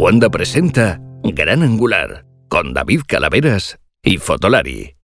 [0.00, 4.96] Wanda presenta Gran Angular con David Calaveras y Fotolari.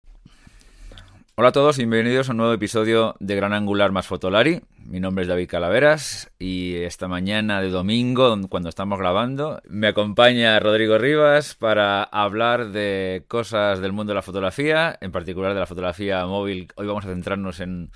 [1.35, 4.61] Hola a todos, bienvenidos a un nuevo episodio de Gran Angular más Fotolari.
[4.77, 10.57] Mi nombre es David Calaveras y esta mañana de domingo, cuando estamos grabando, me acompaña
[10.61, 15.67] Rodrigo Rivas para hablar de cosas del mundo de la fotografía, en particular de la
[15.67, 16.69] fotografía móvil.
[16.77, 17.91] Hoy vamos a centrarnos en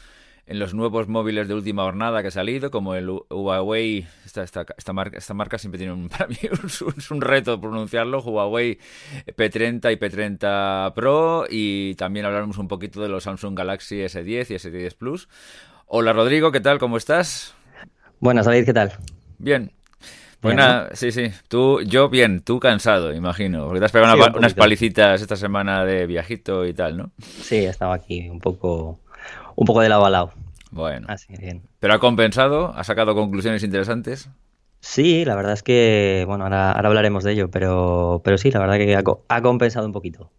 [0.50, 4.66] en los nuevos móviles de última jornada que ha salido, como el Huawei, esta, esta,
[4.76, 8.80] esta, marca, esta marca siempre tiene un, para mí es un reto pronunciarlo, Huawei
[9.28, 14.56] P30 y P30 Pro, y también hablaremos un poquito de los Samsung Galaxy S10 y
[14.56, 15.30] S10 Plus.
[15.86, 16.80] Hola Rodrigo, ¿qué tal?
[16.80, 17.54] ¿Cómo estás?
[18.20, 18.94] Buenas, David, ¿qué tal?
[19.38, 19.72] Bien.
[20.40, 21.32] Pues nada, sí, sí.
[21.48, 23.66] Tú, yo bien, tú cansado, imagino.
[23.66, 27.12] Porque te has pegado unas palicitas esta semana de viajito y tal, ¿no?
[27.20, 29.00] Sí, estaba aquí un poco
[29.60, 30.32] un poco de lado a lado.
[30.72, 31.08] Bueno.
[31.10, 31.64] Así bien.
[31.80, 32.74] ¿Pero ha compensado?
[32.76, 34.30] ¿Ha sacado conclusiones interesantes?
[34.82, 38.60] Sí, la verdad es que, bueno, ahora, ahora hablaremos de ello, pero, pero sí, la
[38.60, 38.96] verdad que
[39.28, 40.32] ha compensado un poquito.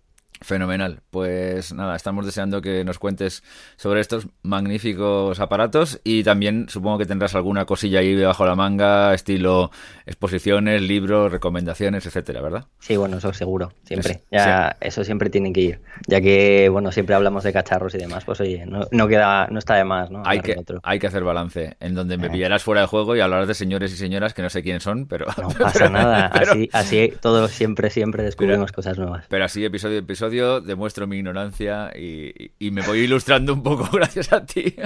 [0.42, 1.02] Fenomenal.
[1.10, 3.42] Pues nada, estamos deseando que nos cuentes
[3.77, 8.56] sobre estos magníficos aparatos y también supongo que tendrás alguna cosilla ahí debajo de la
[8.56, 9.70] manga, estilo
[10.06, 12.64] exposiciones, libros, recomendaciones, etcétera, ¿verdad?
[12.78, 14.22] Sí, bueno, eso seguro, siempre.
[14.30, 15.80] ya, Eso siempre tiene que ir.
[16.08, 19.74] Ya que, bueno, siempre hablamos de cacharros y demás, pues oye, no, queda, no está
[19.74, 20.22] de más, ¿no?
[20.24, 22.30] Hay que, hay que hacer balance, en donde me eh.
[22.30, 25.06] pillarás fuera de juego y hablarás de señores y señoras que no sé quiénes son,
[25.06, 25.27] pero...
[25.36, 29.27] No pasa nada, así, así todos siempre, siempre descubrimos cosas nuevas.
[29.28, 34.33] Pero así, episodio a episodio demuestro mi ignorancia y, me voy ilustrando un poco gracias
[34.33, 34.77] a ti.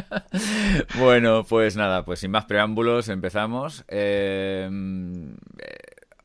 [0.98, 3.84] bueno, pues nada, pues sin más preámbulos empezamos.
[3.88, 4.68] Eh,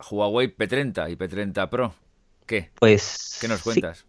[0.09, 1.94] Huawei P30 y P30 Pro.
[2.45, 2.72] ¿Qué?
[2.80, 3.38] Pues.
[3.42, 4.06] ¿Qué nos cuentas?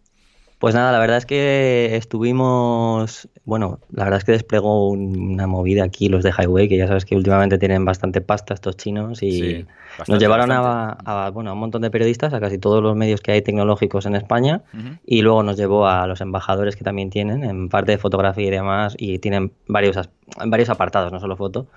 [0.61, 5.85] Pues nada, la verdad es que estuvimos, bueno, la verdad es que desplegó una movida
[5.85, 9.65] aquí los de Highway, que ya sabes que últimamente tienen bastante pasta estos chinos y
[10.07, 13.33] nos llevaron a, bueno, a un montón de periodistas, a casi todos los medios que
[13.33, 14.61] hay tecnológicos en España
[15.07, 18.51] y luego nos llevó a los embajadores que también tienen, en parte de fotografía y
[18.51, 20.11] demás, y tienen varios,
[20.45, 21.69] varios apartados, no solo foto.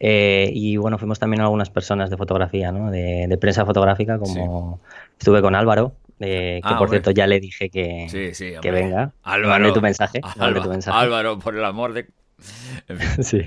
[0.00, 2.90] Eh, y bueno, fuimos también algunas personas de fotografía, ¿no?
[2.90, 4.80] de, prensa fotográfica, como
[5.20, 9.12] estuve con Álvaro, que ah, por cierto ya le dije que, que venga.
[9.22, 10.96] Álvaro, tu mensaje, tu mensaje.
[10.96, 12.08] Álvaro, por el amor de
[13.20, 13.42] Sí.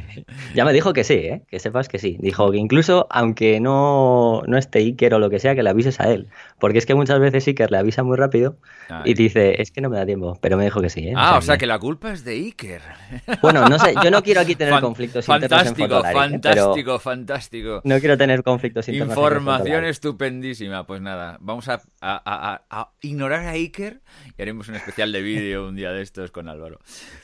[0.56, 1.42] Ya me dijo que sí, ¿eh?
[1.50, 2.18] que sepas que sí.
[2.20, 6.00] Dijo que incluso, aunque no, no esté Iker o lo que sea, que le avises
[6.00, 6.28] a él.
[6.60, 8.58] Porque es que muchas veces Iker le avisa muy rápido
[9.06, 10.38] y dice, es que no me da tiempo.
[10.42, 11.08] Pero me dijo que sí.
[11.08, 11.14] ¿eh?
[11.16, 11.68] Ah, o sea, que...
[11.68, 12.82] la culpa es de Iker.
[13.42, 17.82] Bueno, no sé, yo no quiero aquí tener conflictos fantástico, internos en Fantástico, fantástico.
[17.84, 19.16] No quiero tener conflictos internos.
[19.16, 20.86] Información estupendísima.
[20.88, 24.02] Pues nada, vamos a, a, ignorar a Iker
[24.38, 26.80] y haremos un especial de vídeo un día de estos con Álvaro.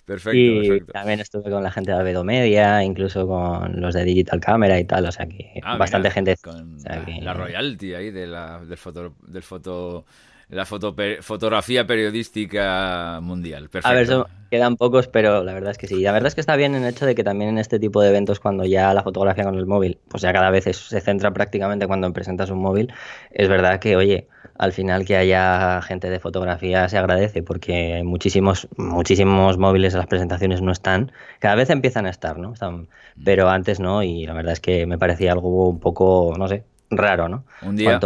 [0.06, 0.94] Perfecto, y perfecto.
[0.94, 4.86] También estuve con la gente de Albedo Media, incluso con los de Digital Camera y
[4.86, 6.36] tal, o sea que ah, bastante gente.
[6.42, 10.06] Con la, royalty ahí de la, del foto, del foto
[10.50, 13.70] la foto, fotografía periodística mundial.
[13.70, 13.88] Perfecto.
[13.88, 16.02] A ver, quedan pocos, pero la verdad es que sí.
[16.02, 18.02] La verdad es que está bien en el hecho de que también en este tipo
[18.02, 21.34] de eventos, cuando ya la fotografía con el móvil, pues ya cada vez se centra
[21.34, 22.94] prácticamente cuando presentas un móvil,
[23.32, 24.28] es verdad que, oye,
[24.58, 30.08] al final que haya gente de fotografía se agradece porque muchísimos, muchísimos móviles en las
[30.08, 31.12] presentaciones no están.
[31.40, 32.54] Cada vez empiezan a estar, ¿no?
[32.54, 32.88] Están,
[33.24, 36.64] pero antes no, y la verdad es que me parecía algo un poco, no sé,
[36.90, 37.46] raro, ¿no?
[37.62, 38.00] Un día,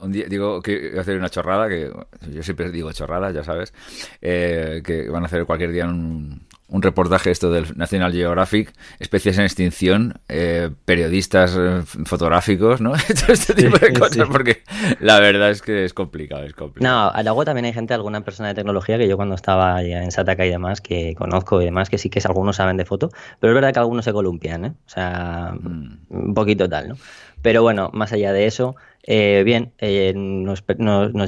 [0.00, 1.92] un, día digo que voy a hacer una chorrada, que
[2.32, 3.72] yo siempre digo chorrada, ya sabes,
[4.20, 9.38] eh, que van a hacer cualquier día un, un reportaje esto del National Geographic, especies
[9.38, 12.94] en extinción, eh, periodistas eh, fotográficos, ¿no?
[13.28, 14.62] este tipo de cosas, porque
[15.00, 17.12] la verdad es que es complicado, es complicado.
[17.14, 20.44] No, luego también hay gente, alguna persona de tecnología que yo cuando estaba en Sataka
[20.44, 23.54] y demás, que conozco y demás, que sí que algunos saben de foto, pero es
[23.54, 24.72] verdad que algunos se columpian, ¿eh?
[24.86, 25.98] O sea, mm.
[26.10, 26.96] un poquito tal, ¿no?
[27.42, 28.74] Pero bueno, más allá de eso,
[29.08, 30.64] eh, bien, eh, nos,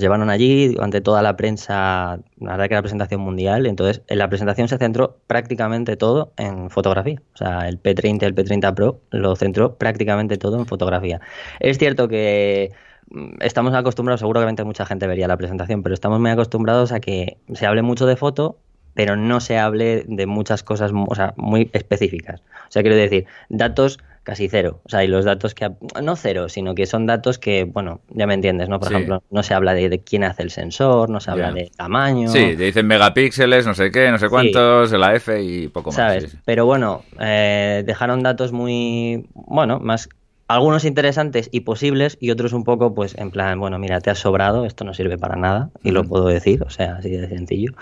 [0.00, 4.28] llevaron allí durante toda la prensa, la verdad que la presentación mundial, entonces en la
[4.28, 7.22] presentación se centró prácticamente todo en fotografía.
[7.34, 11.20] O sea, el P30 el P30 Pro lo centró prácticamente todo en fotografía.
[11.60, 12.72] Es cierto que
[13.10, 17.38] mm, estamos acostumbrados, seguramente mucha gente vería la presentación, pero estamos muy acostumbrados a que
[17.54, 18.58] se hable mucho de foto,
[18.98, 22.40] pero no se hable de muchas cosas o sea, muy específicas.
[22.40, 24.80] O sea, quiero decir, datos casi cero.
[24.84, 25.70] O sea, y los datos que,
[26.02, 28.80] no cero, sino que son datos que, bueno, ya me entiendes, ¿no?
[28.80, 32.28] Por ejemplo, no se habla de, quién hace el sensor, no se habla de tamaño.
[32.28, 35.96] Sí, te dicen megapíxeles, no sé qué, no sé cuántos, la F y poco más.
[35.96, 36.36] ¿Sabes?
[36.44, 40.08] Pero bueno, eh, dejaron datos muy, bueno, más
[40.48, 44.18] algunos interesantes y posibles y otros un poco pues en plan, bueno, mira, te has
[44.18, 47.72] sobrado, esto no sirve para nada y lo puedo decir, o sea, así de sencillo.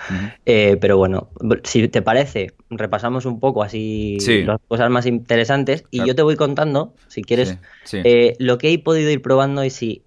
[0.45, 1.29] Eh, pero bueno,
[1.63, 6.37] si te parece, repasamos un poco así las cosas más interesantes y yo te voy
[6.37, 7.57] contando, si quieres,
[7.93, 10.03] eh, lo que he podido ir probando y si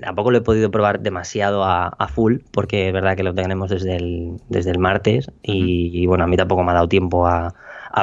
[0.00, 3.96] tampoco lo he podido probar demasiado a, full, porque es verdad que lo tenemos desde
[3.96, 7.54] el, desde el martes y, bueno, a mí tampoco me ha dado tiempo a,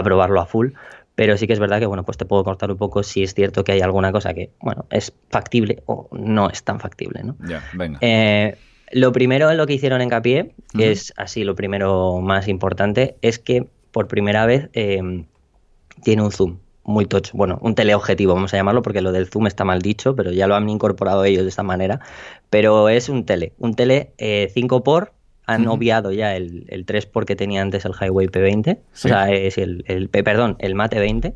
[0.04, 0.72] probarlo a full.
[1.16, 3.34] Pero sí que es verdad que, bueno, pues te puedo cortar un poco si es
[3.34, 7.36] cierto que hay alguna cosa que, bueno, es factible o no es tan factible, ¿no?
[7.48, 8.00] Ya, venga.
[8.02, 8.58] Eh,
[8.92, 13.40] lo primero en lo que hicieron hincapié, que es así lo primero más importante, es
[13.40, 15.26] que por primera vez eh,
[16.04, 17.32] tiene un zoom muy tocho.
[17.36, 20.48] Bueno, un teleobjetivo, vamos a llamarlo, porque lo del zoom está mal dicho, pero ya
[20.48, 22.02] lo han incorporado ellos de esta manera.
[22.50, 25.14] Pero es un tele, un tele 5 eh, por
[25.46, 29.32] han obviado ya el, el 3 por que tenía antes el Highway P20, o sea,
[29.32, 31.34] es el, el, perdón, el Mate 20,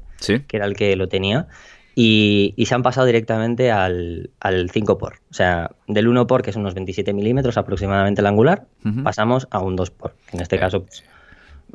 [0.48, 1.48] que era el que lo tenía,
[1.95, 6.51] y, se han pasado directamente al, al 5 por, o sea, del 1 por, que
[6.51, 8.65] es unos 27 milímetros aproximadamente el angular,
[9.04, 11.03] pasamos a un 2 por, en este caso pues,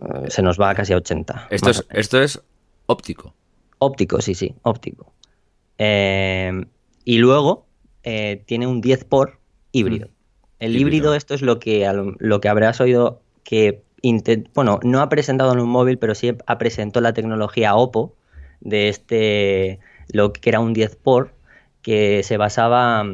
[0.01, 1.49] eh, se nos va casi a 80.
[1.51, 2.41] Esto es, esto es
[2.87, 3.35] óptico.
[3.79, 5.13] Óptico, sí, sí, óptico.
[5.77, 6.65] Eh,
[7.05, 7.67] y luego
[8.05, 9.41] eh, tiene un 10 por
[9.73, 10.09] híbrido.
[10.63, 11.15] El híbrido.
[11.17, 13.83] esto es lo que, lo que habrás oído que,
[14.55, 18.15] bueno, no ha presentado en un móvil, pero sí ha presentado la tecnología Oppo
[18.61, 19.81] de este,
[20.13, 21.33] lo que era un 10 por,
[21.83, 23.05] que se basaba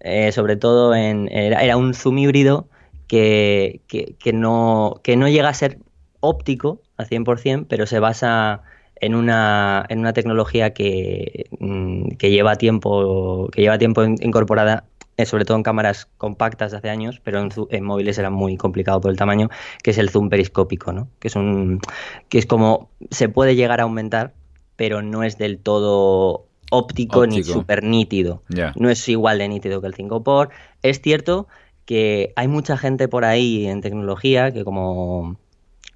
[0.00, 2.68] eh, sobre todo en, era, un zoom híbrido
[3.06, 5.78] que, que, no, que no llega a ser
[6.20, 8.62] óptico al 100%, pero se basa
[8.96, 14.84] en una, en una tecnología que, mm, que, lleva tiempo, que lleva tiempo incorporada
[15.18, 19.00] eh, sobre todo en cámaras compactas de hace años, pero en, móviles era muy complicado
[19.00, 19.50] por el tamaño,
[19.82, 21.08] que es el zoom periscópico, ¿no?
[21.18, 21.80] Que es un
[22.28, 24.32] que es como se puede llegar a aumentar,
[24.76, 28.44] pero no es del todo óptico, ni súper nítido.
[28.76, 30.50] No es igual de nítido que el 5 por.
[30.82, 31.48] Es cierto
[31.84, 35.36] que hay mucha gente por ahí en tecnología que como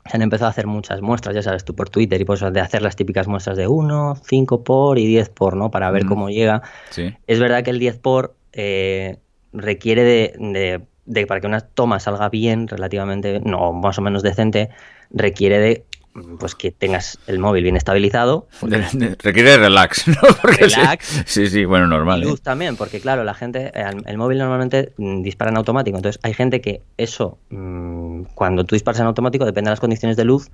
[0.05, 2.61] se han empezado a hacer muchas muestras, ya sabes tú, por Twitter y pues de
[2.61, 5.71] hacer las típicas muestras de 1, 5 por y 10 por, ¿no?
[5.71, 6.63] Para ver cómo llega.
[7.29, 9.19] Es verdad que el 10 por eh,
[9.53, 14.71] requiere de, de, para que una toma salga bien, relativamente, no, más o menos decente,
[15.11, 15.85] requiere de
[16.39, 18.47] pues que tengas el móvil bien estabilizado.
[18.61, 20.17] Requiere relax, ¿no?
[20.43, 21.23] relax.
[21.27, 22.23] Sí, sí, bueno, normal.
[22.23, 22.43] Y luz ¿eh?
[22.43, 26.61] también, porque claro, la gente, el, móvil normalmente mm, dispara en automático, entonces hay gente
[26.61, 30.51] que eso, mm, cuando tú disparas en automático, depende de las condiciones de luz,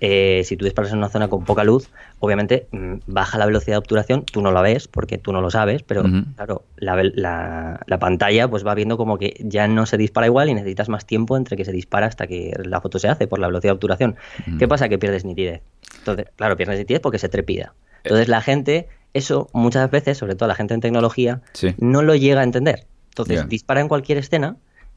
[0.00, 1.88] eh, si tú disparas en una zona con poca luz,
[2.18, 5.50] obviamente mm, baja la velocidad de obturación, tú no la ves porque tú no lo
[5.50, 6.04] sabes, pero
[6.36, 10.88] claro, la, pantalla pues va viendo como que ya no se dispara igual y necesitas
[10.88, 13.70] más tiempo entre que se dispara hasta que la foto se hace por la velocidad
[13.70, 14.16] de obturación.
[14.58, 14.88] ¿Qué pasa?
[14.88, 15.62] Que pierdes nitidez.
[15.98, 17.74] Entonces, claro, pierdes nitidez porque se trepida.
[18.02, 21.40] Entonces la gente, eso muchas veces, sobre todo la gente en tecnología,
[21.78, 22.86] no lo llega a entender.
[23.10, 24.56] Entonces dispara en cualquier escena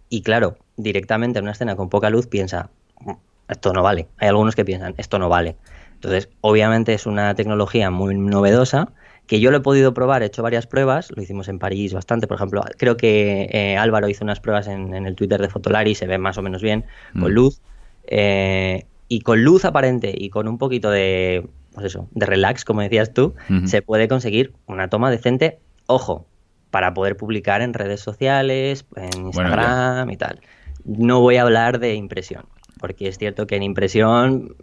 [0.09, 2.69] y claro, directamente en una escena con poca luz piensa,
[3.49, 4.07] esto no vale.
[4.17, 5.55] Hay algunos que piensan, esto no vale.
[5.95, 8.89] Entonces, obviamente es una tecnología muy novedosa
[9.27, 12.27] que yo lo he podido probar, he hecho varias pruebas, lo hicimos en París bastante,
[12.27, 16.07] por ejemplo, creo que eh, Álvaro hizo unas pruebas en, el Twitter de Fotolari, se
[16.07, 17.35] ve más o menos bien, con mm.
[17.35, 17.61] luz,
[18.07, 22.81] eh, y con luz aparente y con un poquito de, pues eso, de relax, como
[22.81, 23.35] decías tú,
[23.65, 26.25] se puede conseguir una toma decente, ojo,
[26.71, 30.39] para poder publicar en redes sociales, en Instagram y tal.
[30.85, 32.45] No voy a hablar de impresión,
[32.79, 34.55] porque es cierto que en impresión,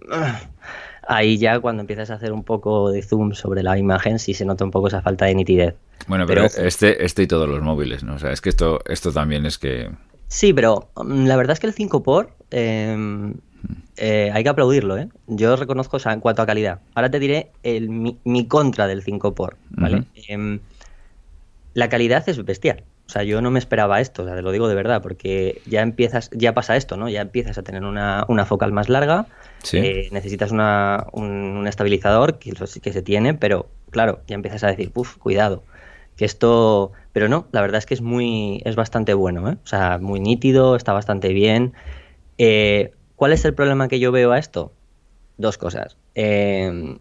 [1.08, 4.44] ahí ya cuando empiezas a hacer un poco de zoom sobre la imagen, sí se
[4.44, 5.74] nota un poco esa falta de nitidez.
[6.06, 8.14] Bueno, pero, este, este y todos los móviles, ¿no?
[8.14, 9.90] O sea, es que esto, esto también es que...
[10.28, 13.34] Sí, pero mm, la verdad es que el 5 por em,
[13.96, 15.08] eh, hay que aplaudirlo, ¿eh?
[15.26, 16.80] Yo reconozco, o sea, en cuanto a calidad.
[16.94, 20.04] Ahora te diré el, mi, contra del 5 por, ¿vale?
[20.28, 20.60] Em,
[21.74, 22.84] la calidad es bestial.
[23.06, 25.60] O sea, yo no me esperaba esto, o sea, te lo digo de verdad, porque
[25.66, 27.08] ya empiezas, ya pasa esto, ¿no?
[27.08, 29.26] Ya empiezas a tener una, una focal más larga,
[29.72, 34.90] eh, necesitas una, un, estabilizador, que sí se tiene, pero claro, ya empiezas a decir,
[34.94, 35.62] uff, cuidado,
[36.16, 36.92] que esto...
[37.12, 39.56] Pero no, la verdad es que es muy, es bastante bueno, ¿eh?
[39.62, 41.74] O sea, muy nítido, está bastante bien.
[42.38, 44.72] Eh, ¿Cuál es el problema que yo veo a esto?
[45.36, 45.96] Dos cosas.
[46.16, 46.98] Eh,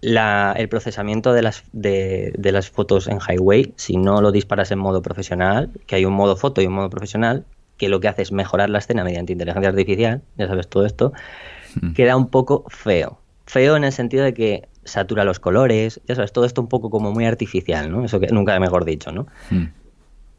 [0.00, 5.02] el procesamiento de las, de, las fotos en highway, si no lo disparas en modo
[5.02, 7.44] profesional, que hay un modo foto y un modo profesional,
[7.76, 11.12] que lo que hace es mejorar la escena mediante inteligencia artificial, ya sabes todo esto,
[11.80, 11.92] hmm.
[11.92, 13.18] queda un poco feo.
[13.46, 16.90] Feo en el sentido de que satura los colores, ya sabes, todo esto un poco
[16.90, 18.04] como muy artificial, ¿no?
[18.04, 19.26] Eso que nunca mejor dicho, ¿no?
[19.50, 19.66] Hmm.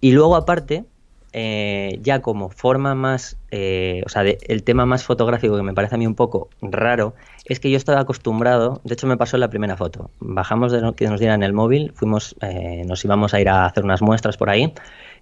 [0.01, 0.85] Y luego aparte,
[1.31, 5.95] eh, ya como forma más, eh, o sea, el tema más fotográfico que me parece
[5.95, 7.13] a mí un poco raro,
[7.45, 10.93] es que yo estaba acostumbrado, de hecho me pasó en la primera foto, bajamos de
[10.95, 14.37] que nos dieran el móvil, fuimos, eh, nos íbamos a ir a hacer unas muestras
[14.37, 14.73] por ahí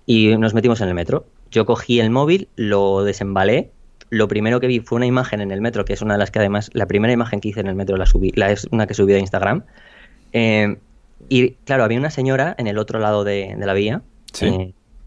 [0.06, 1.26] y nos metimos en el metro.
[1.52, 3.72] Yo cogí el móvil, lo desembalé,
[4.10, 6.32] lo primero que vi fue una imagen en el metro, que es una de las
[6.32, 8.88] que además, la primera imagen que hice en el metro la subí, la es una
[8.88, 9.66] que subí de Instagram.
[11.30, 14.02] y claro, había una señora en el otro lado de, la vía.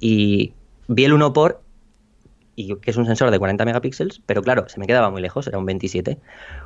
[0.02, 0.54] Y
[0.90, 1.62] vi el 1 por
[2.56, 5.46] y que es un sensor de 40 megapíxeles, pero claro, se me quedaba muy lejos,
[5.46, 6.18] era un 27.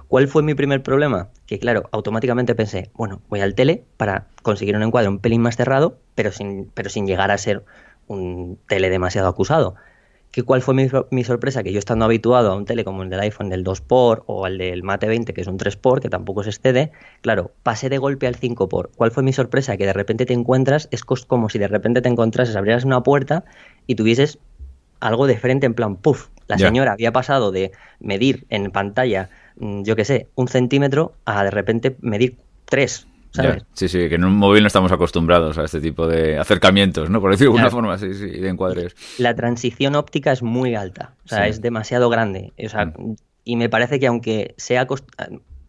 [0.09, 1.28] ¿Cuál fue mi primer problema?
[1.47, 5.57] Que claro, automáticamente pensé, bueno, voy al tele para conseguir un encuadre un pelín más
[5.57, 7.64] cerrado, pero sin, pero sin llegar a ser
[8.09, 9.76] un tele demasiado acusado.
[10.35, 11.62] ¿Qué, ¿Cuál fue mi, sorpresa?
[11.62, 14.59] Que yo estando habituado a un tele como el del iPhone del 2x o al
[14.59, 16.90] del Mate 20, que es un 3x, que tampoco se excede,
[17.21, 18.88] claro, pasé de golpe al 5x.
[18.97, 19.76] ¿Cuál fue mi sorpresa?
[19.76, 23.45] Que de repente te encuentras, es como si de repente te encontrases, abrieras una puerta
[23.87, 24.38] y tuvieses
[25.00, 29.83] algo de frente en plan, puff, la señora había pasado de medir en pantalla, mm,
[29.83, 33.07] yo qué sé, un centímetro a de repente medir tres.
[33.31, 33.64] ¿sabes?
[33.73, 37.21] Sí, sí, que en un móvil no estamos acostumbrados a este tipo de acercamientos, ¿no?
[37.21, 38.95] Por decirlo de alguna forma, sí, sí, de encuadres.
[39.19, 42.53] La transición óptica es muy alta, o sea, es demasiado grande.
[42.64, 43.17] O sea, mm.
[43.45, 44.87] Y me parece que aunque sea,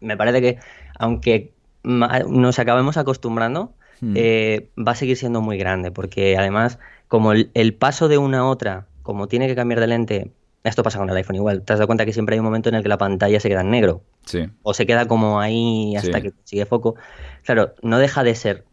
[0.00, 0.58] me parece que
[0.98, 1.52] aunque
[1.84, 4.14] nos acabemos acostumbrando, mm.
[4.16, 8.44] eh, va a seguir siendo muy grande, porque además, como el paso de una a
[8.46, 10.32] otra como tiene que cambiar de lente,
[10.64, 12.68] esto pasa con el iPhone igual, te has dado cuenta que siempre hay un momento
[12.68, 14.02] en el que la pantalla se queda en negro.
[14.24, 14.48] Sí.
[14.64, 16.96] O se queda como ahí hasta que consigue foco.
[17.44, 18.64] Claro, no deja de ser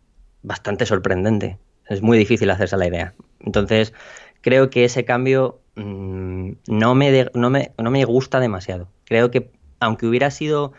[0.42, 1.60] bastante sorprendente.
[1.88, 3.13] Es muy difícil hacerse la idea.
[3.42, 3.94] Entonces,
[4.42, 8.88] creo que ese cambio mm, no, me no, me, no me gusta demasiado.
[9.06, 10.74] Creo que aunque hubiera sido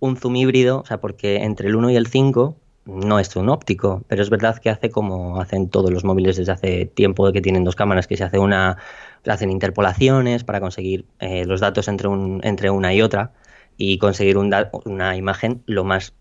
[0.00, 3.50] un zoom híbrido, o sea, porque entre el 1 y el 5 no es un
[3.50, 7.42] óptico, pero es verdad que hace como hacen todos los móviles desde hace tiempo que
[7.42, 8.78] tienen dos cámaras, que se hace una,
[9.26, 13.32] hacen interpolaciones para conseguir eh, los datos entre, un, entre una y otra
[13.76, 16.14] y conseguir una imagen lo más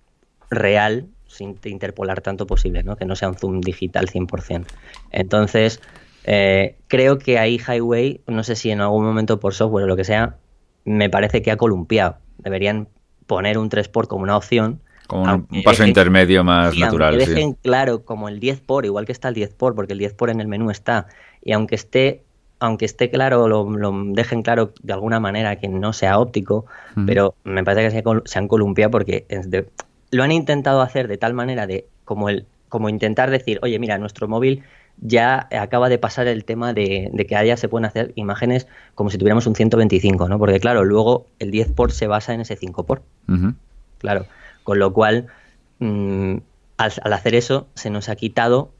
[0.50, 2.98] real sin interpolar tanto posible, ¿no?
[2.98, 4.66] que no sea un zoom digital 100%.
[5.12, 5.82] Entonces,
[6.26, 9.96] eh, creo que ahí Highway, no sé si en algún momento por software o lo
[9.96, 10.36] que sea,
[10.84, 12.18] me parece que ha columpiado.
[12.38, 12.90] Deberían
[13.26, 17.18] poner un 3x como una opción como un, paso intermedio más natural.
[17.18, 20.14] Dejen claro, como el 10 por, igual que está el 10 por, porque el 10
[20.14, 21.08] por en el menú está,
[21.44, 22.24] y aunque esté
[22.60, 23.68] aunque esté claro, lo,
[24.08, 26.66] dejen claro de alguna manera que no sea óptico,
[27.06, 29.28] pero me parece que se, han columpiado porque
[30.10, 33.98] lo han intentado hacer de tal manera de como el como intentar decir, oye, mira,
[33.98, 34.64] nuestro móvil
[35.00, 39.18] ya acaba de pasar el tema de, que allá se pueden hacer imágenes como si
[39.18, 40.40] tuviéramos un 125, ¿no?
[40.40, 43.04] Porque claro, luego el 10 por se basa en ese 5 por.
[44.00, 44.26] Claro.
[44.68, 45.28] Con lo cual,
[45.80, 46.40] mm,
[46.76, 48.74] al, hacer eso, se nos ha quitado,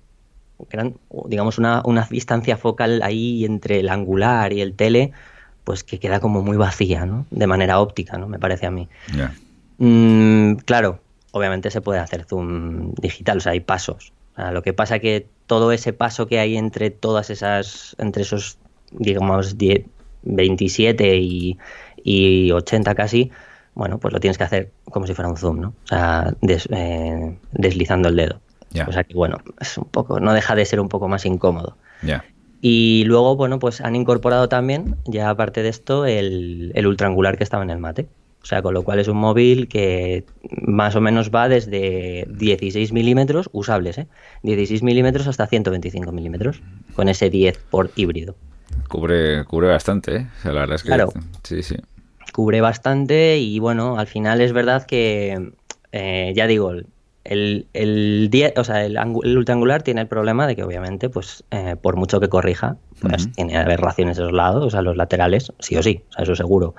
[1.30, 5.14] digamos, una, distancia focal ahí entre el angular y el tele,
[5.64, 7.26] pues que queda como muy vacía, ¿no?
[7.32, 8.28] De manera óptica, ¿no?
[8.28, 8.90] Me parece a mí.
[9.78, 11.00] Mm, claro,
[11.32, 14.12] obviamente se puede hacer zoom digital, o sea, hay pasos.
[14.36, 18.58] lo que pasa que todo ese paso que hay entre todas esas, entre esos,
[18.92, 19.56] digamos,
[20.24, 21.58] 27 y,
[22.04, 23.32] y 80 casi,
[23.78, 25.68] bueno, pues lo tienes que hacer como si fuera un zoom, ¿no?
[25.70, 28.42] O sea, eh, deslizando el dedo.
[28.88, 31.78] O sea que, bueno, es un poco, no deja de ser un poco más incómodo.
[32.60, 37.44] Y luego, bueno, pues han incorporado también, ya aparte de esto, el, el ultraangular que
[37.44, 38.08] estaba en el mate.
[38.42, 40.26] O sea, con lo cual es un móvil que
[40.62, 44.08] más o menos va desde 16 milímetros, usables, ¿eh?
[44.42, 46.62] 16 milímetros hasta 125 milímetros,
[46.96, 48.36] con ese 10 por híbrido.
[48.88, 50.28] Cubre, cubre bastante, ¿eh?
[50.46, 50.88] la verdad es que...
[50.88, 51.10] Claro.
[51.44, 51.76] Sí, sí
[52.34, 55.52] cubre bastante y bueno, al final es verdad que,
[55.92, 56.72] eh, ya digo,
[57.24, 61.44] el, el, o sea, el, ultraangular tiene el problema de que obviamente, pues
[61.82, 65.76] por mucho que corrija, pues tiene aberraciones a los lados, o sea, los laterales, sí
[65.76, 66.76] o sí, o sea, eso seguro.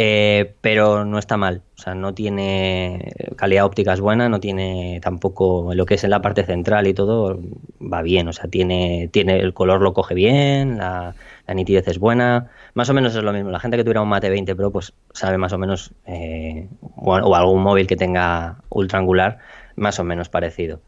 [0.00, 5.00] Eh, pero no está mal, o sea, no tiene calidad óptica es buena, no tiene
[5.02, 7.40] tampoco lo que es en la parte central y todo
[7.80, 11.16] va bien, o sea, tiene, tiene el color lo coge bien, la,
[11.52, 13.50] nitidez es buena, más o menos es lo mismo.
[13.50, 17.34] La gente que tuviera un Mate 20 Pro, pues sabe más o menos, eh, o
[17.34, 19.38] algún móvil que tenga ultra angular,
[19.74, 20.80] más o menos parecido.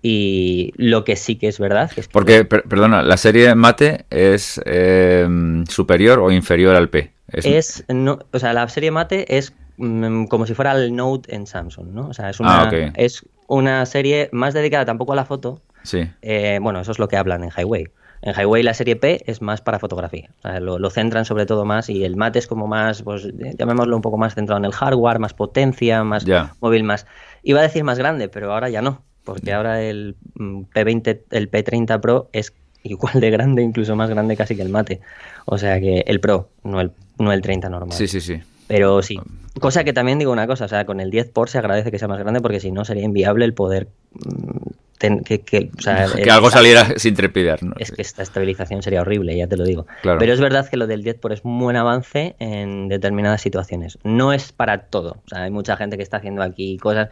[0.00, 2.12] Y lo que sí que es verdad es que...
[2.12, 5.26] Porque, perdona, ¿la serie Mate es eh,
[5.68, 7.12] superior o inferior al P?
[7.28, 11.46] Es, no, o sea, la serie mate es mm, como si fuera el Note en
[11.46, 12.08] Samsung, ¿no?
[12.08, 15.60] O sea, es una, ah, es una serie más dedicada tampoco a la foto.
[15.82, 16.10] Sí.
[16.22, 17.88] Eh, bueno, eso es lo que hablan en Highway.
[18.22, 20.30] En Highway la serie P es más para fotografía.
[20.60, 23.28] lo, centran sobre todo más y el mate es como más, pues
[23.58, 26.24] llamémoslo un poco más centrado en el hardware, más potencia, más
[26.60, 27.06] móvil, más...
[27.42, 31.50] Iba a decir más grande, pero ahora ya no, porque ahora el mm, P20, el
[31.50, 35.00] P30 Pro es igual de grande, incluso más grande casi que el mate.
[35.44, 37.92] O sea que el Pro, no el, no el 30 normal.
[37.92, 38.40] Sí, sí, sí.
[38.68, 39.20] Pero sí.
[39.60, 41.98] Cosa que también digo una cosa, o sea, con el 10 por se agradece que
[41.98, 45.70] sea más grande porque si no sería inviable el poder mm, que, que,
[46.30, 47.62] algo saliera sin trepidar.
[47.62, 47.74] ¿no?
[47.78, 49.86] Es que esta estabilización sería horrible, ya te lo digo.
[50.02, 53.98] Pero es verdad que lo del 10 por es un buen avance en determinadas situaciones.
[54.04, 55.18] No es para todo.
[55.26, 57.10] O sea, hay mucha gente que está haciendo aquí cosas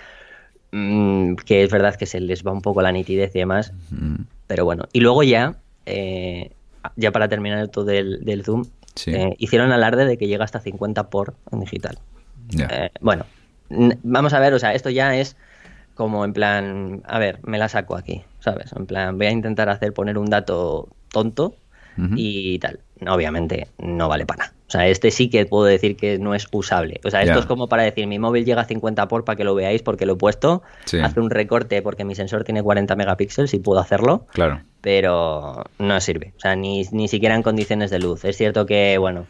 [0.72, 3.72] mm, que es verdad que se les va un poco la nitidez y demás.
[3.90, 4.22] Mm.
[4.46, 5.56] Pero bueno, y luego ya,
[5.86, 6.50] eh,
[6.96, 8.64] ya para terminar esto del, del zoom,
[9.06, 11.98] eh, hicieron alarde de que llega hasta 50 por en digital.
[12.58, 13.26] Eh, bueno,
[14.02, 15.36] vamos a ver, o sea, esto ya es
[15.94, 18.72] como en plan, a ver, me la saco aquí, ¿sabes?
[18.76, 21.56] En plan, voy a intentar hacer poner un dato tonto
[22.14, 22.80] y tal.
[23.06, 24.52] Obviamente no vale para nada.
[24.68, 27.00] O sea, este sí que puedo decir que no es usable.
[27.04, 29.44] O sea, esto es como para decir, mi móvil llega a 50 por para que
[29.44, 30.62] lo veáis porque lo he puesto.
[31.02, 34.26] Hace un recorte porque mi sensor tiene 40 megapíxeles y puedo hacerlo.
[34.32, 34.62] Claro.
[34.80, 36.32] Pero no sirve.
[36.36, 38.24] O sea, ni, ni siquiera en condiciones de luz.
[38.24, 39.26] Es cierto que, bueno,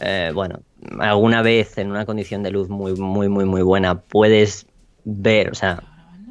[0.00, 0.60] eh, bueno,
[0.98, 4.66] alguna vez en una condición de luz muy, muy, muy, muy buena puedes
[5.04, 5.84] ver, o sea,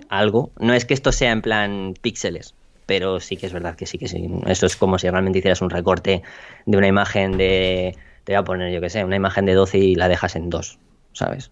[0.10, 0.52] algo.
[0.60, 2.54] No es que esto sea en plan píxeles,
[2.92, 4.30] pero sí que es verdad que sí que sí.
[4.48, 6.24] Eso es como si realmente hicieras un recorte
[6.66, 7.96] de una imagen de
[8.26, 10.50] te voy a poner, yo que sé, una imagen de 12 y la dejas en
[10.50, 10.78] 2,
[11.14, 11.52] ¿sabes?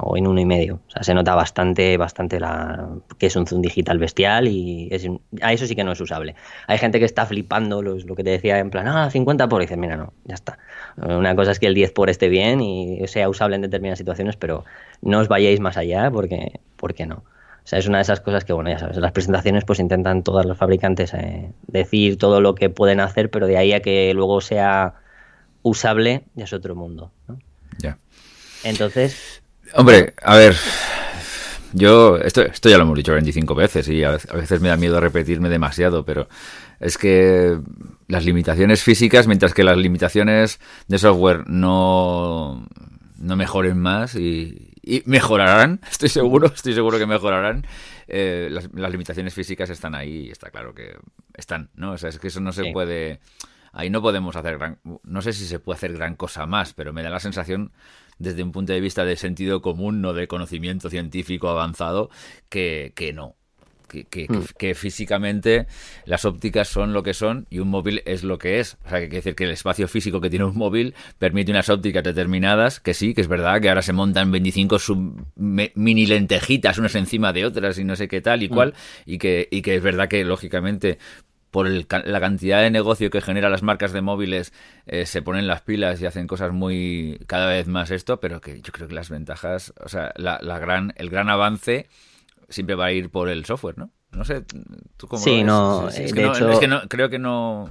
[0.00, 0.80] O, en uno y medio.
[0.88, 4.90] O sea, se nota bastante, bastante la, que es un zoom digital bestial y
[5.42, 6.34] a eso sí que no es usable.
[6.66, 9.66] Hay gente que está flipando lo que te decía en plan, ah, 50 por, y
[9.66, 10.58] dices, mira, no, ya está.
[10.96, 14.36] Una cosa es que el 10 por esté bien y sea usable en determinadas situaciones,
[14.36, 14.64] pero
[15.02, 17.22] no os vayáis más allá porque, porque no.
[17.64, 20.22] O sea, es una de esas cosas que, bueno, ya sabes, las presentaciones pues intentan
[20.22, 24.12] todos los fabricantes eh, decir todo lo que pueden hacer, pero de ahí a que
[24.14, 24.94] luego sea
[25.62, 27.12] usable ya es otro mundo.
[27.78, 27.98] Ya.
[28.64, 29.42] Entonces.
[29.74, 30.56] Hombre, a ver.
[31.72, 34.98] Yo, esto, esto ya lo hemos dicho 25 veces y a veces me da miedo
[34.98, 36.28] repetirme demasiado, pero
[36.80, 37.60] es que
[38.08, 42.66] las limitaciones físicas, mientras que las limitaciones de software no,
[43.18, 44.69] no mejoren más y,
[45.04, 47.66] mejorarán, estoy seguro, estoy seguro que mejorarán,
[48.08, 50.96] eh, las, limitaciones físicas están ahí y está claro que
[51.34, 51.92] están, ¿no?
[51.92, 53.20] O sea, es que eso no se puede
[53.72, 56.92] ahí no podemos hacer gran, no sé si se puede hacer gran cosa más, pero
[56.92, 57.72] me da la sensación
[58.18, 62.10] desde un punto de vista de sentido común, no de conocimiento científico avanzado,
[62.48, 63.36] que, que no.
[63.90, 64.44] Que, hmm.
[64.56, 65.66] que, físicamente
[66.04, 68.78] las ópticas son lo que son y un móvil es lo que es.
[68.86, 71.68] O sea, que quiere decir que el espacio físico que tiene un móvil permite unas
[71.68, 74.76] ópticas determinadas, que sí, que es verdad que ahora se montan 25
[75.36, 78.54] mini lentejitas unas encima de otras y no sé qué tal y hmm.
[78.54, 78.74] cual,
[79.06, 80.98] y, que, y que es verdad que lógicamente
[81.50, 84.52] por la cantidad de negocio que genera las marcas de móviles,
[84.86, 88.60] eh, se ponen las pilas y hacen cosas muy cada vez más esto, pero que
[88.60, 91.88] yo creo que las ventajas, o sea, la, gran, el gran avance
[92.50, 93.90] siempre va a ir por el software, ¿no?
[94.12, 94.42] No sé,
[94.96, 97.70] ¿tú cómo sí, no, es, que no, es que no, creo que no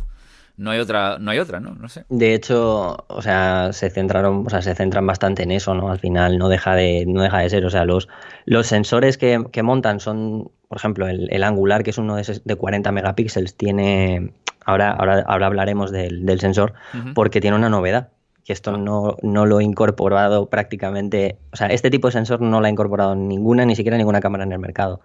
[0.59, 1.73] no hay otra, no hay otra, ¿no?
[1.73, 2.03] No sé.
[2.09, 5.89] De hecho, o sea, se centraron, o sea, se centran bastante en eso, ¿no?
[5.89, 7.65] Al final no deja de, no deja de ser.
[7.65, 8.09] O sea, los,
[8.43, 12.41] los sensores que, que montan son, por ejemplo, el, el, angular, que es uno de,
[12.43, 14.33] de 40 megapíxeles, tiene.
[14.65, 16.73] Ahora, ahora, ahora hablaremos del, del sensor,
[17.15, 18.09] porque tiene una novedad.
[18.49, 21.37] Que esto no, no lo he incorporado prácticamente.
[21.53, 24.43] O sea, este tipo de sensor no lo ha incorporado ninguna, ni siquiera ninguna cámara
[24.43, 25.01] en el mercado.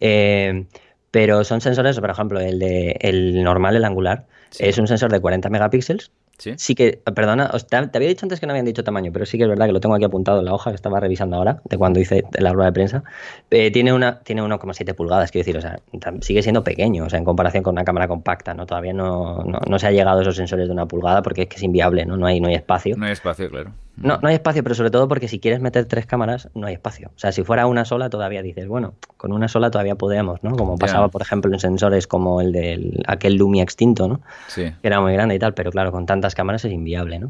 [0.00, 0.64] Eh,
[1.10, 4.24] pero son sensores, por ejemplo, el de el normal, el angular,
[4.58, 6.10] es un sensor de 40 megapíxeles
[6.40, 6.74] ¿Sí?
[6.74, 9.48] que, perdona, te, había dicho antes que no habían dicho tamaño, pero sí que es
[9.48, 12.00] verdad que lo tengo aquí apuntado en la hoja que estaba revisando ahora, de cuando
[12.00, 13.02] hice la rueda de prensa.
[13.50, 15.78] Eh, tiene una tiene 1,7 pulgadas, quiero decir, o sea,
[16.20, 18.66] sigue siendo pequeño, o sea, en comparación con una cámara compacta, ¿no?
[18.66, 21.56] Todavía no, no, se ha llegado a esos sensores de una pulgada porque es que
[21.56, 22.16] es inviable, ¿no?
[22.16, 22.96] No hay, no hay espacio.
[22.96, 23.72] No hay espacio, claro.
[24.00, 26.74] No, no hay espacio, pero sobre todo porque si quieres meter tres cámaras, no hay
[26.74, 27.10] espacio.
[27.14, 30.56] O sea, si fuera una sola, todavía dices, bueno, con una sola todavía podemos, ¿no?
[30.56, 34.22] Como pasaba, por ejemplo, en sensores como el de aquel Lumia extinto, ¿no?
[34.48, 34.72] Sí.
[34.80, 37.20] Que era muy grande y tal, pero claro, con tantas cámaras es inviable.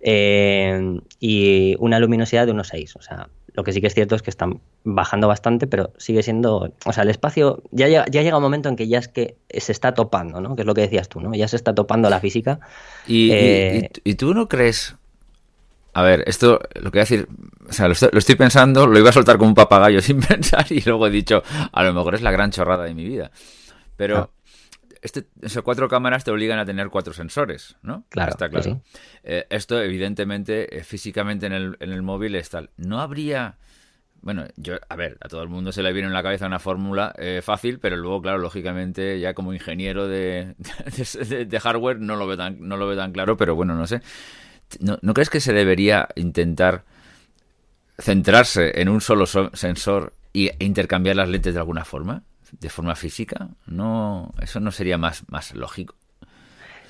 [0.00, 2.96] Eh, y una luminosidad de unos 6.
[2.96, 6.22] O sea, lo que sí que es cierto es que están bajando bastante, pero sigue
[6.22, 6.72] siendo.
[6.84, 7.62] O sea, el espacio.
[7.70, 10.56] Ya llega, ya llega un momento en que ya es que se está topando, ¿no?
[10.56, 11.34] Que es lo que decías tú, ¿no?
[11.34, 12.60] Ya se está topando la física.
[13.06, 14.96] ¿Y, eh, tú no crees.?
[15.94, 17.28] A ver, esto, lo que voy a decir,
[17.68, 20.80] o sea, lo estoy, pensando, lo iba a soltar como un papagayo sin pensar y
[20.82, 23.30] luego he dicho, a lo mejor es la gran chorrada de mi vida.
[23.96, 24.30] Pero, ah
[25.04, 28.06] este, esas cuatro cámaras te obligan a tener cuatro sensores, ¿no?
[28.08, 28.30] Claro.
[28.30, 28.80] Está claro.
[29.22, 32.70] Eh, esto, evidentemente, eh, físicamente en el, en el móvil es tal.
[32.78, 33.58] No habría.
[34.22, 36.58] Bueno, yo, a ver, a todo el mundo se le viene en la cabeza una
[36.58, 40.54] fórmula eh, fácil, pero luego, claro, lógicamente, ya como ingeniero de,
[41.46, 44.00] de, hardware no lo, ve tan, no lo ve tan claro, pero bueno, no sé.
[44.80, 46.84] ¿No, ¿No crees que se debería intentar
[47.98, 52.22] centrarse en un solo sensor e intercambiar las lentes de alguna forma?
[52.60, 53.48] de forma física?
[53.66, 55.96] No, eso no sería más, más lógico.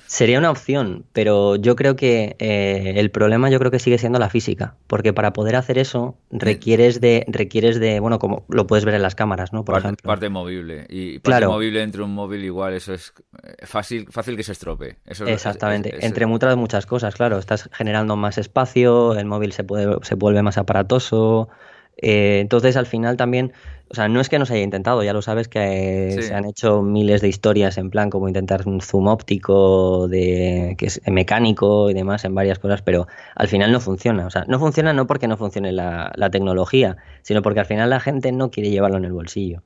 [0.07, 4.19] Sería una opción, pero yo creo que eh, el problema yo creo que sigue siendo
[4.19, 8.85] la física, porque para poder hacer eso requieres de, requieres de, bueno, como lo puedes
[8.85, 9.65] ver en las cámaras, ¿no?
[9.65, 10.07] Por parte, ejemplo.
[10.07, 13.13] Parte movible y parte movible entre un móvil igual, eso es
[13.43, 14.97] eh, fácil, fácil que se estropee.
[15.05, 19.97] Eso Exactamente, entre muchas muchas cosas, claro, estás generando más espacio, el móvil se puede,
[20.03, 21.49] se vuelve más aparatoso,
[21.97, 23.53] Eh, entonces, al final también,
[23.87, 26.45] o sea, no es que no se haya intentado, ya lo sabes que se han
[26.45, 31.89] hecho miles de historias en plan como intentar un zoom óptico de que es mecánico
[31.91, 34.25] y demás en varias cosas, pero al final no funciona.
[34.25, 37.99] O sea, no funciona no porque no funcione la, tecnología, sino porque al final la
[37.99, 39.61] gente no quiere llevarlo en el bolsillo.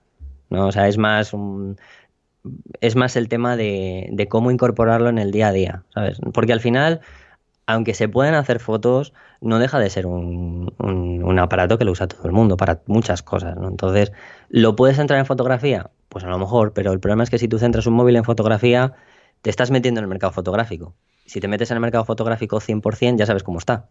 [0.50, 0.68] ¿no?
[0.68, 1.78] O sea, es más un,
[2.82, 6.20] es más el tema de, de, cómo incorporarlo en el día a día, ¿sabes?
[6.34, 7.02] Porque al final
[7.70, 10.74] aunque se pueden hacer fotos, no deja de ser un,
[11.40, 13.56] aparato que lo usa todo el mundo para muchas cosas.
[13.58, 13.68] ¿no?
[13.68, 14.12] Entonces,
[14.50, 15.92] ¿lo puedes entrar en fotografía?
[16.10, 18.24] Pues a lo mejor, pero el problema es que si tú centras un móvil en
[18.24, 18.94] fotografía,
[19.44, 20.96] te estás metiendo en el mercado fotográfico.
[21.28, 23.86] Si te metes en el mercado fotográfico 100%, ya sabes cómo está.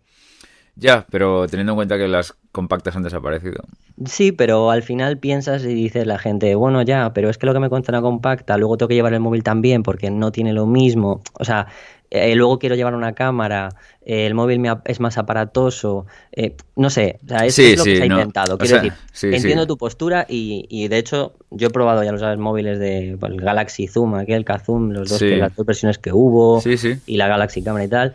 [0.81, 3.64] Ya, pero teniendo en cuenta que las compactas han desaparecido.
[4.07, 7.53] Sí, pero al final piensas y dices la gente, bueno, ya, pero es que lo
[7.53, 10.53] que me cuenta una compacta, luego tengo que llevar el móvil también porque no tiene
[10.53, 11.21] lo mismo.
[11.35, 11.67] O sea,
[12.11, 13.68] eh, luego quiero llevar una cámara,
[14.05, 17.85] eh, el móvil me es más aparatoso, eh, no sé, o sea, eso es lo
[17.85, 18.57] que se ha intentado.
[18.57, 22.79] Quiero decir, entiendo tu postura y, de hecho yo he probado, ya lo sabes, móviles
[22.79, 26.62] de pues, el Galaxy Zoom, aquel Kazum, los dos, las dos versiones que hubo
[27.07, 28.14] y la Galaxy Cámara y tal.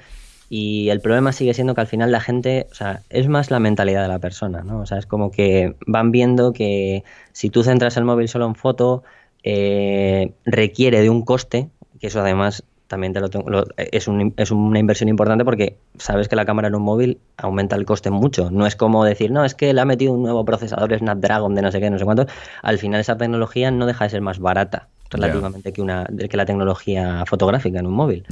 [0.49, 3.59] Y el problema sigue siendo que al final la gente, o sea, es más la
[3.59, 4.81] mentalidad de la persona, ¿no?
[4.81, 8.55] O sea, es como que van viendo que si tú centras el móvil solo en
[8.55, 9.03] foto,
[9.43, 15.43] requiere de un coste, que eso además también te lo es, es, una inversión importante
[15.43, 18.51] porque sabes que la cámara en un móvil aumenta el coste mucho.
[18.51, 21.63] No es como decir, no, es que le ha metido un nuevo procesador Snapdragon de
[21.63, 22.27] no sé qué, no sé cuánto.
[22.61, 26.45] Al final esa tecnología no deja de ser más barata relativamente que, una, que la
[26.45, 28.25] tecnología fotográfica en un móvil.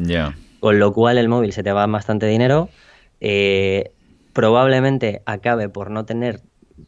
[0.59, 2.69] Con lo cual el móvil se te va bastante dinero.
[3.19, 3.91] Eh,
[4.33, 6.41] probablemente acabe por no tener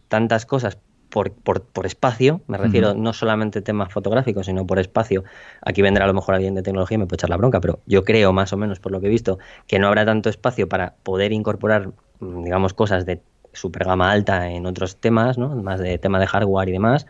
[0.09, 0.77] tantas cosas
[1.13, 5.23] por, por, espacio, me refiero no solamente temas fotográficos, sino por espacio.
[5.61, 7.81] Aquí vendrá a lo mejor alguien de tecnología y me puede echar la bronca, pero
[7.85, 10.67] yo creo más o menos, por lo que he visto, que no habrá tanto espacio
[10.67, 13.21] para poder incorporar, mm, digamos, cosas de
[13.53, 15.55] super gama alta en otros temas, ¿no?
[15.55, 17.05] más de tema de hardware y demás,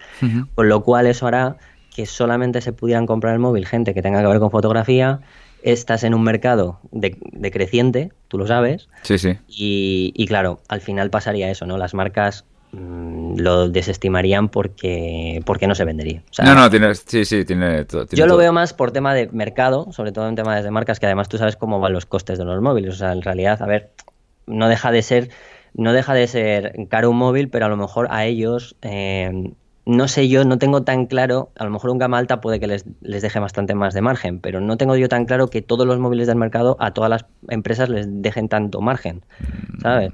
[0.54, 1.56] con lo cual eso hará
[1.96, 5.22] que solamente se pudieran comprar el móvil gente que tenga que ver con fotografía,
[5.62, 8.90] estás en un mercado de, creciente, tú lo sabes.
[9.04, 9.38] Sí, sí.
[9.48, 11.78] Y, y, claro, al final pasaría eso, ¿no?
[11.78, 16.24] Las marcas lo desestimarían porque, porque no se vendería.
[16.44, 19.92] no, no, tiene, sí, sí, tiene, todo, Yo lo veo más por tema de mercado,
[19.92, 22.46] sobre todo en temas de marcas, que además tú sabes cómo van los costes de
[22.46, 22.96] los móviles.
[22.96, 23.92] O sea, en realidad, a ver,
[24.48, 25.30] no deja de ser,
[25.76, 29.52] no deja de ser caro un móvil, pero a lo mejor a ellos, eh,
[29.86, 32.68] no sé yo, no tengo tan claro, a lo mejor un gama alta puede que
[32.68, 35.86] les, les deje bastante más de margen, pero no tengo yo tan claro que todos
[35.86, 39.22] los móviles del mercado a todas las empresas les dejen tanto margen,
[39.82, 40.12] ¿sabes?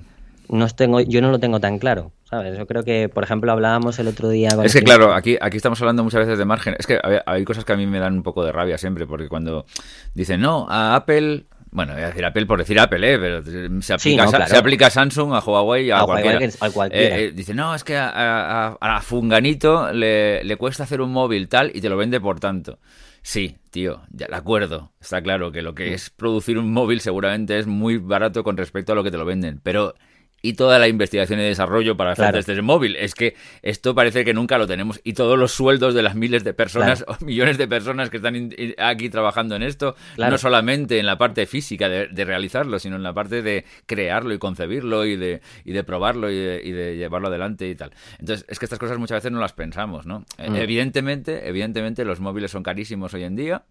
[0.49, 2.11] No tengo, yo no lo tengo tan claro.
[2.29, 2.57] ¿sabes?
[2.57, 4.49] Yo creo que, por ejemplo, hablábamos el otro día...
[4.63, 6.75] es que, claro, aquí, aquí estamos hablando muchas veces de margen.
[6.77, 9.27] Es que hay, cosas que a mí me dan un poco de rabia siempre, porque
[9.27, 9.65] cuando
[10.13, 11.45] dicen, no, a Apple...
[11.71, 13.19] Bueno, voy a decir Apple por decir Apple, ¿eh?
[13.19, 13.43] pero
[13.81, 16.39] se aplica, se aplica a Samsung, a Huawei, a, cualquiera.
[16.43, 16.49] Eh,
[16.91, 21.71] eh, dice, no, es que a, a, Funganito le, le cuesta hacer un móvil tal
[21.71, 22.79] y te lo vende por tanto.
[23.21, 24.93] Sí, tío, ya de acuerdo.
[24.99, 28.93] Está claro que lo que es producir un móvil seguramente es muy barato con respecto
[28.93, 29.59] a lo que te lo venden.
[29.61, 29.93] Pero
[30.41, 32.95] y toda la investigación y desarrollo para hacer este móvil.
[32.95, 34.99] Es que esto parece que nunca lo tenemos.
[35.03, 38.51] Y todos los sueldos de las miles de personas o millones de personas que están
[38.77, 43.13] aquí trabajando en esto, no solamente en la parte física de, realizarlo, sino en la
[43.13, 47.75] parte de crearlo y concebirlo y de, y de probarlo y de, llevarlo adelante y
[47.75, 47.91] tal.
[48.19, 50.19] Entonces, es que estas cosas muchas veces no las pensamos, ¿no?
[50.37, 50.55] Mm.
[50.55, 53.63] Evidentemente, evidentemente los móviles son carísimos hoy en día.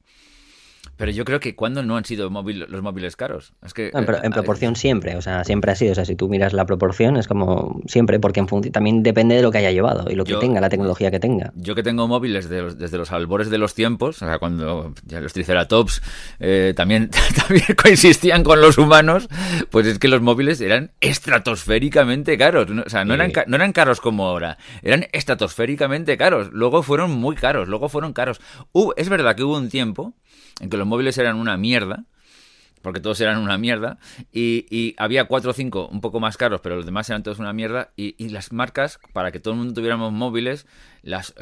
[0.99, 3.53] Pero yo creo que cuando no han sido los móviles caros.
[3.65, 5.93] Es que, en, eh, proporción siempre, o sea, siempre ha sido.
[5.93, 9.43] O sea, si tú miras la proporción, es como siempre, porque en también depende de
[9.43, 11.53] lo que haya llevado y lo que tenga, la tecnología que tenga.
[11.55, 15.33] Yo que tengo móviles desde los albores de los tiempos, o sea, cuando ya los
[15.33, 16.03] Triceratops
[16.41, 17.11] eh, también,
[17.47, 19.29] también coexistían con los humanos,
[19.71, 22.69] pues es que los móviles eran estratosféricamente caros.
[22.85, 26.51] O sea, no, eran, no eran caros como ahora, eran estratosféricamente caros.
[26.51, 28.41] Luego fueron muy caros, luego fueron caros.
[28.97, 30.15] es verdad que hubo un tiempo
[30.61, 32.05] en que los móviles eran una mierda,
[32.83, 33.99] porque todos eran una mierda,
[34.33, 37.53] y, había cuatro o cinco un poco más caros, pero los demás eran todos una
[37.53, 40.67] mierda, y, las marcas, para que todo el mundo tuviéramos móviles,
[41.03, 41.35] las,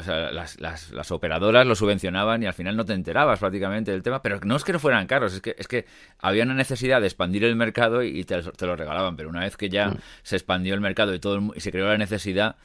[0.59, 4.55] las, operadoras lo subvencionaban y al final no te enterabas prácticamente del tema, pero no
[4.55, 5.85] es que no fueran caros, es que, es que
[6.19, 9.69] había una necesidad de expandir el mercado y te, lo regalaban, pero una vez que
[9.69, 9.97] ya mm.
[10.23, 12.55] se expandió el mercado y, todo y se creó la necesidad,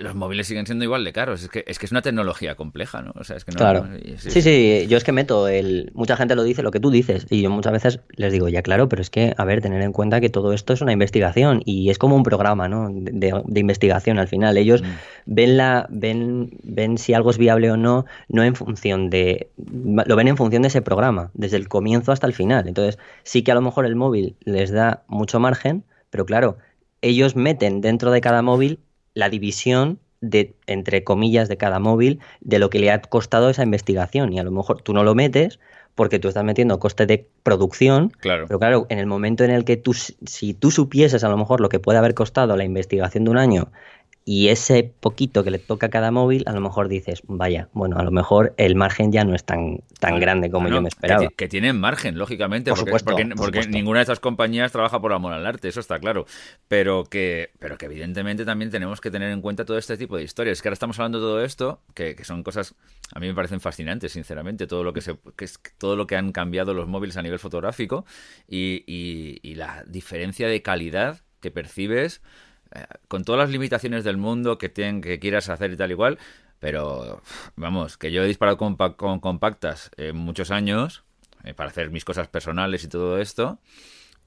[0.00, 1.42] los móviles siguen siendo igual de caros.
[1.42, 3.12] Es que, es que es una tecnología compleja, ¿no?
[3.16, 3.86] O sea, es que no, claro.
[4.16, 5.90] sí, sí, yo es que meto el.
[5.94, 7.26] Mucha gente lo dice lo que tú dices.
[7.30, 9.92] Y yo muchas veces les digo, ya claro, pero es que, a ver, tener en
[9.92, 12.88] cuenta que todo esto es una investigación y es como un programa, ¿no?
[12.90, 14.56] De, investigación al final.
[14.56, 14.86] Ellos mm.
[15.26, 19.50] ven la, ven, ven si algo es viable o no, no en función de.
[19.56, 22.68] Lo ven en función de ese programa, desde el comienzo hasta el final.
[22.68, 26.58] Entonces, sí que a lo mejor el móvil les da mucho margen, pero claro,
[27.02, 28.80] ellos meten dentro de cada móvil
[29.16, 33.62] la división de, entre comillas, de cada móvil, de lo que le ha costado esa
[33.62, 34.32] investigación.
[34.32, 35.58] Y a lo mejor tú no lo metes
[35.94, 38.10] porque tú estás metiendo coste de producción.
[38.20, 38.44] Claro.
[38.46, 41.62] Pero claro, en el momento en el que tú, si tú supieses a lo mejor
[41.62, 43.72] lo que puede haber costado la investigación de un año
[44.28, 47.96] y ese poquito que le toca a cada móvil, a lo mejor dices, vaya, bueno,
[47.96, 51.28] a lo mejor el margen ya no es tan, tan grande como yo me esperaba.
[51.28, 55.32] Que, tienen margen, lógicamente, por porque, supuesto, porque, ninguna de estas compañías trabaja por amor
[55.32, 56.26] al arte, eso está claro.
[56.66, 60.24] Pero que, pero que evidentemente también tenemos que tener en cuenta todo este tipo de
[60.24, 60.60] historias.
[60.60, 62.74] Que ahora estamos hablando de todo esto, que, son cosas,
[63.14, 66.16] a mí me parecen fascinantes, sinceramente, todo lo que se, que es, todo lo que
[66.16, 68.04] han cambiado los móviles a nivel fotográfico
[68.48, 72.22] y, y la diferencia de calidad que percibes
[73.08, 76.18] con todas las limitaciones del mundo que, tienen, que quieras hacer y tal igual,
[76.58, 77.22] pero
[77.56, 78.76] vamos, que yo he disparado con,
[79.20, 81.04] compactas muchos años
[81.44, 83.58] eh, para hacer mis cosas personales y todo esto,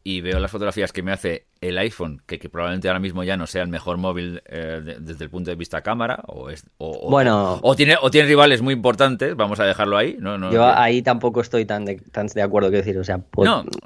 [0.03, 3.45] y veo las fotografías que me hace el iPhone, que, probablemente ahora mismo ya no
[3.45, 7.59] sea el mejor móvil eh, desde el punto de vista cámara, o, es, o, bueno,
[7.61, 10.15] o, tiene, o tiene rivales muy importantes, vamos a dejarlo ahí.
[10.19, 13.19] No, no, yo ahí tampoco estoy tan de, tan de acuerdo, que decir, o sea,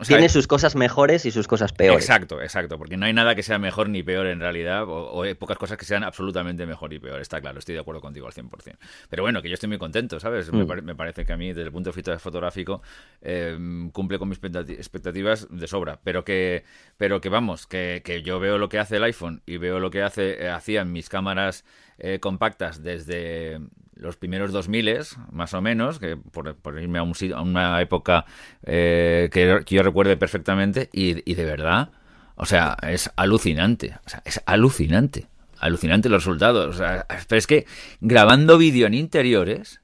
[0.07, 2.03] tiene sus cosas mejores y sus cosas peores.
[2.03, 5.33] Exacto, exacto, porque no hay nada que sea mejor ni peor en realidad, o, hay
[5.33, 8.33] pocas cosas que sean absolutamente mejor y peor, está claro, estoy de acuerdo contigo al
[8.33, 8.77] 100%.
[9.09, 10.51] Pero bueno, que yo estoy muy contento, ¿sabes?
[10.53, 10.95] Me, mm.
[10.95, 12.83] parece que a mí, desde el punto de vista fotográfico,
[13.21, 13.57] eh,
[13.91, 16.63] cumple con mis expectativas de sobra, pero que,
[16.97, 19.89] pero que vamos, que, que yo veo lo que hace el iPhone y veo lo
[19.89, 21.65] que hace, eh, hacían mis cámaras
[21.97, 23.59] eh, compactas desde
[23.95, 24.99] los primeros 2000
[25.31, 28.25] más o menos, que por, irme a, un, una época
[28.63, 31.91] eh, que, yo recuerde perfectamente, y, y, de verdad,
[32.35, 35.27] o sea, es alucinante, o sea, es alucinante,
[35.59, 36.75] alucinante los resultados.
[36.75, 37.65] O sea, pero es que
[38.01, 39.81] grabando vídeo en interiores,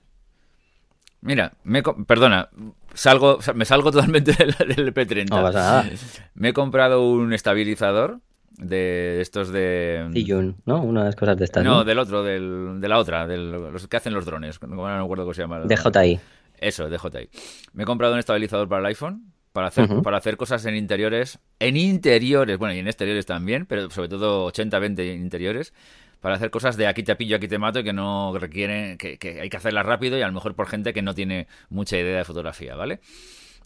[1.21, 2.49] mira, me, perdona,
[2.93, 5.29] salgo, me salgo totalmente del, del P30.
[5.29, 5.89] No pasa nada.
[6.35, 8.19] Me he comprado un estabilizador
[8.51, 10.09] de estos de...
[10.13, 10.81] Ziyun, ¿no?
[10.81, 11.63] Una de las cosas de estas.
[11.63, 14.61] No, del otro, del, de la otra, de los que hacen los drones.
[14.61, 15.61] No me acuerdo cómo se llama.
[15.61, 16.19] DJI.
[16.57, 17.29] Eso, DJI.
[17.73, 21.39] Me he comprado un estabilizador para el iPhone para hacer, para hacer cosas en interiores.
[21.59, 25.73] En interiores, bueno, y en exteriores también, pero sobre todo 80-20 en interiores.
[26.21, 29.17] Para hacer cosas de aquí te pillo, aquí te mato, y que no requieren, que,
[29.17, 31.97] que hay que hacerlas rápido y a lo mejor por gente que no tiene mucha
[31.97, 32.99] idea de fotografía, ¿vale?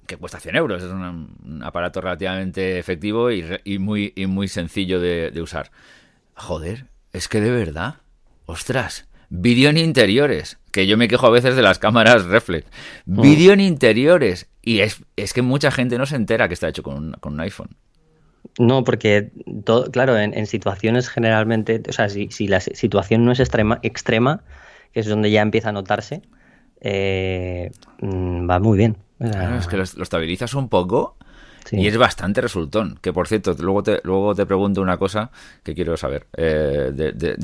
[0.08, 0.84] que cuesta 100 euros.
[0.84, 5.72] Es un, aparato relativamente efectivo y, muy, muy sencillo de, usar.
[6.36, 7.96] Joder, es que de verdad,
[8.46, 12.68] ostras, vídeo en interiores, que yo me quejo a veces de las cámaras reflex.
[13.06, 13.22] Mm.
[13.22, 14.50] Vídeo en interiores.
[14.62, 17.34] Y es, es, que mucha gente no se entera que está hecho con un, con
[17.34, 17.76] un iPhone.
[18.60, 19.32] No, porque,
[19.64, 24.44] todo, claro, en, situaciones generalmente, o sea, si, si, la situación no es extrema, extrema,
[24.94, 26.22] que es donde ya empieza a notarse,
[26.82, 28.98] eh, mm, va muy bien.
[29.20, 31.18] Es que lo, estabilizas un poco
[31.72, 32.98] y es bastante resultón.
[33.02, 35.32] Que por cierto, luego te, luego te pregunto una cosa
[35.64, 37.36] que quiero saber eh, de,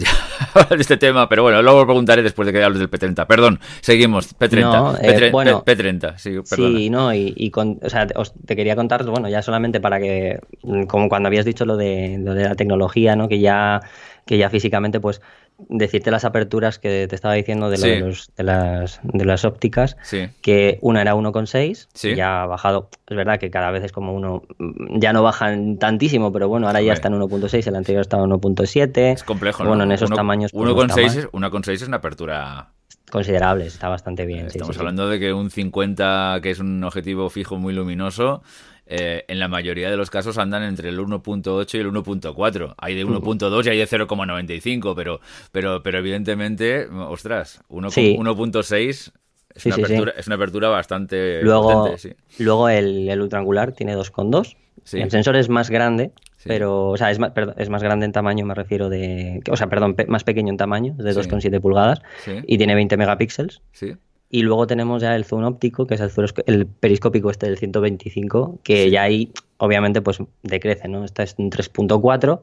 [0.78, 3.26] este tema, pero bueno, luego preguntaré después de que hables del P30.
[3.28, 4.38] Perdón, seguimos.
[4.38, 5.00] P30.
[5.02, 9.80] Eh, bueno, P30, sí, Sí, no, y, o sea, te quería contar, bueno, ya solamente
[9.80, 10.40] para que,
[10.88, 13.28] como cuando habías dicho lo de, lo de la tecnología, ¿no?
[13.28, 13.82] Que ya,
[14.30, 15.24] que ya físicamente, pues
[15.58, 19.98] decirte las aperturas que te estaba diciendo de, los, de, las, de las ópticas,
[20.44, 24.44] que una era 1,6, ya ha bajado, es verdad que cada vez es como uno,
[24.92, 28.30] ya no bajan tantísimo, pero bueno, ahora ya está en 1.6, el anterior estaba en
[28.30, 29.14] 1.7.
[29.14, 30.54] Es complejo, Bueno, en esos tamaños...
[30.54, 32.70] 1,6 pues, es una apertura
[33.10, 34.46] considerable, está bastante bien.
[34.46, 38.44] Estamos hablando de que un 50, que es un objetivo fijo muy luminoso,
[38.92, 42.74] eh, en la mayoría de los casos andan entre el 1.8 y el 1.4.
[42.76, 45.22] Hay de 1.2 y hay de 0,95, pero,
[45.52, 49.12] pero, pero evidentemente, ostras, 1.6
[49.54, 51.96] es, una apertura, es una apertura bastante luego,
[52.40, 54.56] Luego el, el ultraangular tiene 2,2.
[54.94, 56.12] El sensor es más grande,
[56.46, 59.42] pero, o sea, es más, es más grande en tamaño, me refiero de.
[59.52, 62.02] O sea, perdón, más pequeño en tamaño, de 2,7 pulgadas,
[62.48, 63.62] y tiene 20 megapíxeles.
[63.72, 63.96] Sí.
[64.30, 66.12] Y luego tenemos ya el zoom óptico, que es el,
[66.46, 71.04] el periscópico este del 125, que ya ahí obviamente pues decrece, ¿no?
[71.04, 72.42] Este es un 3.4,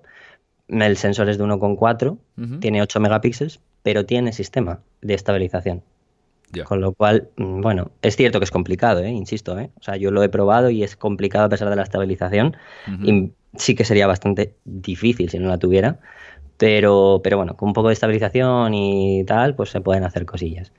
[0.68, 2.18] el sensor es de 1.4,
[2.61, 5.83] tiene 8 megapíxeles, pero tiene sistema de estabilización.
[6.64, 9.11] Con lo cual, mm, bueno, es cierto que es complicado, ¿eh?
[9.11, 9.70] insisto, ¿eh?
[9.79, 12.57] o sea, yo lo he probado y es complicado a pesar de la estabilización
[13.03, 15.99] y sí que sería bastante difícil si no la tuviera,
[16.57, 20.72] pero, pero bueno, con un poco de estabilización y tal, pues se pueden hacer cosillas.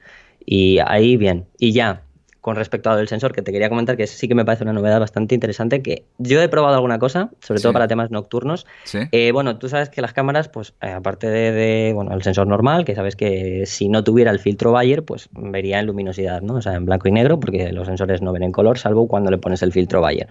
[0.50, 1.46] Y ahí bien.
[1.60, 2.04] Y ya,
[2.40, 5.02] con respecto al sensor, que te quería comentar que sí que me parece una novedad
[5.02, 8.66] bastante interesante, que yo he probado alguna cosa, sobre todo para temas nocturnos.
[9.12, 12.86] Eh, bueno, tú sabes que las cámaras, pues eh, aparte de, bueno, el sensor normal,
[12.86, 16.56] que sabes que si no tuviera el filtro Bayer, pues vería en luminosidad, ¿no?
[16.56, 19.30] O sea, en blanco y negro, porque los sensores no ven en color, salvo cuando
[19.30, 20.30] le pones el filtro Bayer.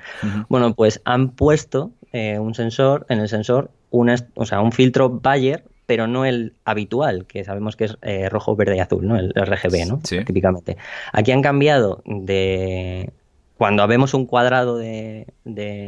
[0.48, 5.10] Bueno, pues han puesto eh, un sensor, en el sensor, una, o sea, un filtro
[5.10, 9.16] Bayer, pero no el habitual, que sabemos que es eh, rojo, verde y azul, ¿no?
[9.16, 10.00] El RGB, ¿no?
[10.04, 10.24] Sí.
[10.24, 10.76] Típicamente.
[11.12, 13.10] Aquí han cambiado de
[13.56, 15.26] cuando vemos un cuadrado de,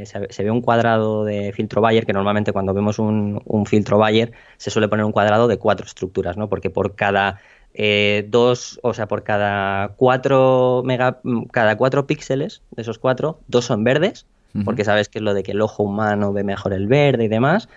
[0.07, 4.71] se, ve un cuadrado de filtro Bayer, que normalmente cuando vemos un, filtro Bayer se
[4.71, 6.49] suele poner un cuadrado de cuatro estructuras, ¿no?
[6.49, 7.41] Porque por cada
[7.75, 11.21] eh, dos, o sea, por cada cuatro mega,
[11.53, 14.25] cada cuatro píxeles de esos cuatro, dos son verdes,
[14.65, 17.29] porque sabes que es lo de que el ojo humano ve mejor el verde y
[17.29, 17.69] demás.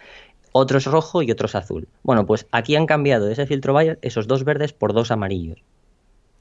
[0.51, 1.87] Otro es rojo y otro es azul.
[2.03, 5.59] Bueno, pues aquí han cambiado ese filtro Bayer esos dos verdes por dos amarillos.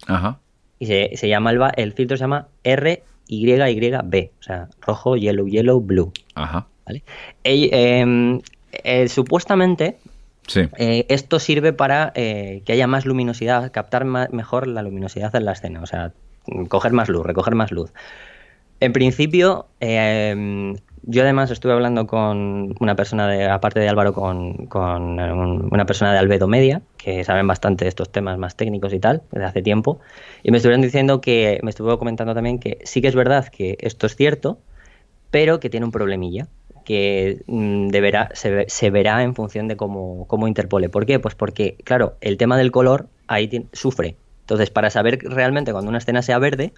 [0.07, 0.41] Ajá.
[0.79, 5.47] Y se, se llama el, el filtro se llama R YYB, o sea, rojo, yellow,
[5.47, 6.13] yellow, blue.
[6.35, 6.67] Ajá.
[6.87, 7.03] ¿vale?
[7.45, 9.97] Eh, supuestamente
[10.47, 10.63] sí.
[10.79, 15.53] Eh, esto sirve para eh, que haya más luminosidad, captar mejor la luminosidad en la
[15.53, 16.13] escena, o sea,
[16.69, 17.93] coger más luz, recoger más luz.
[18.81, 24.69] En principio, em, yo además estuve hablando con una persona, de, aparte de Álvaro, con,
[25.73, 29.23] una persona de Albedo Media, que saben bastante de estos temas más técnicos y tal,
[29.31, 30.01] desde hace tiempo,
[30.43, 33.77] y me estuvieron diciendo que, me estuvo comentando también que sí que es verdad que
[33.81, 34.59] esto es cierto,
[35.31, 36.49] pero que tiene un problemilla,
[36.85, 40.89] que mm, deberá, se, verá en función de cómo, cómo interpole.
[40.89, 41.19] ¿Por qué?
[41.19, 44.17] Pues porque, claro, el tema del color ahí sufre.
[44.41, 46.73] Entonces, para saber realmente cuando una escena sea verde,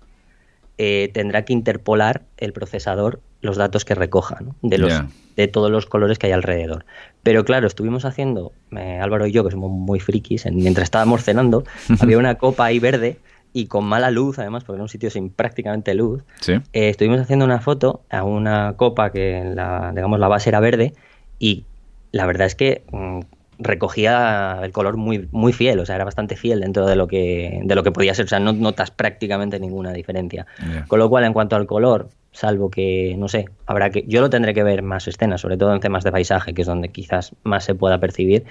[0.78, 4.92] eh, tendrá que interpolar el procesador los datos que recoja de, los,
[5.36, 6.84] de todos los colores que hay alrededor.
[7.22, 11.64] Pero claro, estuvimos haciendo, eh, Álvaro y yo, que somos muy frikis, mientras estábamos cenando,
[12.00, 13.18] había una copa ahí verde
[13.52, 16.22] y con mala luz, además, porque era un sitio sin prácticamente luz.
[16.48, 20.94] Eh, estuvimos haciendo una foto a una copa que, la, digamos, la base era verde
[21.38, 21.64] y
[22.12, 23.20] la verdad es que mm,
[23.62, 27.60] recogía el color muy, muy fiel, o sea, era bastante fiel dentro de lo que,
[27.64, 30.46] de lo que podía ser, o sea, no notas prácticamente ninguna diferencia.
[30.88, 34.30] Con lo cual, en cuanto al color, salvo que, no sé, habrá que, yo lo
[34.30, 37.34] tendré que ver más escenas, sobre todo en temas de paisaje, que es donde quizás
[37.42, 38.44] más se pueda percibir,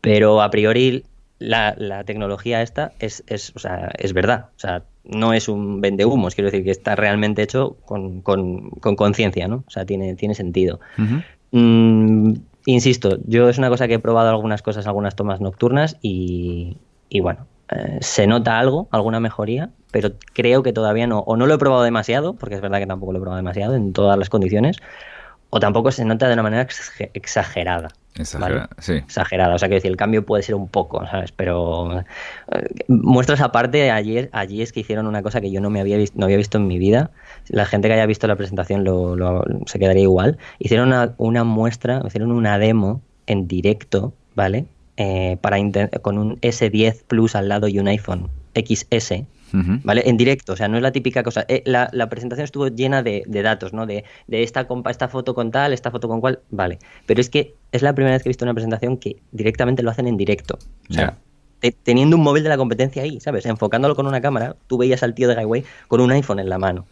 [0.00, 1.04] pero a priori
[1.38, 5.80] la, la tecnología esta es, es, o sea, es verdad, o sea, no es un
[5.80, 9.64] vendehumos, quiero decir que está realmente hecho con conciencia, con, ¿no?
[9.66, 10.80] O sea, tiene, tiene sentido.
[12.68, 16.76] Insisto, yo es una cosa que he probado algunas cosas, algunas tomas nocturnas y,
[17.22, 21.54] bueno, eh, se nota algo, alguna mejoría, pero creo que todavía no, o no lo
[21.54, 24.30] he probado demasiado, porque es verdad que tampoco lo he probado demasiado en todas las
[24.30, 24.78] condiciones,
[25.56, 26.66] o tampoco se nota de una manera
[27.14, 27.88] exagerada.
[28.14, 28.92] Exagerada, sí.
[28.92, 31.32] Exagerada, o sea que decir, el cambio puede ser un poco, ¿sabes?
[31.32, 32.04] Pero eh,
[32.88, 36.18] muestras aparte, allí, allí es que hicieron una cosa que yo no me había visto,
[36.18, 37.10] no había visto en mi vida.
[37.48, 40.36] La gente que haya visto la presentación lo, se quedaría igual.
[40.58, 44.66] Hicieron una, muestra, hicieron una demo en directo, ¿vale?
[44.98, 45.56] Eh, para
[46.02, 50.02] con un S10 Plus al lado y un iPhone XS ¿vale?
[50.06, 51.44] En directo, o sea, no es la típica cosa.
[51.48, 53.86] Eh, la, presentación estuvo llena de, datos, ¿no?
[53.86, 56.78] De, esta, compa, esta foto con tal, esta foto con cual, vale.
[57.06, 59.90] Pero es que es la primera vez que he visto una presentación que directamente lo
[59.90, 60.58] hacen en directo.
[60.90, 61.18] O sea,
[61.82, 63.46] teniendo un móvil de la competencia ahí, ¿sabes?
[63.46, 66.58] Enfocándolo con una cámara, tú veías al tío de Guyway con un iPhone en la
[66.58, 66.86] mano.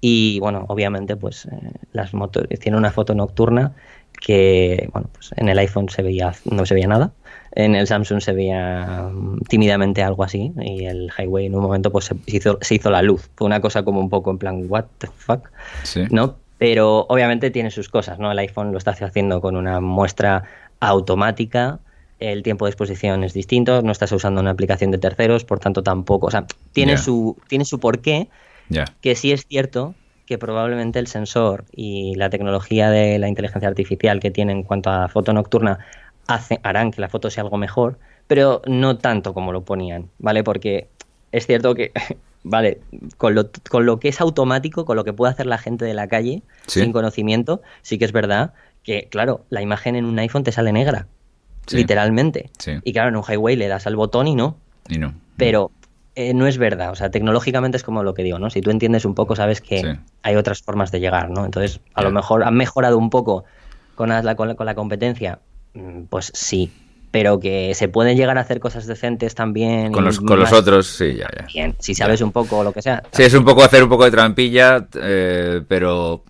[0.00, 3.74] Y bueno, obviamente, pues eh, las motos tiene una foto nocturna
[4.20, 7.12] que, bueno, pues en el iPhone se veía, no se veía nada.
[7.56, 9.10] En el Samsung se veía
[9.48, 13.00] tímidamente algo así y el Highway en un momento pues se hizo, se hizo la
[13.00, 13.30] luz.
[13.34, 15.48] Fue una cosa como un poco en plan, what the fuck,
[16.10, 16.36] ¿no?
[16.58, 18.30] Pero obviamente tiene sus cosas, ¿no?
[18.30, 20.44] El iPhone lo está haciendo con una muestra
[20.80, 21.80] automática,
[22.18, 25.82] el tiempo de exposición es distinto, no estás usando una aplicación de terceros, por tanto
[25.82, 28.28] tampoco, o sea, tiene su tiene su porqué,
[29.00, 29.94] que sí es cierto
[30.26, 34.90] que probablemente el sensor y la tecnología de la inteligencia artificial que tiene en cuanto
[34.90, 35.78] a foto nocturna
[36.62, 40.42] harán que la foto sea algo mejor, pero no tanto como lo ponían, ¿vale?
[40.42, 40.88] Porque
[41.32, 41.92] es cierto que,
[42.42, 42.80] vale,
[43.16, 45.94] con lo, con lo que es automático, con lo que puede hacer la gente de
[45.94, 50.44] la calle, sin conocimiento, sí que es verdad que, claro, la imagen en un iPhone
[50.44, 51.06] te sale negra,
[51.70, 52.50] literalmente.
[52.82, 54.56] Y claro, en un highway le das al botón y no.
[54.88, 55.14] Y no.
[55.36, 55.70] Pero
[56.14, 58.48] eh, no es verdad, o sea, tecnológicamente es como lo que digo, ¿no?
[58.48, 61.44] Si tú entiendes un poco, sabes que hay otras formas de llegar, ¿no?
[61.44, 63.44] Entonces, a lo mejor han mejorado un poco
[63.94, 65.40] con con la competencia,
[66.08, 66.70] pues sí,
[67.10, 69.92] pero que se pueden llegar a hacer cosas decentes también.
[69.92, 71.46] Con los, con los otros, sí, ya, ya.
[71.46, 73.02] Bien, si sabes un poco lo que sea.
[73.12, 76.24] Sí, es un poco hacer un poco de trampilla, eh, pero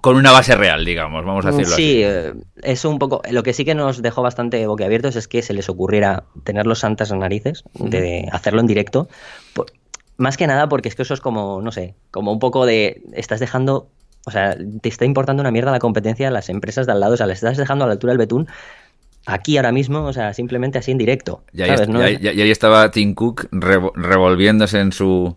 [0.00, 2.02] con una base real, digamos, vamos a decirlo sí, así.
[2.04, 2.32] Eh,
[2.62, 3.20] es un poco.
[3.30, 6.78] Lo que sí que nos dejó bastante boquiabiertos es que se les ocurriera tener los
[6.78, 9.08] santas narices, de hacerlo en directo.
[10.16, 13.02] más que nada porque es que eso es como, no sé, como un poco de.
[13.12, 13.88] Estás dejando
[14.26, 17.14] o sea, te está importando una mierda la competencia a las empresas de al lado.
[17.14, 18.48] O sea, le estás dejando a la altura del betún
[19.26, 21.44] aquí ahora mismo, o sea, simplemente así en directo.
[21.52, 25.36] Y ahí, estaba Tim Cook revolviéndose en su,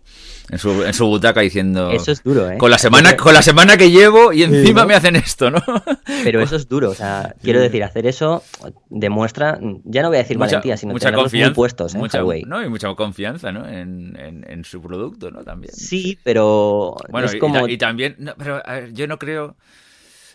[0.50, 1.90] en su, en su butaca diciendo...
[1.90, 2.58] Eso es duro, ¿eh?
[2.58, 5.62] Con la semana, con la semana que llevo y encima me hacen esto, ¿no?
[6.24, 8.42] Pero eso es duro, o sea, quiero decir, hacer eso
[8.88, 11.98] demuestra, ya no voy a decir valentía, sino mucha confianza, muy puestos, ¿eh?
[11.98, 13.66] Mucha, no, y mucha confianza, ¿no?
[13.68, 15.44] En, en, su producto, ¿no?
[15.44, 15.72] También.
[15.72, 17.68] Sí, pero bueno, es como...
[17.68, 18.62] y, también, pero
[18.92, 19.56] yo no creo...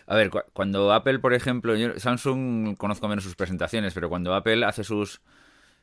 [0.06, 4.84] A ver, cuando Apple, por ejemplo, Samsung conozco menos sus presentaciones, pero cuando Apple hace
[4.84, 5.22] sus,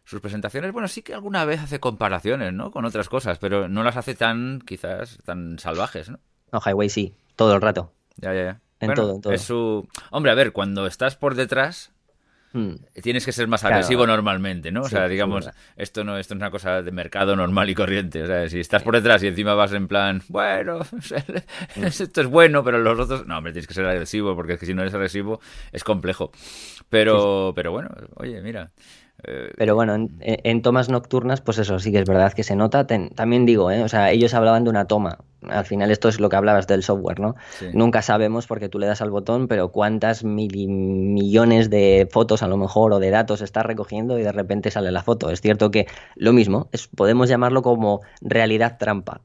[0.03, 2.71] sus presentaciones, bueno, sí que alguna vez hace comparaciones, ¿no?
[2.71, 6.19] Con otras cosas, pero no las hace tan, quizás, tan salvajes, ¿no?
[6.51, 7.93] No, Highway sí, todo el rato.
[8.17, 8.61] Ya, ya, ya.
[8.79, 9.33] En todo, en todo.
[9.33, 9.87] Es su...
[10.09, 11.90] Hombre, a ver, cuando estás por detrás,
[12.53, 12.75] Hmm.
[13.01, 14.81] Tienes que ser más agresivo normalmente, ¿no?
[14.81, 18.23] O sea, digamos, esto no, esto es una cosa de mercado normal y corriente.
[18.23, 20.79] O sea, si estás por detrás y encima vas en plan, bueno,
[21.75, 21.83] hmm.
[21.85, 23.25] esto es bueno, pero los otros.
[23.25, 25.39] No, hombre, tienes que ser agresivo, porque es que si no eres agresivo
[25.71, 26.31] es complejo.
[26.89, 28.71] Pero, pero bueno, oye, mira.
[29.23, 32.87] Eh, Pero bueno, en, tomas nocturnas, pues eso sí que es verdad que se nota.
[32.87, 33.83] también digo, ¿eh?
[33.83, 35.19] o sea, ellos hablaban de una toma.
[35.47, 37.35] Al final esto es lo que hablabas del software, ¿no?
[37.73, 42.47] Nunca sabemos porque tú le das al botón, pero cuántas mil millones de fotos a
[42.47, 45.31] lo mejor o de datos estás recogiendo y de repente sale la foto.
[45.31, 49.21] Es cierto que lo mismo, es, podemos llamarlo como realidad trampa.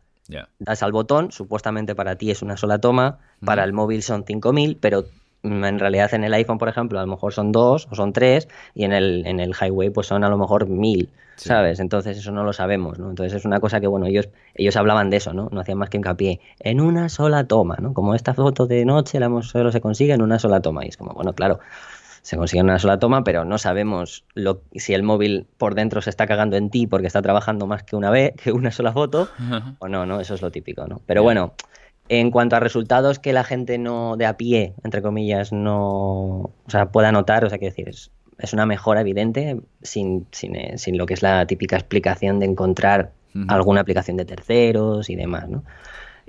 [0.59, 4.79] Das al botón, supuestamente para ti es una sola toma, para el móvil son 5000,
[4.81, 5.05] pero
[5.43, 8.49] en realidad en el iPhone, por ejemplo, a lo mejor son dos o son tres
[8.75, 11.81] y en el, en el Highway pues son a lo mejor mil, ¿sabes?
[11.81, 13.11] Entonces eso no lo sabemos, ¿no?
[13.11, 15.49] Entonces es una cosa que, bueno, ellos, ellos hablaban de eso, ¿no?
[15.53, 17.95] No hacían más que hincapié en una sola toma, ¿no?
[17.95, 20.97] Como esta foto de noche la solo se consigue en una sola toma y es
[20.97, 21.61] como, bueno, claro,
[22.23, 26.03] se consigue en una sola toma, pero no sabemos lo, si el móvil por dentro
[26.03, 28.93] se está cagando en ti porque está trabajando más que una vez, que una sola
[28.93, 29.29] foto,
[29.79, 30.21] o no, ¿no?
[30.21, 31.01] Eso es lo típico, ¿no?
[31.07, 31.55] Pero bueno,
[32.09, 36.53] en cuanto a resultados que la gente no de a pie, entre comillas, no o
[36.69, 40.79] sea, pueda notar, o sea, que decir, es, es una mejora evidente sin, sin, eh,
[40.79, 43.13] sin, lo que es la típica explicación de encontrar
[43.49, 45.63] alguna aplicación de terceros y demás, ¿no?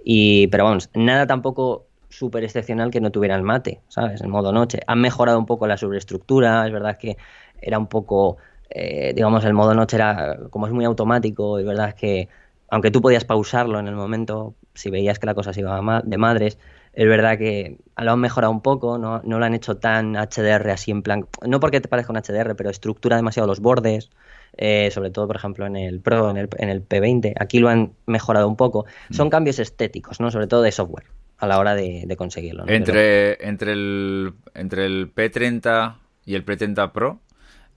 [0.04, 4.22] Y, pero vamos, nada tampoco súper excepcional que no tuviera el mate, ¿sabes?
[4.22, 4.80] En modo noche.
[4.88, 7.18] Han mejorado un poco la sobreestructura, es verdad que
[7.62, 8.38] era un poco,
[8.70, 12.28] eh, digamos, el modo noche era, como es muy automático, es verdad que
[12.70, 16.18] aunque tú podías pausarlo en el momento, si veías que la cosa se iba de
[16.18, 16.58] madres,
[16.94, 20.92] es verdad que lo han mejorado un poco, no, lo han hecho tan HDR así
[20.92, 24.10] en plan, no porque te parezca un HDR, pero estructura demasiado los bordes,
[24.58, 27.70] eh, sobre todo por ejemplo en el Pro, en el, en el P20, aquí lo
[27.70, 28.86] han mejorado un poco.
[29.12, 29.30] Son mm.
[29.30, 30.32] cambios estéticos, ¿no?
[30.32, 31.06] Sobre todo de software
[31.38, 32.64] a la hora de, conseguirlo.
[32.68, 37.20] Entre, entre, el, entre el P30 y el P30 Pro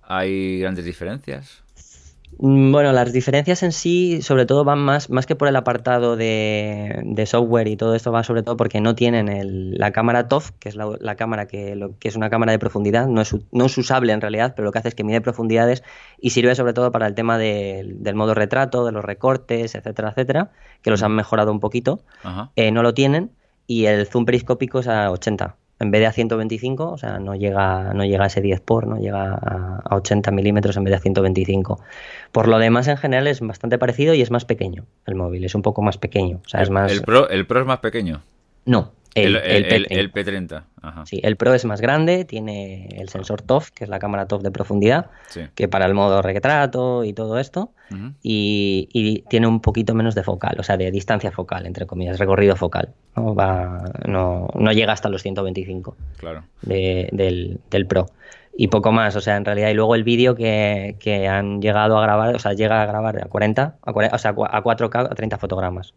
[0.03, 1.63] hay grandes diferencias.
[2.43, 6.17] Mm, bueno, las diferencias en sí, sobre todo, van más, más que por el apartado
[6.17, 10.71] de, software y todo esto, va sobre todo porque no tienen la cámara TOF, que
[10.71, 13.77] es la, cámara que, lo, que, es una cámara de profundidad, no es, no es
[13.77, 15.83] usable en realidad, pero lo que hace es que mide profundidades
[16.19, 20.51] y sirve sobre todo para el tema del modo retrato, de los recortes, etcétera, etcétera,
[20.81, 22.01] que los han mejorado un poquito.
[22.57, 23.33] Eh, no lo tienen
[23.67, 27.35] y el zoom periscópico es a 80 en vez de a 125, o sea, no
[27.35, 30.97] llega, no llega a ese 10 por, no llega a, 80 milímetros en vez de
[30.97, 31.81] a 125.
[32.33, 35.55] Por lo demás, en general, es bastante parecido y es más pequeño el móvil, es
[35.55, 36.41] un poco más pequeño.
[36.45, 36.93] O sea, el, es más...
[36.93, 38.23] el, Pro, ¿El Pro es más pequeño?
[38.67, 40.63] No, el, el, P30.
[41.05, 44.43] Sí, el Pro es más grande, tiene el sensor TOF, que es la cámara TOF
[44.43, 45.11] de profundidad,
[45.55, 47.73] que para el modo retrato y todo esto,
[48.23, 52.57] y, tiene un poquito menos de focal, o sea, de distancia focal, entre comillas, recorrido
[52.57, 52.91] focal.
[53.17, 56.45] No, va, no, no llega hasta los 125 claro.
[56.63, 58.07] del, del Pro
[58.63, 61.97] y poco más, o sea, en realidad, y luego el vídeo que, que, han llegado
[61.97, 65.15] a grabar, o sea, llega a grabar a 40, a o sea, a 4K, a
[65.15, 65.95] 30 fotogramas,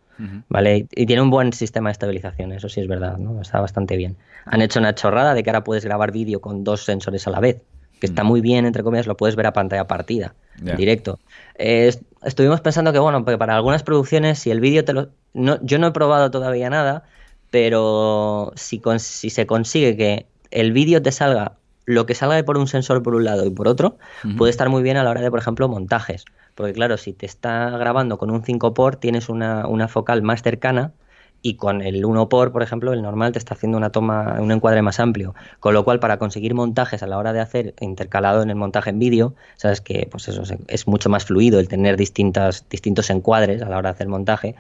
[0.48, 0.88] ¿vale?
[0.96, 3.42] Y, tiene un buen sistema de estabilización, eso sí es verdad, ¿no?
[3.42, 4.16] Está bastante bien.
[4.46, 7.42] Han hecho una chorrada de que ahora puedes grabar vídeo con dos sensores a la
[7.42, 7.62] vez,
[8.00, 10.34] que está muy bien, entre comillas, lo puedes ver a pantalla partida,
[10.66, 11.20] en directo.
[11.56, 15.10] estuvimos pensando que, bueno, porque para algunas producciones, si el vídeo te lo...
[15.34, 17.04] No, yo no he probado todavía nada,
[17.52, 22.68] pero si, si se consigue que el vídeo te salga lo que salga por un
[22.68, 23.98] sensor por un lado y por otro
[24.38, 26.26] puede estar muy bien a la hora de, por ejemplo, montajes.
[26.56, 30.94] Porque claro, si te está grabando con un 5 por, tienes una, focal más cercana
[31.42, 34.52] y con el 1 por, por ejemplo, el normal te está haciendo una toma, un
[34.52, 35.36] encuadre más amplio.
[35.60, 38.92] Con lo cual, para conseguir montajes a la hora de hacer intercalado en el montaje
[38.92, 43.62] en vídeo, sabes que pues eso es mucho más fluido el tener distintas, distintos encuadres
[43.62, 44.56] a la hora de hacer montaje,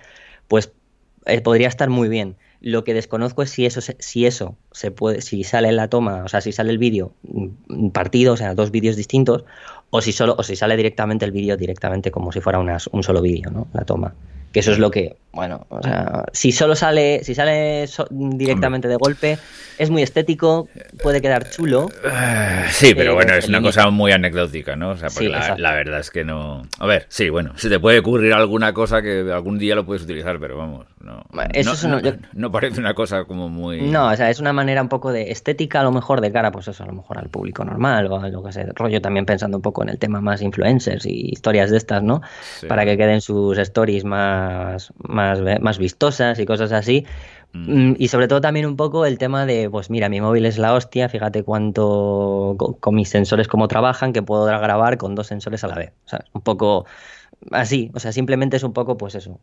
[0.48, 0.74] pues
[1.26, 2.36] eh, podría estar muy bien.
[2.64, 6.24] Lo que desconozco es si eso, si eso se puede, si sale en la toma,
[6.24, 9.44] o sea, si sale el vídeo mm, partido, o sea, dos vídeos distintos,
[9.92, 13.22] o si solo, o si sale directamente el vídeo directamente como si fuera un solo
[13.22, 13.68] vídeo, ¿no?
[13.74, 14.16] La toma.
[14.54, 18.98] Que eso es lo que bueno, o sea, si solo sale, si sale directamente de
[18.98, 19.40] golpe,
[19.80, 20.70] es muy estético,
[21.02, 21.90] puede quedar chulo.
[22.06, 24.92] Eh, sí, pero bueno, es una cosa muy anecdótica, ¿no?
[24.92, 26.62] O sea, porque la, verdad es que no.
[26.78, 30.04] A ver, sí, bueno, se te puede ocurrir alguna cosa que algún día lo puedes
[30.04, 31.24] utilizar, pero vamos, no.
[31.52, 32.00] Eso no,
[32.34, 33.82] no, parece una cosa como muy.
[33.82, 36.52] No, o sea, es una manera un poco de estética, a lo mejor de cara,
[36.52, 39.58] pues eso, a lo mejor al público normal o algo que sé, rollo también pensando
[39.58, 42.22] un poco en el tema más influencers y historias de estas, ¿no?
[42.68, 44.43] Para que queden sus stories más
[45.08, 47.06] más, vistosas y cosas así.
[47.54, 47.92] Mm.
[47.92, 50.58] Mm, y sobre todo también un poco el tema de, pues mira, mi móvil es
[50.58, 55.64] la hostia, fíjate cuánto con, mis sensores cómo trabajan, que puedo grabar con dos sensores
[55.64, 55.94] a la vez.
[56.06, 56.86] O sea, un poco
[57.52, 59.40] así, o sea, simplemente es un poco, pues eso,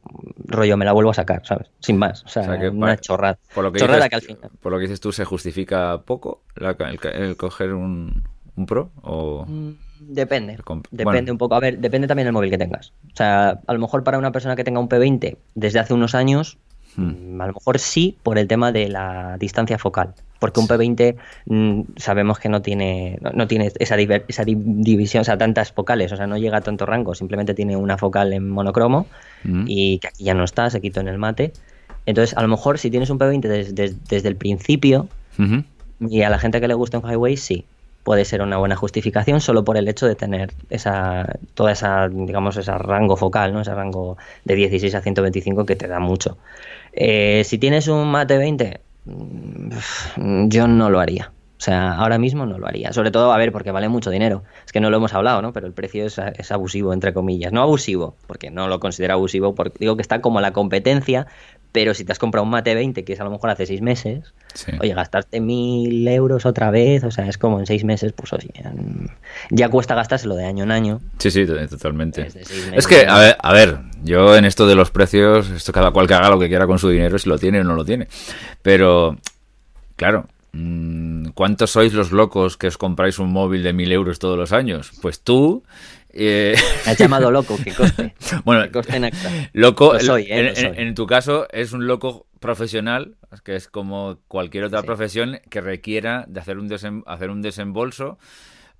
[0.46, 1.70] rollo, me la vuelvo a sacar, ¿sabes?
[1.80, 2.42] Sin más, o sea,
[2.72, 3.38] una chorrada.
[3.54, 4.50] Por lo que chorrada dices, que al final.
[4.60, 8.24] Por lo que dices tú, ¿se justifica poco el, coger un,
[8.56, 8.90] un, Pro?
[9.02, 9.44] O...
[9.46, 10.56] Mm, Depende.
[10.90, 11.54] Depende un poco.
[11.54, 12.92] A ver, depende también del móvil que tengas.
[13.12, 16.14] O sea, a lo mejor para una persona que tenga un P20 desde hace unos
[16.14, 16.58] años,
[16.96, 17.36] hmm.
[17.36, 20.14] mm, a lo mejor sí por el tema de la distancia focal.
[20.38, 25.36] Porque un P20 mm, sabemos que no tiene, no, tiene esa, esa división, o sea,
[25.36, 29.06] tantas focales, o sea, no llega a tanto rango, simplemente tiene una focal en monocromo
[29.44, 29.64] hmm.
[29.66, 31.52] y que aquí ya no está, se quitó en el mate.
[32.06, 35.08] Entonces, a lo mejor si tienes un P20 desde el principio,
[36.00, 37.64] y a la gente que le gusta un highway, sí
[38.02, 42.56] puede ser una buena justificación solo por el hecho de tener esa toda esa digamos
[42.56, 46.38] ese rango focal no ese rango de 16 a 125 que te da mucho
[46.92, 52.46] eh, si tienes un mate 20 mm, yo no lo haría o sea, ahora mismo
[52.46, 52.90] no lo haría.
[52.94, 54.44] Sobre todo, a ver, porque vale mucho dinero.
[54.64, 55.52] Es que no lo hemos hablado, ¿no?
[55.52, 57.52] Pero el precio es, es abusivo, entre comillas.
[57.52, 61.26] No abusivo, porque no lo considero abusivo, porque digo que está como la competencia,
[61.72, 63.80] pero si te has comprado un Mate 20, que es a lo mejor hace seis
[63.80, 64.34] meses,
[64.80, 68.50] oye, gastarte mil euros otra vez, o sea, es como en seis meses, pues oye,
[69.50, 71.00] ya cuesta gastárselo de año en año.
[71.18, 72.28] Sí, sí, totalmente.
[72.72, 76.08] Es que, a ver, a ver, yo en esto de los precios, esto cada cual
[76.08, 78.08] que haga lo que quiera con su dinero, si lo tiene o no lo tiene.
[78.62, 79.16] Pero,
[79.96, 84.36] claro, mm, ¿cuántos sois los locos que os compráis un móvil de mil euros todos
[84.36, 84.90] los años?
[85.00, 85.62] Pues tú
[86.12, 86.54] eh...
[86.86, 88.14] has llamado loco, que coste.
[88.44, 88.66] Bueno,
[89.52, 95.60] loco, en, tu caso es un loco profesional, que es como cualquier otra profesión que
[95.60, 98.18] requiera de hacer un, hacer un desembolso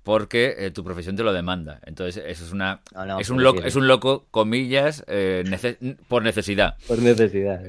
[0.03, 1.79] porque eh, tu profesión te lo demanda.
[1.85, 2.81] Entonces, eso es una
[3.19, 5.43] es un loco, es un loco comillas eh,
[6.07, 6.75] por necesidad.
[6.87, 7.61] Por necesidad.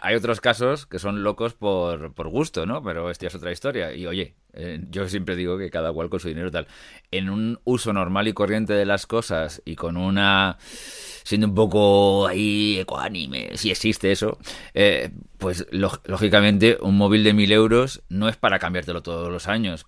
[0.00, 2.82] hay otros casos que son locos por, por gusto, ¿no?
[2.82, 3.94] Pero esta es otra historia.
[3.94, 6.66] Y oye, eh, yo siempre digo que cada cual con su dinero tal.
[7.10, 12.26] En un uso normal y corriente de las cosas y con una siendo un poco
[12.26, 14.38] ahí ecuánime, si existe eso,
[14.72, 19.86] eh, pues lógicamente un móvil de mil euros no es para cambiártelo todos los años.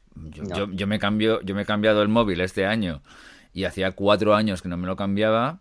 [0.74, 3.02] Yo, me cambio, yo me he cambiado el móvil este año
[3.54, 5.60] y hacía cuatro años que no me lo cambiaba.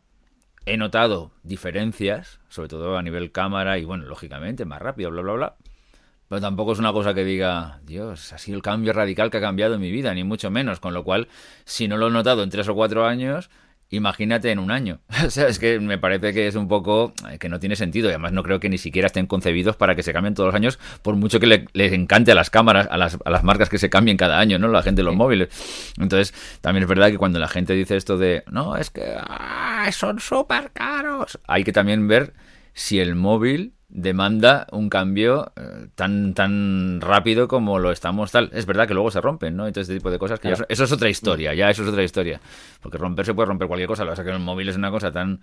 [0.65, 5.33] He notado diferencias, sobre todo a nivel cámara y bueno, lógicamente más rápido, bla, bla,
[5.33, 5.55] bla.
[6.29, 9.41] Pero tampoco es una cosa que diga, Dios, ha sido el cambio radical que ha
[9.41, 10.79] cambiado en mi vida, ni mucho menos.
[10.79, 11.27] Con lo cual,
[11.65, 13.49] si no lo he notado en tres o cuatro años,
[13.89, 14.99] imagínate en un año.
[15.25, 18.07] o sea, es que me parece que es un poco eh, que no tiene sentido
[18.07, 20.55] y además no creo que ni siquiera estén concebidos para que se cambien todos los
[20.55, 23.69] años, por mucho que le, les encante a las cámaras, a las, a las, marcas
[23.69, 24.67] que se cambien cada año, ¿no?
[24.67, 25.49] La gente de los móviles.
[25.97, 29.15] Entonces, también es verdad que cuando la gente dice esto de, no, es que
[29.91, 32.33] son súper caros, hay que también ver
[32.73, 38.49] si el móvil demanda un cambio eh, tan tan rápido como lo estamos tal.
[38.53, 39.67] Es verdad que luego se rompen, ¿no?
[39.67, 42.39] Entonces, este tipo de cosas que eso, es otra historia, ya eso es otra historia.
[42.81, 44.75] Porque romper se puede romper cualquier cosa, lo que pasa es que el móvil es
[44.77, 45.41] una cosa tan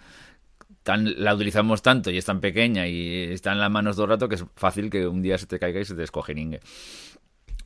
[0.83, 4.11] tan la utilizamos tanto y es tan pequeña y está en las manos todo el
[4.11, 6.61] rato que es fácil que un día se te caiga y se te descojeringue.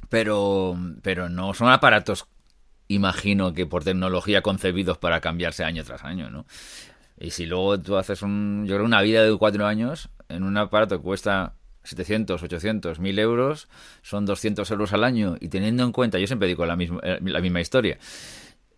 [0.09, 2.27] Pero pero no son aparatos
[2.89, 6.47] imagino que por tecnología concebidos para cambiarse año tras año, ¿no?
[7.19, 10.57] Y si luego tú haces un, yo creo una vida de cuatro años en un
[10.57, 11.55] aparato que cuesta
[11.85, 13.69] 700, 800, 1000 euros,
[14.03, 15.37] son 200 euros al año.
[15.41, 17.99] Y teniendo en cuenta, yo siempre digo la misma, eh, la misma historia,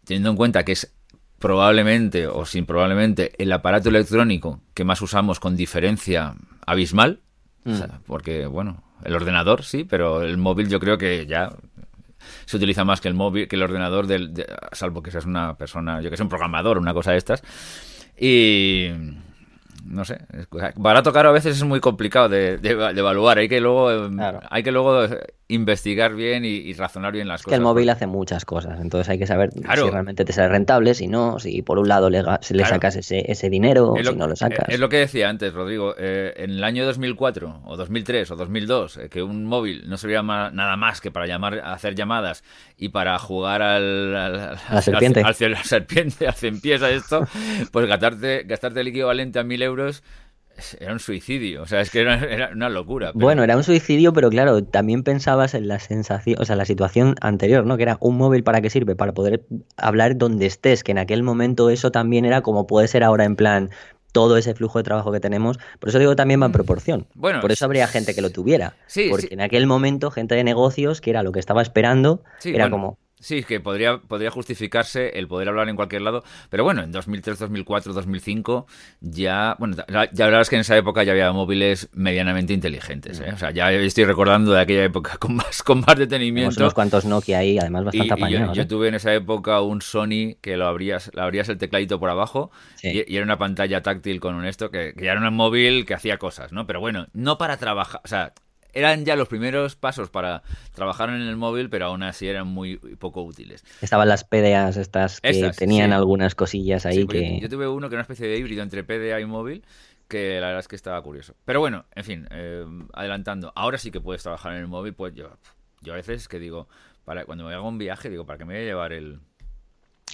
[0.04, 0.94] teniendo en cuenta que es
[1.38, 7.20] probablemente o sin probablemente el aparato electrónico que más usamos con diferencia abismal,
[7.64, 7.80] mm.
[8.06, 11.50] porque bueno, el ordenador sí, pero el móvil yo creo que ya
[12.44, 16.00] se utiliza más que el móvil, que el ordenador, del, salvo que seas una persona,
[16.00, 17.42] yo que sé, un programador, una cosa de estas.
[18.16, 18.88] Y
[19.84, 20.18] no sé,
[20.76, 24.18] barato caro a veces es muy complicado de, evaluar, hay que luego em,
[24.50, 25.08] hay que luego
[25.54, 27.52] investigar bien y, razonar bien las cosas.
[27.52, 30.94] Que el móvil hace muchas cosas, entonces hay que saber si realmente te sale rentable,
[30.94, 34.26] si no, si por un lado le, le sacas ese, ese dinero o si no
[34.26, 34.68] lo sacas.
[34.68, 38.96] Es lo que decía antes, Rodrigo, eh, en el año 2004 o 2003 o 2002,
[38.96, 42.42] eh, que un móvil no servía nada más que para llamar, hacer llamadas
[42.76, 45.64] y para jugar al, a la serpiente, al, la
[46.32, 47.26] serpiente, a esto,
[47.72, 50.02] pues gastarte, gastarte el equivalente a mil euros
[50.80, 53.12] era un suicidio, o sea, es que era, una locura.
[53.14, 57.14] Bueno, era un suicidio, pero claro, también pensabas en la sensación, o sea, la situación
[57.20, 57.76] anterior, ¿no?
[57.76, 59.44] Que era un móvil para qué sirve, para poder
[59.76, 63.36] hablar donde estés, que en aquel momento eso también era como puede ser ahora en
[63.36, 63.70] plan
[64.12, 65.58] todo ese flujo de trabajo que tenemos.
[65.80, 67.06] Por eso digo también va en proporción.
[67.14, 68.76] Bueno, por eso habría gente que lo tuviera.
[68.86, 72.70] Sí, porque en aquel momento, gente de negocios, que era lo que estaba esperando, era
[72.70, 76.90] como, Sí, que podría, podría justificarse el poder hablar en cualquier lado, pero bueno, en
[76.90, 78.66] 2003, 2004, 2005
[79.00, 83.20] ya, bueno, ya la verdad es que en esa época ya había móviles medianamente inteligentes,
[83.20, 83.30] ¿eh?
[83.32, 86.58] o sea, ya estoy recordando de aquella época con más, con más detenimiento.
[86.58, 88.56] Unos cuantos Nokia ahí, además bastante apañados.
[88.56, 88.66] yo, ¿eh?
[88.66, 92.50] tuve en esa época un Sony que lo abrías, lo abrías el tecladito por abajo
[92.82, 95.94] y, era una pantalla táctil con un esto, que, que ya era un móvil que
[95.94, 96.66] hacía cosas, ¿no?
[96.66, 98.32] Pero bueno, no para trabajar, o sea,
[98.72, 100.42] eran ya los primeros pasos para
[100.74, 103.64] trabajar en el móvil, pero aún así eran muy poco útiles.
[103.80, 107.40] Estaban las PDAs estas que tenían algunas cosillas ahí que...
[107.40, 109.64] Yo tuve uno que era una especie de híbrido entre PDA y móvil,
[110.08, 111.34] que la verdad es que estaba curioso.
[111.44, 115.14] Pero bueno, en fin, eh, adelantando, ahora sí que puedes trabajar en el móvil, pues
[115.14, 115.36] yo,
[115.80, 116.68] yo a veces que digo,
[117.04, 119.20] para cuando me hago un viaje, digo, ¿para qué me voy a llevar el,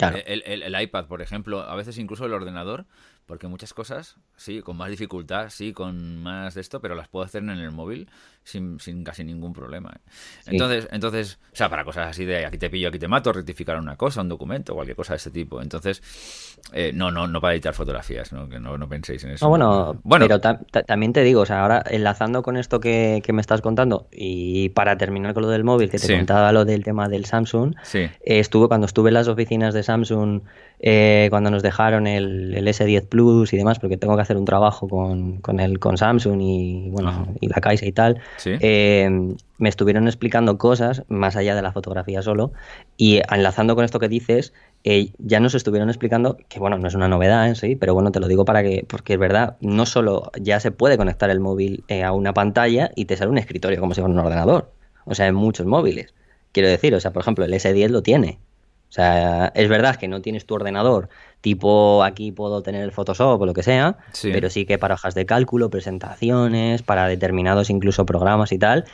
[0.00, 2.86] el, iPad, por ejemplo, a veces incluso el ordenador,
[3.29, 7.26] porque muchas cosas, sí, con más dificultad, sí, con más de esto, pero las puedo
[7.26, 8.09] hacer en el móvil
[8.43, 9.93] sin, sin casi ningún problema.
[9.95, 10.01] ¿eh?
[10.47, 13.79] Entonces, entonces, o sea, para cosas así de aquí te pillo, aquí te mato, rectificar
[13.79, 15.61] una cosa, un documento, cualquier cosa de este tipo.
[15.61, 16.03] Entonces,
[16.72, 18.49] eh, no, no, no para editar fotografías, ¿no?
[18.49, 19.47] que no, penséis en eso.
[19.47, 23.61] bueno, bueno, pero también te digo, o sea, ahora enlazando con esto que, me estás
[23.61, 27.26] contando y para terminar con lo del móvil, que te contaba lo del tema del
[27.26, 30.41] Samsung, eh, estuve cuando estuve en las oficinas de Samsung
[30.81, 34.89] eh, cuando nos dejaron el, S10 Plus y demás, porque tengo que hacer un trabajo
[34.89, 40.07] con, con, el, con Samsung y, bueno, y la Caixa y tal, eh, me estuvieron
[40.07, 42.53] explicando cosas más allá de la fotografía solo
[42.97, 44.53] y enlazando con esto que dices,
[44.85, 48.12] eh, ya nos estuvieron explicando que, bueno, no es una novedad en sí, pero bueno,
[48.12, 51.41] te lo digo para que, porque es verdad, no solo ya se puede conectar el
[51.41, 54.70] móvil a una pantalla y te sale un escritorio como si fuera un ordenador,
[55.05, 56.14] o sea, en muchos móviles.
[56.53, 58.39] Quiero decir, o sea, por ejemplo, el S10 lo tiene.
[58.89, 61.11] O sea, es verdad que no tienes tu ordenador,
[61.41, 65.14] tipo aquí puedo tener el Photoshop o lo que sea, pero sí que para hojas
[65.14, 68.86] de cálculo, presentaciones, para determinados incluso programas y tal,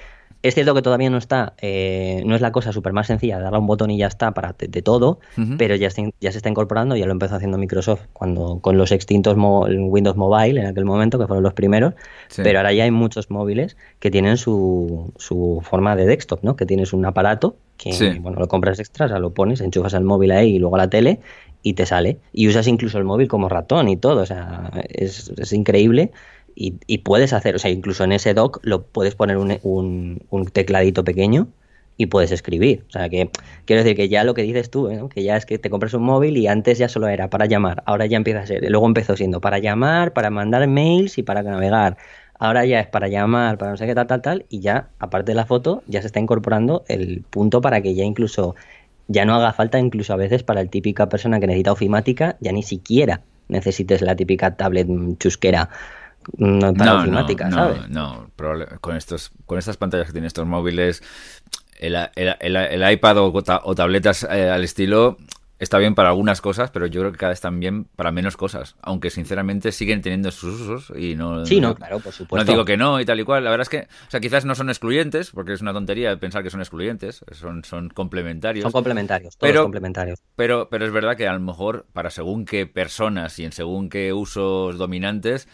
[0.44, 3.58] es cierto que todavía no está, eh, no es la cosa súper más sencilla darle
[3.58, 5.18] un botón y ya está para de, todo,
[5.56, 5.88] pero ya,
[6.20, 10.60] ya se está incorporando, ya lo empezó haciendo Microsoft cuando con los extintos Windows Mobile
[10.60, 11.94] en aquel momento, que fueron los primeros,
[12.36, 16.56] pero ahora ya hay muchos móviles que tienen su, su forma de desktop, ¿no?
[16.56, 20.56] Que tienes un aparato que, bueno, lo compras extras, lo pones, enchufas el móvil ahí
[20.56, 21.20] y luego la tele
[21.62, 22.18] y te sale.
[22.32, 26.12] Y usas incluso el móvil como ratón y todo, o sea, es, es increíble
[26.56, 31.04] y, puedes hacer, o sea, incluso en ese dock lo puedes poner un, un, tecladito
[31.04, 31.48] pequeño
[31.96, 32.84] y puedes escribir.
[32.88, 33.30] O sea, que
[33.64, 35.02] quiero decir que ya lo que dices tú, ¿eh?
[35.12, 37.82] que ya es que te compras un móvil y antes ya solo era para llamar,
[37.86, 41.42] ahora ya empieza a ser, luego empezó siendo para llamar, para mandar mails y para
[41.42, 41.96] navegar.
[42.44, 45.32] Ahora ya es para llamar, para no sé qué tal, tal, tal, y ya, aparte
[45.32, 48.54] de la foto, ya se está incorporando el punto para que ya incluso,
[49.08, 52.52] ya no haga falta incluso a veces para el típica persona que necesita ofimática, ya
[52.52, 54.86] ni siquiera necesites la típica tablet
[55.18, 55.70] chusquera
[56.36, 57.26] no no, no,
[57.88, 58.30] No,
[58.82, 61.02] con, estos, con estas pantallas que tienen estos móviles,
[61.80, 65.16] el, el, iPad o, tabletas eh, al estilo
[65.64, 68.36] está bien para algunas cosas, pero yo creo que cada vez están bien para menos
[68.36, 71.44] cosas, aunque sinceramente siguen teniendo sus usos y no...
[71.44, 72.44] Sí, no, claro, por supuesto.
[72.44, 74.44] No digo que no y tal y cual, la verdad es que, o sea, quizás
[74.44, 78.62] no son excluyentes, porque es una tontería pensar que son excluyentes, son, son complementarios.
[78.62, 80.22] Son complementarios, todos pero, complementarios.
[80.36, 83.88] Pero, pero es verdad que a lo mejor para según qué personas y en según
[83.88, 85.48] qué usos dominantes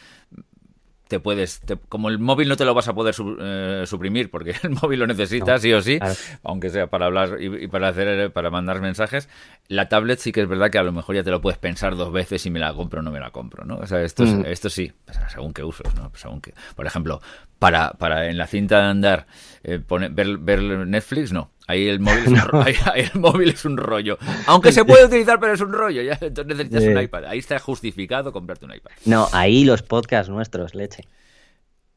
[1.10, 4.70] te puedes, como el móvil no te lo vas a poder eh, suprimir porque el
[4.70, 5.98] móvil lo necesitas sí o sí,
[6.44, 9.28] aunque sea para hablar y, para hacer para mandar mensajes,
[9.66, 11.96] la tablet sí que es verdad que a lo mejor ya te lo puedes pensar
[11.96, 13.78] dos veces si me la compro o no me la compro, ¿no?
[13.78, 14.46] O sea, esto, mm.
[14.46, 14.92] esto sí,
[15.28, 16.10] según qué usos, ¿no?
[16.10, 17.20] Pues, según que, por ejemplo,
[17.58, 19.26] para, para en la cinta de andar
[19.64, 21.50] eh, ver, ver Netflix, no.
[21.70, 22.74] Ahí el móvil es un, ahí,
[23.14, 24.18] el móvil es un rollo.
[24.46, 26.02] Aunque se puede utilizar, pero es un rollo.
[26.02, 27.26] Ya, entonces necesitas un iPad.
[27.26, 28.90] Ahí está justificado comprarte un iPad.
[29.04, 31.04] No, ahí los podcasts nuestros, leche.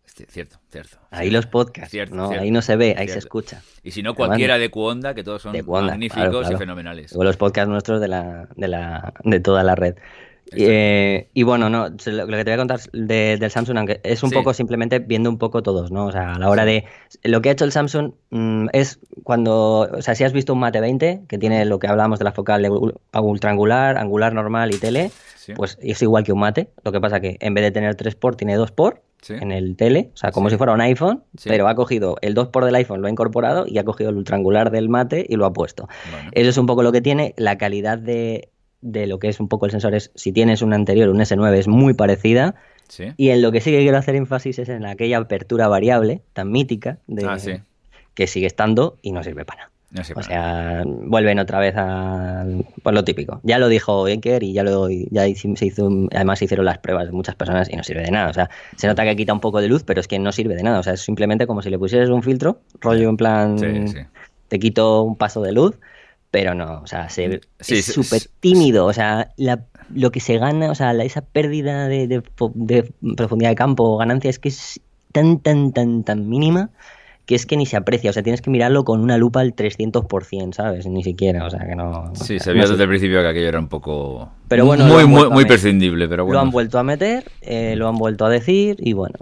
[0.06, 0.98] Cierto, cierto.
[1.10, 1.90] Ahí los podcasts.
[1.90, 3.64] Cierto, ahí no se ve, ahí se escucha.
[3.82, 7.16] Y si no, cualquiera de Cuonda, que todos son magníficos y fenomenales.
[7.16, 9.96] O los podcasts nuestros de, la, de, la, de toda la red.
[10.56, 14.32] Eh, y bueno, no, lo que te voy a contar del Samsung, aunque es un
[14.32, 16.08] poco simplemente viendo un poco todos, ¿no?
[16.08, 16.86] O sea, a la hora de.
[17.24, 19.90] Lo que ha hecho el Samsung mm, es cuando.
[19.92, 22.32] O sea, si has visto un Mate 20, que tiene lo que hablábamos de la
[22.32, 22.70] focal de
[23.20, 25.12] ultraangular, angular normal y tele,
[25.56, 26.70] pues es igual que un Mate.
[26.84, 29.02] Lo que pasa que en vez de tener 3 por, tiene 2 por.
[29.30, 32.50] En el tele, o sea, como si fuera un iPhone, pero ha cogido el 2
[32.50, 35.46] por del iPhone, lo ha incorporado y ha cogido el ultraangular del mate y lo
[35.46, 35.88] ha puesto.
[36.34, 37.34] Eso es un poco lo que tiene.
[37.38, 38.50] La calidad de,
[38.84, 41.54] de lo que es un poco el sensor es, si tienes un anterior, un S9,
[41.56, 42.56] es muy parecida.
[43.18, 46.52] Y en lo que sí que quiero hacer énfasis es en aquella apertura variable tan
[46.52, 47.38] mítica de, ah,
[48.14, 49.74] que sigue estando y no sirve para nada
[50.16, 52.46] o sea, vuelven otra vez a
[52.82, 53.40] pues lo típico.
[53.44, 57.06] Ya lo dijo Enker y ya lo ya se hizo, además se hicieron las pruebas
[57.06, 58.30] de muchas personas y no sirve de nada.
[58.30, 60.56] O sea, se nota que quita un poco de luz, pero es que no sirve
[60.56, 60.80] de nada.
[60.80, 63.56] O sea, es simplemente como si le pusieras un filtro, rollo en plan,
[64.48, 65.78] te quito un paso de luz,
[66.34, 68.88] pero no, o sea, se, es súper tímido.
[68.88, 69.30] O sea,
[69.94, 72.22] lo que se gana, o sea, esa pérdida de, de
[73.16, 74.82] profundidad de campo o ganancia es que es
[75.12, 76.72] tan, tan, tan, tan mínima
[77.28, 79.56] que es que ni se aprecia, o sea, tienes que mirarlo con una lupa al
[79.56, 80.88] 300%, ¿sabes?
[80.88, 82.12] Ni siquiera, o sea, que no...
[82.16, 84.30] Sí, se vio desde el principio que aquello era un poco...
[84.50, 86.40] Pero bueno, muy, muy, muy prescindible, pero bueno.
[86.40, 89.16] Lo han vuelto a meter, eh, lo han vuelto a decir y bueno,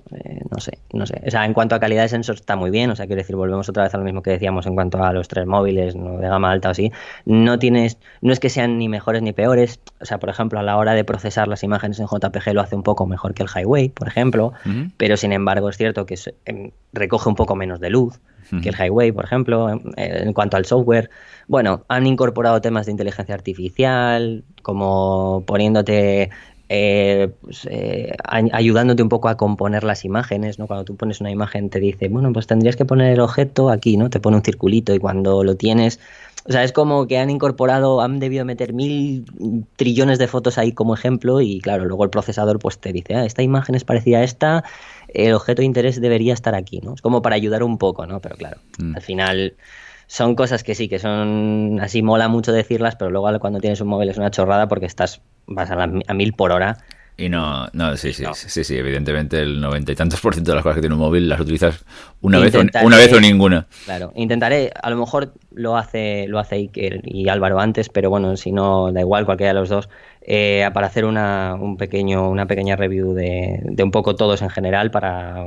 [0.51, 1.21] no sé, no sé.
[1.25, 3.37] O sea, en cuanto a calidad de sensor está muy bien, o sea, quiero decir,
[3.37, 6.17] volvemos otra vez a lo mismo que decíamos en cuanto a los tres móviles ¿no?
[6.17, 6.91] de gama alta o así.
[7.25, 10.63] No tienes, no es que sean ni mejores ni peores, o sea, por ejemplo, a
[10.63, 13.49] la hora de procesar las imágenes en JPG lo hace un poco mejor que el
[13.49, 14.51] Highway, por ejemplo,
[14.97, 18.19] pero sin embargo es cierto que em, recoge un poco menos de luz
[18.59, 21.09] que el Highway, por ejemplo, en, cuanto al software.
[21.47, 26.29] Bueno, han incorporado temas de inteligencia artificial, como poniéndote
[26.73, 30.67] eh, pues, eh, ayudándote un poco a componer las imágenes, ¿no?
[30.67, 33.97] Cuando tú pones una imagen te dice, bueno, pues tendrías que poner el objeto aquí,
[33.97, 34.09] ¿no?
[34.09, 35.99] Te pone un circulito y cuando lo tienes,
[36.47, 39.25] o sea, es como que han incorporado, han debido meter mil
[39.75, 43.25] trillones de fotos ahí como ejemplo y claro, luego el procesador pues te dice, ah,
[43.25, 44.63] esta imagen es parecida a esta,
[45.09, 46.93] el objeto de interés debería estar aquí, ¿no?
[46.93, 48.21] Es como para ayudar un poco, ¿no?
[48.21, 48.95] Pero claro, mm.
[48.95, 49.55] al final
[50.07, 53.87] son cosas que sí, que son así, mola mucho decirlas, pero luego cuando tienes un
[53.87, 56.77] móvil es una chorrada porque estás, vas a, a mil por hora.
[57.17, 60.55] Y no, no, sí, sí, sí, sí, evidentemente el noventa y tantos por ciento de
[60.55, 61.85] las cosas que tiene un móvil las utilizas
[62.21, 63.67] una vez o, una vez o ninguna.
[63.85, 68.37] Claro, intentaré, a lo mejor lo hace, lo hace Iker y Álvaro antes, pero bueno,
[68.37, 69.87] si no, da igual, cualquiera de los dos,
[70.23, 74.49] eh, para hacer una, un pequeño, una pequeña review de, de, un poco todos en
[74.49, 75.43] general para,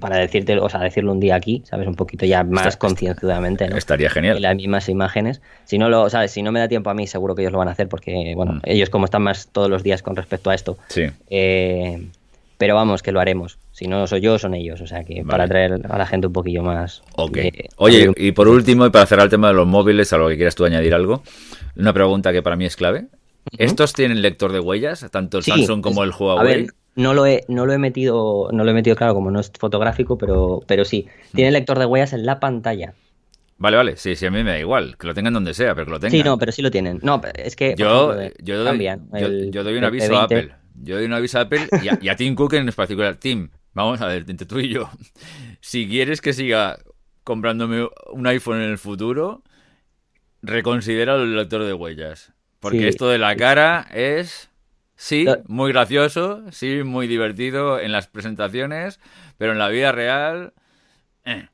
[0.00, 1.88] para decirte, o sea, decirlo un día aquí, ¿sabes?
[1.88, 3.76] Un poquito ya más concienzudamente, ¿no?
[3.76, 4.42] Estaría genial.
[4.42, 5.40] las mismas imágenes.
[5.64, 6.30] Si no lo, ¿sabes?
[6.30, 8.34] Si no me da tiempo a mí, seguro que ellos lo van a hacer porque,
[8.36, 8.60] bueno, mm.
[8.64, 10.76] ellos como están más todos los días con respecto a esto.
[10.88, 11.06] Sí.
[11.30, 12.06] Eh,
[12.58, 13.58] pero vamos, que lo haremos.
[13.72, 14.82] Si no soy yo, son ellos.
[14.82, 17.02] O sea que para traer a la gente un poquillo más.
[17.16, 17.38] Ok.
[17.76, 20.36] Oye, y por último, y para cerrar el tema de los móviles, a lo que
[20.36, 21.22] quieras tú añadir algo,
[21.76, 23.06] una pregunta que para mí es clave.
[23.58, 25.06] ¿Estos tienen lector de huellas?
[25.10, 26.40] Tanto el Samsung como el Huawei.
[26.40, 29.30] A ver, no lo he, no lo he metido, no lo he metido claro como
[29.30, 31.06] no es fotográfico, pero, pero sí.
[31.34, 32.94] Tiene lector de huellas en la pantalla.
[33.58, 35.86] Vale, vale, sí, sí, a mí me da igual, que lo tengan donde sea, pero
[35.86, 36.18] que lo tengan.
[36.18, 36.98] Sí, no, pero sí lo tienen.
[37.02, 38.12] No, es que yo,
[38.42, 40.52] yo, doy, yo, doy un aviso a Apple.
[40.82, 43.16] Yo doy un aviso a Apple y a, y a Tim Cook en particular.
[43.16, 44.88] Tim, vamos a ver, entre tú y yo.
[45.60, 46.80] Si quieres que siga
[47.22, 49.44] comprándome un iPhone en el futuro,
[50.42, 52.32] reconsidera el lector de huellas.
[52.62, 54.48] Porque esto de la cara es,
[54.94, 59.00] sí, muy gracioso, sí, muy divertido en las presentaciones,
[59.36, 60.52] pero en la vida real...
[61.24, 61.48] Eh.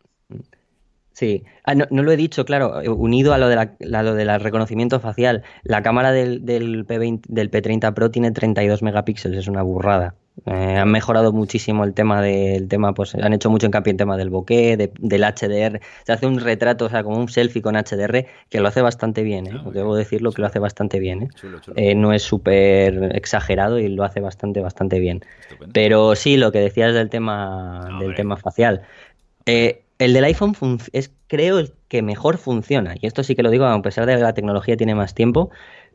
[1.13, 5.01] Sí, ah, no, lo he dicho, claro, unido a lo, de la, lo del reconocimiento
[5.01, 10.15] facial, la cámara del, del, P20, del P30 Pro tiene 32 megapíxeles, es una burrada.
[10.47, 14.17] Eh, han mejorado muchísimo el tema del tema, pues han hecho mucho hincapié en tema
[14.17, 15.81] del bokeh, del HDR.
[16.05, 19.23] Se hace un retrato, o sea, como un selfie con HDR, que lo hace bastante
[19.23, 19.53] bien, ¿eh?
[19.55, 21.25] Ah, debo decirlo que lo hace bastante bien.
[21.25, 21.29] ¿eh?
[21.77, 25.25] eh no es súper exagerado y lo hace bastante, bastante bien.
[25.73, 28.83] Pero sí, lo que decías del tema, del tema facial.
[29.47, 30.55] el del iPhone
[30.93, 32.95] es, creo, el que mejor funciona.
[33.01, 35.51] Y esto sí que lo digo, a pesar de que la tecnología tiene más tiempo,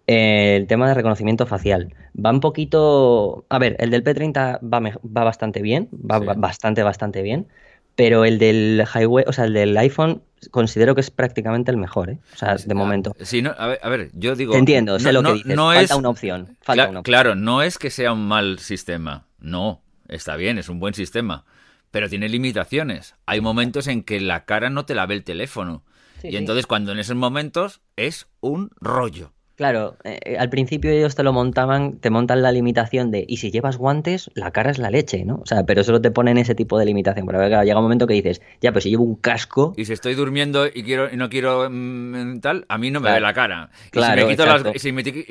[0.08, 1.94] el tema de reconocimiento facial.
[2.14, 3.46] Va un poquito.
[3.50, 7.48] A ver, el del P30 va, va bastante bien, va bastante, bastante bien.
[7.96, 12.10] Pero el del Highway, o sea, el del iPhone, considero que es prácticamente el mejor,
[12.10, 12.18] ¿eh?
[12.34, 13.16] O sea, de momento.
[13.22, 14.56] Sí, no, a, ver, yo digo.
[14.56, 15.56] entiendo, sé lo que dices.
[15.56, 16.58] falta es, una opción.
[17.04, 19.28] Claro, no es que sea un mal sistema.
[19.40, 21.46] No, está bien, es un buen sistema.
[21.92, 23.14] Pero tiene limitaciones.
[23.28, 25.84] Hay momentos en que la cara no te la ve el teléfono.
[26.24, 29.34] y entonces, cuando en esos momentos es un rollo.
[29.56, 33.38] Claro, eh, eh, al principio ellos te lo montaban, te montan la limitación de, y
[33.38, 35.36] si llevas guantes, la cara es la leche, ¿no?
[35.36, 37.28] O sea, pero solo te ponen ese tipo de limitación.
[37.28, 39.74] Pero claro, llega un momento que dices, ya, pues si llevo un casco.
[39.78, 43.12] Y si estoy durmiendo y quiero y no quiero mm, tal, a mí no me
[43.12, 43.70] ve la cara.
[43.92, 44.80] Y, si me quito las, y,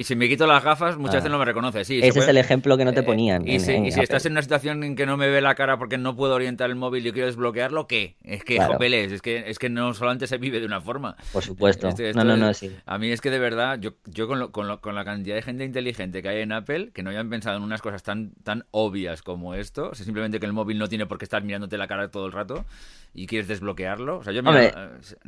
[0.05, 1.85] si me, quito las gafas, muchas veces no me reconoce.
[1.85, 3.47] Sí, ese es el ejemplo que no te eh, ponían.
[3.49, 6.15] y, si, estás en una situación en que no me ve la cara porque no
[6.15, 8.17] puedo orientar el móvil y quiero desbloquearlo, ¿qué?
[8.23, 11.17] Es que, jopeles, es que, es que no solamente se vive de una forma.
[11.33, 11.89] Por supuesto.
[12.15, 12.71] no, no, no, sí.
[12.87, 15.35] A mí es que de verdad, yo, yo con, lo, con, lo, con la cantidad
[15.35, 18.33] de gente inteligente que hay en Apple que no hayan pensado en unas cosas tan,
[18.43, 19.91] tan obvias como esto.
[19.91, 22.27] O sea, simplemente que el móvil no tiene por qué estar mirándote la cara todo
[22.27, 22.65] el rato
[23.15, 24.19] y quieres desbloquearlo.
[24.19, 24.43] O sea, yo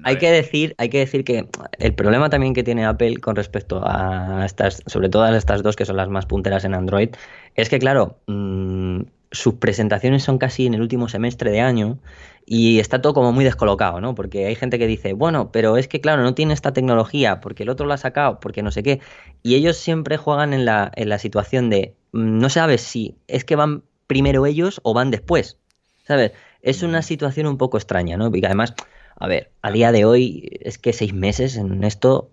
[0.03, 3.83] hay que decir, hay que decir que el problema también que tiene Apple con respecto
[3.85, 7.11] a estas, sobre todo a estas dos que son las más punteras en Android,
[7.55, 11.99] es que claro, mm, sus presentaciones son casi en el último semestre de año
[12.47, 14.15] y está todo como muy descolocado, ¿no?
[14.15, 17.63] Porque hay gente que dice, bueno, pero es que claro, no tiene esta tecnología, porque
[17.63, 19.01] el otro la ha sacado, porque no sé qué.
[19.43, 23.45] Y ellos siempre juegan en la, en la situación de, mm, no sabes si es
[23.45, 25.59] que van primero ellos o van después,
[26.05, 26.33] ¿sabes?
[26.61, 28.31] Es una situación un poco extraña, ¿no?
[28.31, 28.75] Porque además,
[29.17, 32.31] a ver, a día de hoy es que seis meses en esto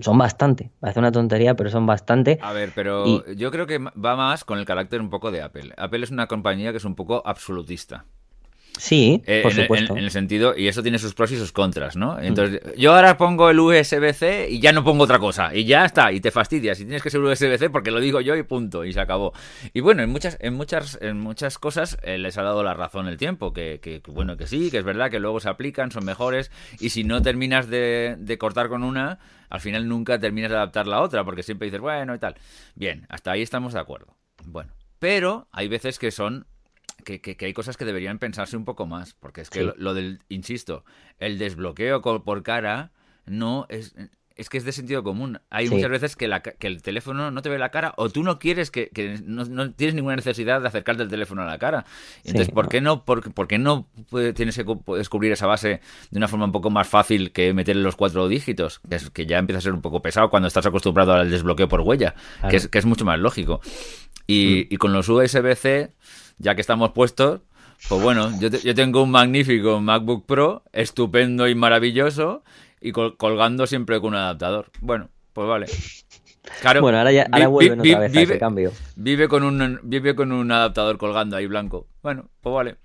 [0.00, 0.70] son bastante.
[0.80, 2.38] Parece una tontería, pero son bastante.
[2.42, 5.72] A ver, pero yo creo que va más con el carácter un poco de Apple.
[5.76, 8.04] Apple es una compañía que es un poco absolutista.
[8.78, 9.96] Sí, eh, por supuesto.
[9.96, 12.20] En, el sentido, y eso tiene sus pros y sus contras, ¿no?
[12.20, 16.10] Entonces, yo ahora pongo el USB-C y ya no pongo otra cosa, y ya está,
[16.10, 18.92] y te fastidias, y tienes que ser USB-C porque lo digo yo y punto, y
[18.92, 19.32] se acabó.
[19.72, 23.06] Y bueno, en muchas, en muchas, en muchas cosas eh, les ha dado la razón
[23.06, 26.04] el tiempo, que, que, bueno, que sí, que es verdad, que luego se aplican, son
[26.04, 26.50] mejores,
[26.80, 29.20] y si no terminas de, de cortar con una,
[29.50, 32.34] al final nunca terminas de adaptar la otra, porque siempre dices, bueno, y tal.
[32.74, 34.16] Bien, hasta ahí estamos de acuerdo.
[34.44, 36.46] Bueno, pero hay veces que son
[37.04, 40.84] que, hay cosas que deberían pensarse un poco más, porque es que lo, del, insisto,
[41.18, 42.92] el desbloqueo por cara
[43.26, 43.94] no es...
[44.36, 45.38] Es que es de sentido común.
[45.48, 46.24] Hay muchas veces que,
[46.58, 48.90] el teléfono no te ve la cara o tú no quieres que,
[49.24, 51.84] no, tienes ninguna necesidad de acercarte el teléfono a la cara.
[52.24, 53.86] Entonces, ¿por qué no, por, qué no
[54.34, 54.64] tienes que
[54.96, 55.80] descubrir esa base
[56.10, 58.80] de una forma un poco más fácil que meterle los cuatro dígitos?
[58.80, 61.68] Que, es, que ya empieza a ser un poco pesado cuando estás acostumbrado al desbloqueo
[61.68, 62.16] por huella,
[62.50, 63.60] que, es, que es mucho más lógico.
[64.26, 64.74] Y, mm.
[64.74, 65.92] y con los USB-C
[66.38, 67.40] ya que estamos puestos,
[67.88, 72.42] pues bueno, yo, yo tengo un magnífico MacBook Pro, estupendo y maravilloso,
[72.80, 74.70] y colgando siempre con un adaptador.
[74.80, 75.66] Bueno, pues vale.
[76.60, 78.72] Claro, bueno, ahora, ya, ahora vuelven otra vez a ese cambio.
[78.96, 81.86] Vive con, un, vive con un adaptador colgando ahí blanco.
[82.02, 82.76] Bueno, pues vale.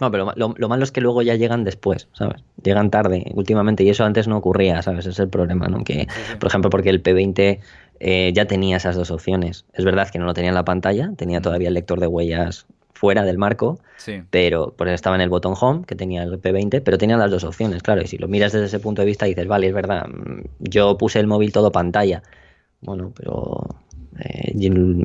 [0.00, 2.42] No, pero lo, malo es que luego ya llegan después, ¿sabes?
[2.62, 5.00] Llegan tarde últimamente y eso antes no ocurría, ¿sabes?
[5.00, 5.84] Ese es el problema, ¿no?
[5.84, 6.06] Que,
[6.38, 7.60] por ejemplo, porque el P20
[8.00, 9.64] eh, ya tenía esas dos opciones.
[9.72, 12.66] Es verdad que no lo tenía en la pantalla, tenía todavía el lector de huellas
[12.92, 13.78] fuera del marco,
[14.30, 17.44] pero pues estaba en el botón home, que tenía el P20, pero tenía las dos
[17.44, 20.06] opciones, claro, y si lo miras desde ese punto de vista dices, vale, es verdad,
[20.06, 22.22] mm, yo puse el móvil todo pantalla,
[22.80, 23.66] bueno, pero
[24.20, 24.54] eh,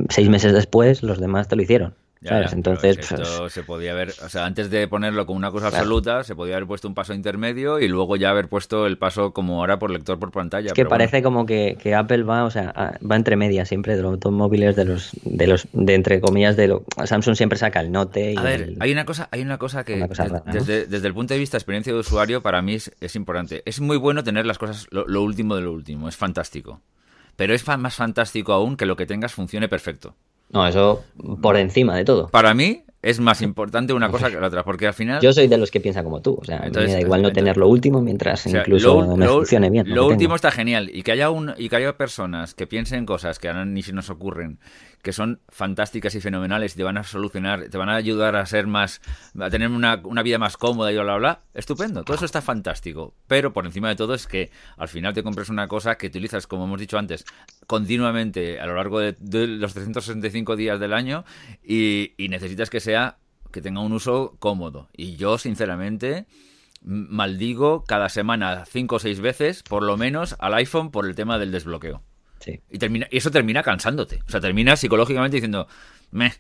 [0.10, 1.96] seis meses después los demás te lo hicieron.
[2.22, 6.36] Entonces, pues, se podía haber, o sea, antes de ponerlo como una cosa absoluta, se
[6.36, 9.80] podía haber puesto un paso intermedio y luego ya haber puesto el paso como ahora
[9.80, 10.68] por lector por pantalla.
[10.68, 14.12] Es que parece como que, Apple va, o sea, va entre medias siempre de los
[14.12, 18.34] automóviles de los, de los, de entre comillas, de lo, Samsung siempre saca el Note.
[18.34, 20.06] Y a ver, hay una cosa, hay una cosa que
[20.46, 23.64] desde, desde, el punto de vista de experiencia de usuario para mí es, importante.
[23.66, 26.82] Es muy bueno tener las cosas lo último de lo último, es fantástico.
[27.38, 30.14] Pero es más fantástico aún que lo que tengas funcione perfecto.
[30.50, 31.04] No, eso
[31.42, 32.28] por encima de todo.
[32.30, 35.22] Para mí es más importante una cosa que la otra, porque al final...
[35.22, 37.58] Yo soy de los que piensa como tú, o sea, me da igual no tener
[37.58, 39.94] lo último mientras incluso me funcione bien.
[39.94, 43.40] Lo, último está genial, y que haya un, y que haya personas que piensen cosas
[43.40, 44.60] que ahora ni se nos ocurren,
[45.02, 48.46] que son fantásticas y fenomenales y te van a solucionar, te van a ayudar a
[48.46, 49.02] ser más,
[49.40, 53.14] a tener una, vida más cómoda y bla, bla, bla, estupendo, todo eso está fantástico.
[53.28, 56.48] Pero por encima de todo es que al final te compres una cosa que utilizas,
[56.48, 57.26] como hemos dicho antes,
[57.68, 59.16] continuamente a lo largo de,
[59.48, 61.24] los 365 días del año
[61.64, 63.18] y, necesitas que sea,
[63.52, 64.90] que tenga un uso cómodo.
[64.96, 66.26] Y yo, sinceramente,
[66.82, 71.40] maldigo cada semana cinco o seis veces, por lo menos, al iPhone por el tema
[71.40, 72.04] del desbloqueo.
[72.70, 74.22] Y, termina, y eso termina cansándote.
[74.28, 75.68] O sea, termina psicológicamente diciendo,
[76.12, 76.32] meh.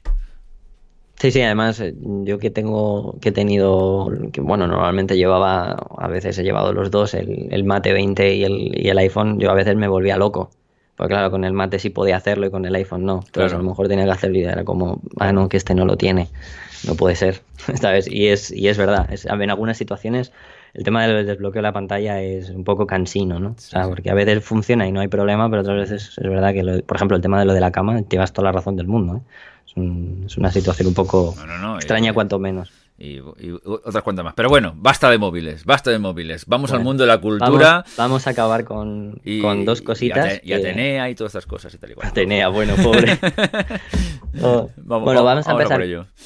[1.19, 1.93] Sí, sí, además eh,
[2.23, 6.91] yo que tengo, que he tenido, que bueno, normalmente llevaba, a veces he llevado los
[6.91, 10.51] dos, el, Mate 20 y el, y el iPhone, yo a veces me volvía loco.
[10.95, 13.21] Porque claro, con el Mate sí podía hacerlo y con el iPhone no.
[13.25, 15.85] Entonces a lo mejor tenía que hacer vida, era como, ah, no, que este no
[15.85, 16.27] lo tiene.
[16.85, 17.41] No puede ser,
[17.81, 18.07] vez.
[18.11, 20.31] Y es, y es verdad, es, en algunas situaciones
[20.73, 23.49] el tema del desbloqueo de la pantalla es un poco cansino, ¿no?
[23.49, 26.53] o sea, porque a veces funciona y no hay problema, pero otras veces es verdad
[26.53, 28.87] que, por ejemplo, el tema de lo de la cama, llevas toda la razón del
[28.87, 29.21] mundo, ¿eh?
[30.25, 31.35] es, una situación un poco
[31.75, 32.71] extraña, cuanto menos.
[33.01, 33.19] Y,
[33.63, 34.33] otras cuantas más.
[34.33, 36.45] Pero bueno, basta de móviles, basta de móviles.
[36.47, 37.85] Vamos al mundo de la cultura.
[37.95, 40.41] Vamos, a acabar con, con dos cositas.
[40.43, 42.09] Y, Atenea y todas estas cosas y tal y cual.
[42.09, 43.17] Atenea, bueno, pobre.
[44.41, 45.81] Oh, bueno, vamos a empezar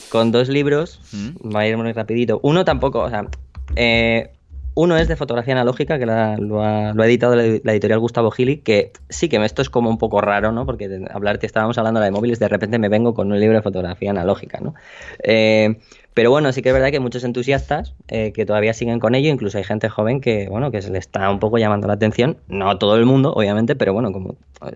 [0.10, 1.00] con dos libros.
[1.14, 1.56] ¿Mm?
[1.56, 2.39] Va a ir muy rapidito.
[2.44, 3.28] Uno tampoco, o sea,
[3.76, 4.32] eh,
[4.76, 9.30] uno es de fotografía analógica, que lo, ha, editado la, editorial Gustavo Gili, que sí
[9.30, 10.65] que esto es como un poco raro, ¿no?
[10.65, 14.09] Porque hablarte, estábamos hablando de móviles, de repente me vengo con un libro de fotografía
[14.09, 14.74] analógica, ¿no?
[15.24, 15.78] Eh,
[16.15, 19.15] pero bueno, sí que es verdad que hay muchos entusiastas eh, que todavía siguen con
[19.15, 21.93] ello, incluso hay gente joven que, bueno, que se le está un poco llamando la
[21.93, 24.36] atención, no todo el mundo, obviamente, pero bueno, como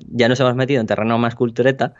[0.10, 1.94] ya nos hemos metido en terreno más cultureta,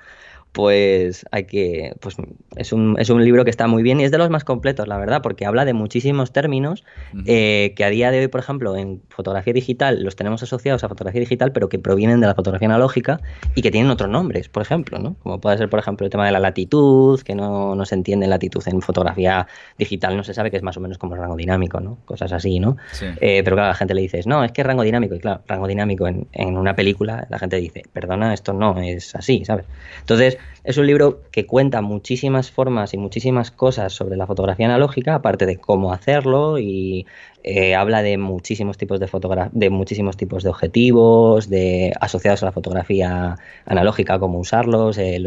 [0.52, 2.16] pues hay que, pues
[2.56, 4.88] es un, es un libro que está muy bien y es de los más completos,
[4.88, 6.84] la verdad, porque habla de muchísimos términos
[7.26, 10.90] eh, que a día de hoy, por ejemplo, en fotografía digital los tenemos asociados a
[10.90, 13.20] fotografía digital, pero que provienen de la fotografía analógica
[13.54, 15.16] y que tienen otros nombres, por ejemplo, ¿no?
[15.22, 18.26] Como puede ser, por ejemplo, el tema de la latitud, que no, no se entiende
[18.28, 21.36] latitud en fotografía digital, no se sabe que es más o menos como el rango
[21.36, 22.00] dinámico, ¿no?
[22.06, 22.78] Cosas así, ¿no?
[23.22, 25.42] Eh, pero claro, la gente le dice, no, es que es rango dinámico, y claro,
[25.48, 29.66] rango dinámico en, en una película, la gente dice, perdona, esto no es así, ¿sabes?
[30.00, 35.16] Entonces, es un libro que cuenta muchísimas formas y muchísimas cosas sobre la fotografía analógica,
[35.16, 37.06] aparte de cómo hacerlo y
[37.44, 39.08] eh, habla de muchísimos tipos de
[39.54, 45.20] de muchísimos tipos de objetivos, de asociados a la fotografía analógica, cómo usarlos, eh,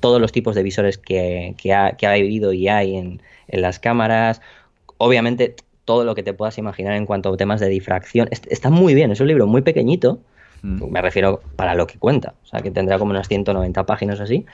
[0.00, 4.40] todos los tipos de visores que, ha, que habido y hay en, las cámaras.
[4.96, 8.28] Obviamente todo lo que te puedas imaginar en cuanto a temas de difracción.
[8.30, 10.20] Está muy bien, es un libro muy pequeñito,
[10.62, 14.44] Me refiero para lo que cuenta, o sea, que tendrá como unas 190 páginas así.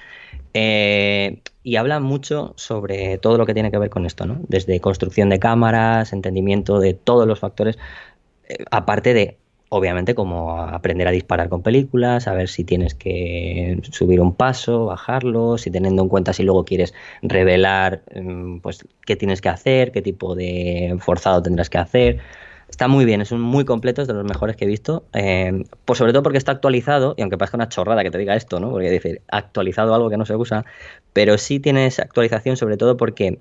[0.52, 4.38] Eh, y habla mucho sobre todo lo que tiene que ver con esto, ¿no?
[4.48, 7.78] Desde construcción de cámaras, entendimiento de todos los factores,
[8.48, 9.38] eh, aparte de,
[9.70, 14.86] obviamente, como aprender a disparar con películas, a ver si tienes que subir un paso,
[14.86, 19.90] bajarlo, si teniendo en cuenta si luego quieres revelar, mm, pues, qué tienes que hacer,
[19.92, 22.20] qué tipo de forzado tendrás que hacer.
[22.68, 25.04] Está muy bien, es un muy completo, es de los mejores que he visto.
[25.84, 28.58] Pues sobre todo porque está actualizado, y aunque parezca una chorrada que te diga esto,
[28.60, 28.70] ¿no?
[28.70, 30.64] Porque dice actualizado algo que no se usa,
[31.12, 33.38] pero sí tiene esa actualización, sobre todo porque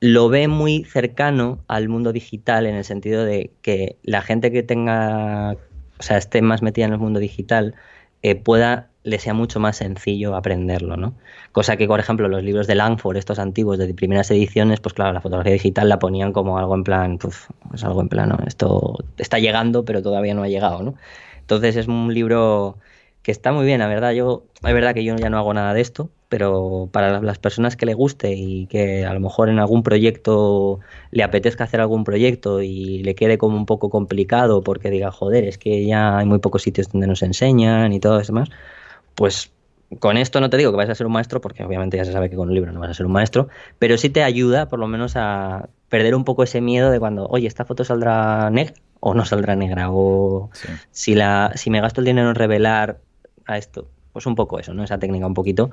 [0.00, 4.62] lo ve muy cercano al mundo digital en el sentido de que la gente que
[4.62, 5.52] tenga,
[5.98, 7.74] o sea, esté más metida en el mundo digital,
[8.22, 11.14] eh, pueda le sea mucho más sencillo aprenderlo, ¿no?
[11.52, 15.12] Cosa que, por ejemplo, los libros de Langford, estos antiguos de primeras ediciones, pues claro,
[15.12, 18.98] la fotografía digital la ponían como algo en plan, pues, es algo en plan, esto
[19.16, 20.94] está llegando, pero todavía no ha llegado, ¿no?
[21.40, 22.76] Entonces es un libro
[23.22, 24.12] que está muy bien, la verdad.
[24.12, 27.76] Yo, es verdad que yo ya no hago nada de esto, pero para las personas
[27.76, 30.80] que le guste y que a lo mejor en algún proyecto
[31.10, 35.44] le apetezca hacer algún proyecto y le quede como un poco complicado porque diga, joder,
[35.44, 38.50] es que ya hay muy pocos sitios donde nos enseñan y todo eso demás,
[39.18, 39.50] pues
[39.98, 42.12] con esto no te digo que vas a ser un maestro, porque obviamente ya se
[42.12, 43.48] sabe que con un libro no vas a ser un maestro,
[43.80, 47.26] pero sí te ayuda por lo menos a perder un poco ese miedo de cuando,
[47.26, 50.50] oye, esta foto saldrá negra o no saldrá negra, o
[50.92, 53.00] si, la, si me gasto el dinero en revelar
[53.46, 54.84] a esto, pues un poco eso, ¿no?
[54.84, 55.72] Esa técnica un poquito.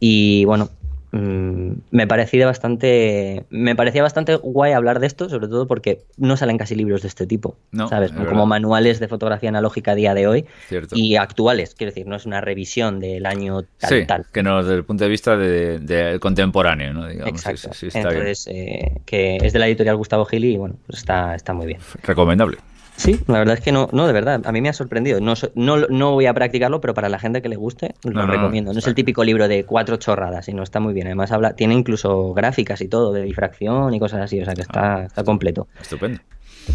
[0.00, 0.68] Y bueno,
[1.14, 6.38] Mm, me parecía bastante me parecía bastante guay hablar de esto sobre todo porque no
[6.38, 10.26] salen casi libros de este tipo sabes como manuales de fotografía analógica a día de
[10.26, 10.46] hoy
[10.92, 11.74] y actuales.
[11.74, 14.24] Quiero decir no es una revisión del año tal sí, tal.
[14.32, 17.76] que no desde el punto de vista de, contemporáneo no digamos exacto.
[17.92, 21.66] entonces eh, que es de la editorial Gustavo Gili y bueno pues está está muy
[21.66, 21.80] bien.
[22.04, 22.56] Recomendable
[22.96, 25.20] Sí, la verdad es que no, no, de verdad, a mí me ha sorprendido.
[25.20, 28.72] No, no, no voy a practicarlo, pero para la gente que le guste, lo recomiendo.
[28.72, 31.06] No es el típico libro de cuatro chorradas, sino está muy bien.
[31.06, 34.62] Además, habla, tiene incluso gráficas y todo, de difracción y cosas así, o sea que
[34.62, 35.68] está, ah, está completo.
[35.80, 36.20] Estupendo.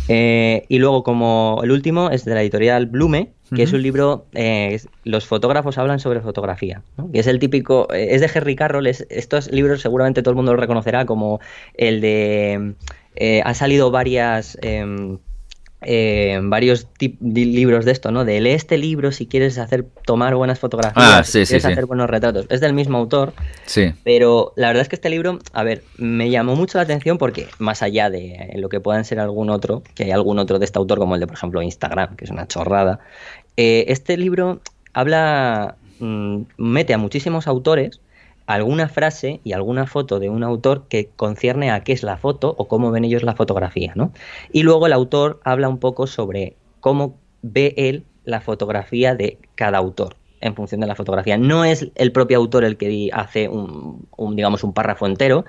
[0.08, 4.26] Eh, y luego, como el último, es de la editorial Blume, que es un libro,
[4.34, 6.82] eh, los fotógrafos hablan sobre fotografía,
[7.14, 10.54] que es el típico, eh, es de Henry Carroll, estos libros seguramente todo el mundo
[10.54, 11.40] lo reconocerá como
[11.74, 12.74] el de,
[13.44, 15.20] han salido varias em,
[15.82, 18.26] eh, varios libros de esto, ¿no?
[18.26, 22.10] De lee este libro si quieres hacer tomar buenas fotografías, ah, si quieres hacer buenos
[22.10, 22.48] retratos.
[22.50, 23.34] Es del mismo autor,
[23.66, 23.94] sí.
[24.04, 27.48] pero la verdad es que este libro, a ver, me llamó mucho la atención porque
[27.60, 30.80] más allá de lo que puedan ser algún otro, que hay algún otro de este
[30.80, 33.00] autor como el de, por ejemplo, Instagram, que es una chorrada,
[33.56, 34.62] eh, este libro
[34.94, 38.02] habla, mm, mete a muchísimos autores
[38.48, 42.56] alguna frase y alguna foto de un autor que concierne a qué es la foto
[42.58, 44.12] o cómo ven ellos la fotografía, ¿no?
[44.52, 49.78] Y luego el autor habla un poco sobre cómo ve él la fotografía de cada
[49.78, 51.38] autor en función de la fotografía.
[51.38, 55.46] No es el propio autor el que hace un, digamos, un párrafo entero,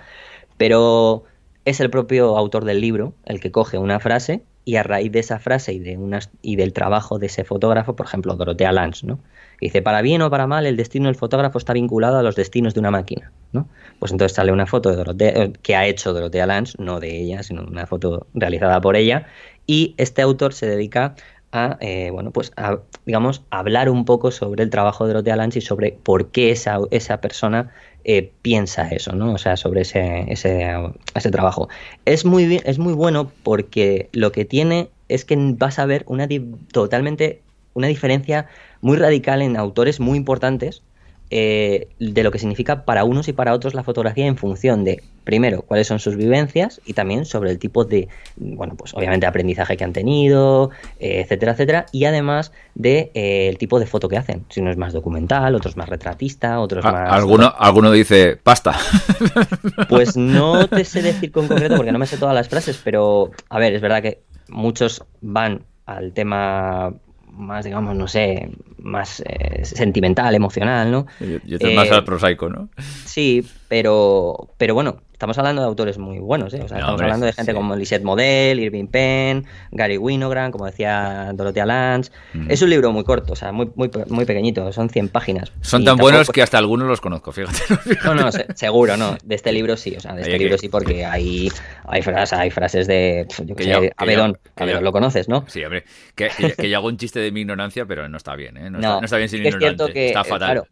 [0.56, 1.24] pero
[1.64, 5.20] es el propio autor del libro el que coge una frase y a raíz de
[5.20, 5.98] esa frase y, de
[6.42, 9.20] y del trabajo de ese fotógrafo, por ejemplo, Dorotea Lance, ¿no?
[9.60, 12.74] Dice, para bien o para mal, el destino del fotógrafo está vinculado a los destinos
[12.74, 13.68] de una máquina, ¿no?
[13.98, 17.20] Pues entonces sale una foto de Dorotea, eh, que ha hecho Dorotea Lance, no de
[17.20, 19.26] ella, sino una foto realizada por ella,
[19.66, 21.14] y este autor se dedica
[21.52, 25.58] a, eh, bueno, pues a, digamos, hablar un poco sobre el trabajo de Dorotea Lance
[25.58, 27.70] y sobre por qué esa, esa persona
[28.04, 29.32] eh, piensa eso, ¿no?
[29.32, 30.72] O sea, sobre ese, ese,
[31.14, 31.68] ese trabajo.
[32.04, 36.28] Es muy, es muy bueno porque lo que tiene es que vas a ver una
[36.72, 37.42] totalmente
[37.78, 38.46] una diferencia
[38.80, 40.82] muy radical en autores muy importantes
[41.30, 45.02] eh, de lo que significa para unos y para otros la fotografía en función de,
[45.24, 49.76] primero, cuáles son sus vivencias y también sobre el tipo de, bueno, pues obviamente aprendizaje
[49.76, 54.16] que han tenido, eh, etcétera, etcétera, y además de eh, el tipo de foto que
[54.16, 54.46] hacen.
[54.48, 57.12] Si uno es más documental, otro es más retratista, otro es más...
[57.12, 58.74] Alguno, alguno dice pasta.
[59.88, 63.30] Pues no te sé decir con concreto porque no me sé todas las frases, pero
[63.48, 66.94] a ver, es verdad que muchos van al tema
[67.38, 71.06] más, digamos, no sé, más eh, sentimental, emocional, ¿no?
[71.20, 72.68] Y, esto es más al prosaico, ¿no?
[73.04, 76.60] Sí, pero, pero bueno, estamos hablando de autores muy buenos, ¿eh?
[76.64, 81.32] O sea, estamos hablando de gente como Lisette Model, Irving Penn, Gary Winogrand, como decía
[81.34, 82.10] Dorothea Lange.
[82.32, 82.50] Mm.
[82.50, 85.52] Es un libro muy corto, o sea, muy, muy, muy pequeñito, son 100 páginas.
[85.60, 87.58] Son tan buenos que hasta algunos los conozco, fíjate.
[88.04, 89.16] No, no, seguro, no.
[89.22, 91.50] De este libro sí, o sea, de este libro sí, porque hay,
[91.84, 94.38] hay, frases, hay frases de, yo que, sé, Abedón,
[94.80, 95.44] lo conoces, ¿no?
[95.48, 98.56] Sí, hombre, que, que, yo hago un chiste de mi ignorancia, pero no está bien,
[98.56, 98.70] ¿eh?
[98.70, 100.52] No, está, bien sin es cierto que, está fatal.
[100.52, 100.66] Claro,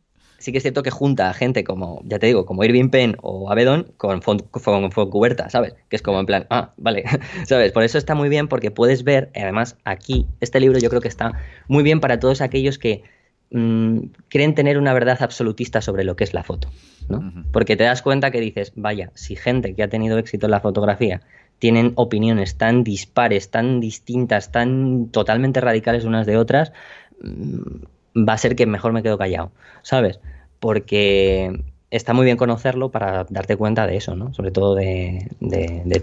[0.47, 3.17] sí que es cierto que junta a gente como, ya te digo, como Irving Penn
[3.21, 5.75] o Abedón con Foncuberta, ¿sabes?
[5.89, 7.03] Que es como en plan, ah, vale,
[7.47, 7.73] ¿sabes?
[7.73, 11.09] Por eso está muy bien porque puedes ver, además aquí, este libro yo creo que
[11.09, 11.33] está
[11.67, 13.03] muy bien para todos aquellos que
[13.51, 16.71] mm, creen tener una verdad absolutista sobre lo que es la foto,
[17.09, 17.45] ¿no?
[17.51, 20.61] Porque te das cuenta que dices, vaya, si gente que ha tenido éxito en la
[20.61, 21.23] fotografía
[21.59, 26.71] tienen opiniones tan dispares, tan distintas, tan totalmente radicales unas de otras,
[27.21, 29.51] mm, va a ser que mejor me quedo callado,
[29.83, 30.21] ¿sabes?
[30.61, 34.33] Porque está muy bien conocerlo para darte cuenta de eso, ¿no?
[34.35, 35.29] Sobre todo de,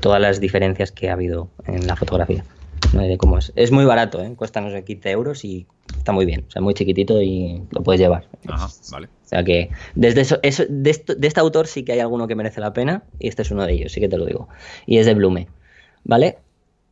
[0.02, 2.44] todas las diferencias que ha habido en la fotografía.
[2.92, 3.52] De cómo es.
[3.56, 4.34] es muy barato, ¿eh?
[4.36, 5.66] cuesta no sé 15 euros y
[5.98, 6.46] está muy bien.
[6.48, 8.28] O sea, muy chiquitito y lo puedes llevar.
[8.48, 9.08] Ajá, vale.
[9.08, 10.38] O sea que desde eso,
[10.70, 13.50] de, de, este autor sí que hay alguno que merece la pena y este es
[13.50, 14.48] uno de ellos, sí que te lo digo.
[14.86, 15.48] Y es de Blume.
[16.04, 16.38] ¿Vale?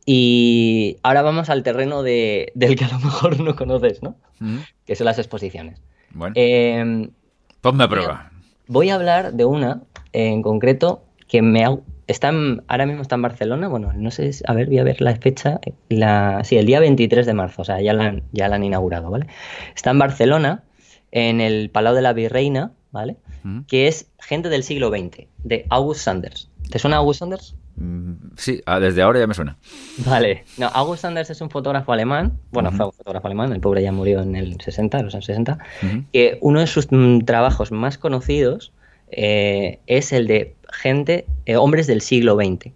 [0.04, 4.16] Y ahora vamos al terreno de, del que a lo mejor no conoces, ¿no?
[4.40, 4.58] Mm.
[4.84, 5.80] Que son las exposiciones.
[6.10, 6.32] Bueno.
[6.36, 7.10] Eh,
[7.62, 8.32] Ponme a prueba.
[8.66, 9.82] Voy a hablar de una
[10.12, 12.32] en concreto que me ha, está
[12.66, 13.68] ahora mismo está en Barcelona.
[13.68, 15.60] Bueno, no sé, a ver, voy a ver la fecha.
[15.88, 18.64] La, sí, el día 23 de marzo, o sea, ya la, han, ya la han
[18.64, 19.28] inaugurado, ¿vale?
[19.76, 20.64] Está en Barcelona,
[21.12, 23.18] en el Palau de la Virreina, ¿vale?
[23.44, 23.60] Mm.
[23.68, 26.50] Que es gente del siglo XX, de August Sanders.
[26.68, 27.54] ¿Te suena August Sanders?
[27.76, 29.56] Mm, sí, ah, desde ahora ya me suena.
[29.98, 30.44] Vale.
[30.58, 32.38] No, August Sanders es un fotógrafo alemán.
[32.50, 35.26] Bueno, fue un fotógrafo alemán, el pobre ya murió en el 60, en los años
[35.26, 35.58] 60.
[36.12, 38.72] Que uno de sus mm, trabajos más conocidos
[39.10, 42.72] eh, es el de gente, eh, hombres del siglo XX.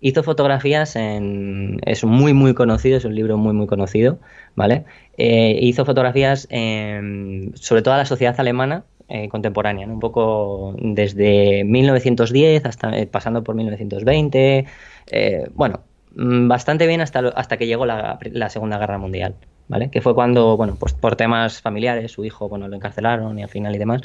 [0.00, 1.80] Hizo fotografías en.
[1.86, 4.18] Es muy, muy conocido, es un libro muy, muy conocido,
[4.54, 4.84] ¿vale?
[5.16, 12.66] Eh, hizo fotografías en, sobre toda la sociedad alemana eh, contemporánea, un poco desde 1910
[12.66, 14.66] hasta eh, pasando por 1920.
[15.06, 15.84] Eh, bueno,
[16.16, 18.18] mm, bastante bien hasta, hasta que llegó la,
[18.50, 19.36] Segunda Guerra Mundial.
[19.68, 19.90] ¿Vale?
[19.90, 23.48] Que fue cuando, bueno, pues por temas familiares, su hijo, bueno, lo encarcelaron y al
[23.48, 24.00] final y demás,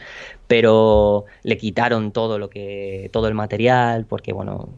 [0.47, 4.69] pero le quitaron todo lo que, todo el material, porque, bueno,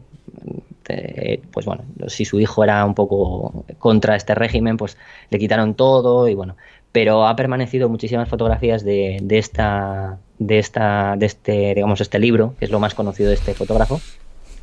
[1.52, 4.98] pues bueno, si su hijo era un poco contra este régimen, pues
[5.30, 6.56] le quitaron todo y bueno,
[6.94, 12.66] pero ha permanecido muchísimas fotografías de, esta, de, esta, de este, digamos, este libro, que
[12.66, 14.00] es lo más conocido de este fotógrafo,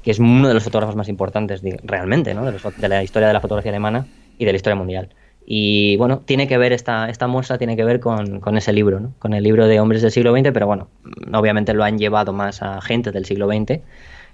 [0.01, 2.49] que es uno de los fotógrafos más importantes realmente, ¿no?
[2.49, 4.07] de, la historia de la fotografía alemana
[4.37, 5.09] y de la historia mundial.
[5.45, 9.01] Y bueno, tiene que ver, esta, esta muestra tiene que ver con, con, ese libro,
[9.01, 9.11] ¿no?
[9.19, 10.87] con el libro de hombres del siglo XX, pero bueno,
[11.33, 13.81] obviamente lo han llevado más a gente del siglo XX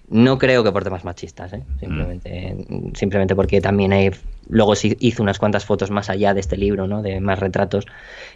[0.10, 1.64] no creo que por temas machistas, ¿eh?
[1.80, 2.56] simplemente,
[2.94, 4.12] simplemente porque también hay,
[4.48, 7.02] luego hizo unas cuantas fotos más allá de este libro, ¿no?
[7.02, 7.86] de más retratos,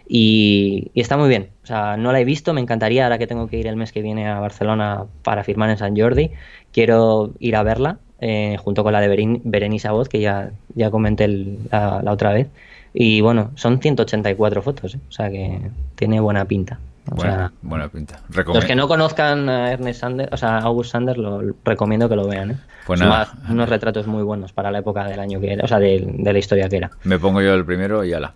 [0.07, 1.49] y, está muy bien.
[1.63, 3.93] O sea, no la he visto, me encantaría, ahora que tengo que ir el mes
[3.93, 6.31] que viene a Barcelona para firmar en San Jordi,
[6.73, 11.27] quiero ir a verla, eh, junto con la de Berenice Abot, que ya, ya comenté
[11.27, 12.49] la, otra vez.
[12.93, 14.99] Y bueno, son 184 fotos, ¿eh?
[15.07, 15.61] o sea que
[15.95, 17.51] tiene buena pinta buena,
[17.91, 18.19] pinta.
[18.29, 22.27] Los que no conozcan a Ernest Sanders, o sea, August Sanders, lo recomiendo que lo
[22.27, 22.51] vean.
[22.51, 22.57] ¿eh?
[22.85, 23.01] Pues
[23.49, 26.39] unos retratos muy buenos para la época del año que era, o sea, de, la
[26.39, 26.91] historia que era.
[27.03, 28.33] Me pongo yo el primero y ala.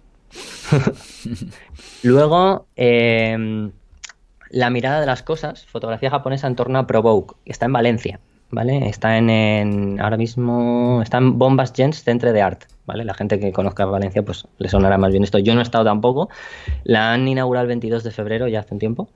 [2.04, 3.72] Luego, em,
[4.50, 8.20] La mirada de las cosas, fotografía japonesa en torno a Provoke, está en Valencia.
[8.52, 8.88] ¿Vale?
[8.88, 13.04] Está en, ahora mismo, está en Bombas Gens Centre de Art, ¿vale?
[13.04, 15.40] La gente que conozca Valencia, pues le sonará más bien esto.
[15.40, 16.30] Yo no he estado tampoco.
[16.84, 19.10] La han inaugurado el 22 de febrero, ya hace un tiempo.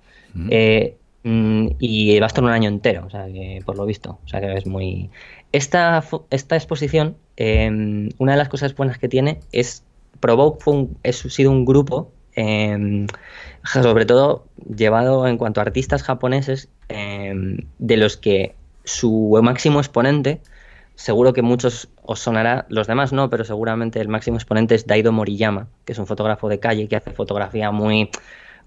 [0.49, 4.19] Eh, mm, y va a estar un año entero, o sea que por lo visto,
[4.23, 5.09] o sea que es muy...
[5.51, 9.83] Esta, esta exposición, em, una de las cosas buenas que tiene es,
[10.19, 13.07] Provoke fue un, ha sido un grupo, em,
[13.63, 14.45] sobre todo
[14.75, 20.41] llevado en cuanto a artistas japoneses, em, de los que su máximo exponente,
[20.95, 25.11] seguro que muchos os sonará, los demás no, pero seguramente el máximo exponente es Daido
[25.11, 28.09] Moriyama, que es un fotógrafo de calle que hace fotografía muy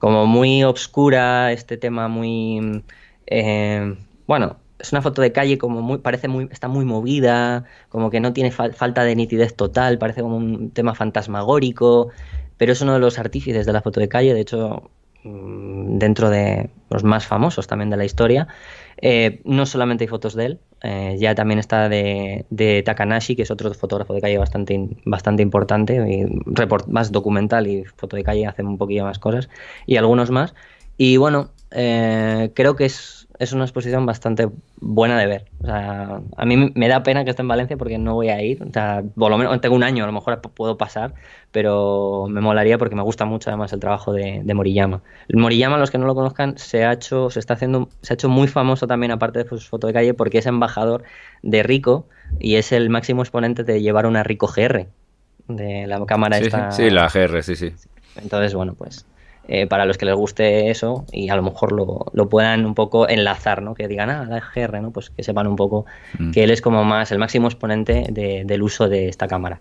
[0.02, 2.82] como muy obscura, este tema muy...
[3.28, 8.10] Eh, bueno, es una foto de calle como muy, parece muy, está muy movida, como
[8.10, 12.08] que no tiene falta de nitidez total, parece como un tema fantasmagórico,
[12.56, 14.90] pero es uno de los artífices de la foto de calle, de hecho,
[15.22, 18.48] mm, dentro de los más famosos también de la historia.
[19.04, 23.50] Eh, no solamente hay fotos de él, eh, ya también está de, Takanashi, que es
[23.50, 26.28] otro fotógrafo de calle bastante, bastante importante,
[26.86, 29.48] más documental y foto de calle, hace un poquillo más cosas,
[29.86, 30.54] y algunos más.
[30.96, 34.48] Y bueno, eh, creo que es es una exposición bastante
[34.80, 35.44] buena de ver.
[35.62, 38.40] O sea, a mí me da pena que esté en Valencia porque no voy a
[38.40, 38.62] ir.
[38.62, 41.14] O sea, por lo menos tengo un año, a lo mejor puedo pasar,
[41.50, 45.02] pero me molaría porque me gusta mucho además el trabajo de, de Moriyama.
[45.28, 48.14] El Moriyama, los que no lo conozcan, se ha hecho, se está haciendo, se ha
[48.14, 51.02] hecho muy famoso también aparte de sus fotos de calle porque es embajador
[51.42, 52.06] de Rico
[52.38, 54.86] y es el máximo exponente de llevar una Rico GR
[55.48, 56.70] de la cámara sí, esta.
[56.70, 57.72] Sí, la GR, sí, sí.
[58.16, 59.04] Entonces, bueno, pues
[59.48, 62.74] eh, para los que les guste eso y a lo mejor lo, lo puedan un
[62.74, 63.74] poco enlazar, ¿no?
[63.74, 64.92] Que digan, ah, la GR, ¿no?
[64.92, 65.84] Pues que sepan un poco
[66.18, 66.30] mm.
[66.30, 69.60] que él es como más el máximo exponente del uso de esta cámara.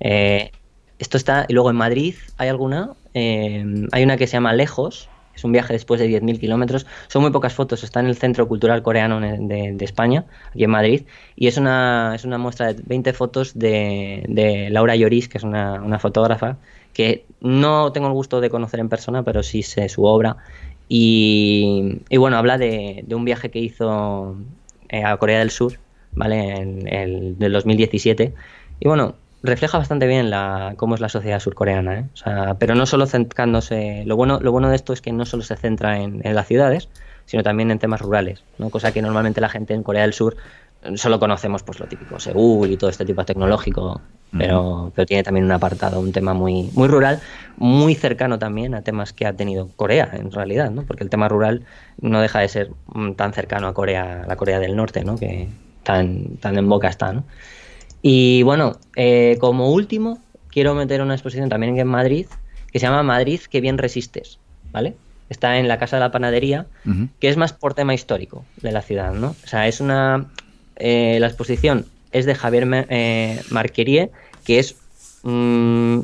[0.00, 0.50] Eh,
[0.98, 5.08] esto está, y luego en Madrid hay alguna, eh, hay una que se llama Lejos,
[5.34, 6.86] es un viaje después de 10.000 kilómetros.
[7.08, 11.02] Son muy pocas fotos, está en el Centro Cultural Coreano de, España, aquí en Madrid,
[11.36, 15.44] y es una, es una muestra de 20 fotos de, de Laura Lloris, que es
[15.44, 16.58] una, una fotógrafa,
[16.92, 20.36] que no tengo el gusto de conocer en persona, pero sí sé su obra.
[20.88, 24.36] Y, bueno, habla de, un viaje que hizo
[24.88, 25.78] eh, a Corea del Sur,
[26.12, 26.56] ¿vale?
[26.56, 28.34] En el del 2017.
[28.80, 32.04] Y bueno, refleja bastante bien la, cómo es la sociedad surcoreana, ¿eh?
[32.12, 35.24] o sea, pero no solo centrándose, lo bueno, lo bueno de esto es que no
[35.24, 36.88] solo se centra en, en las ciudades,
[37.24, 38.70] sino también en temas rurales, ¿no?
[38.70, 40.36] cosa que normalmente la gente en Corea del Sur
[40.94, 44.00] solo conocemos pues lo típico, Seúl y todo este tipo tecnológico,
[44.36, 47.20] pero, pero tiene también un apartado, un tema muy, muy rural,
[47.56, 50.82] muy cercano también a temas que ha tenido Corea en realidad, ¿no?
[50.84, 51.64] porque el tema rural
[52.00, 55.18] no deja de ser mm, tan cercano a Corea, la Corea del Norte, ¿no?
[55.18, 55.48] que
[55.82, 57.12] tan, tan en boca está.
[57.12, 57.24] ¿no?
[58.02, 62.26] Y bueno, eh, como último, quiero meter una exposición también en Madrid,
[62.72, 64.38] que se llama Madrid, que bien resistes,
[64.72, 64.94] ¿vale?
[65.28, 66.66] Está en la Casa de la Panadería,
[67.20, 69.28] que es más por tema histórico de la ciudad, ¿no?
[69.28, 70.28] O sea, es una,
[70.80, 74.10] eh, la exposición es de Javier eh, Marquerie,
[74.44, 74.76] que es...
[75.22, 76.00] Mm,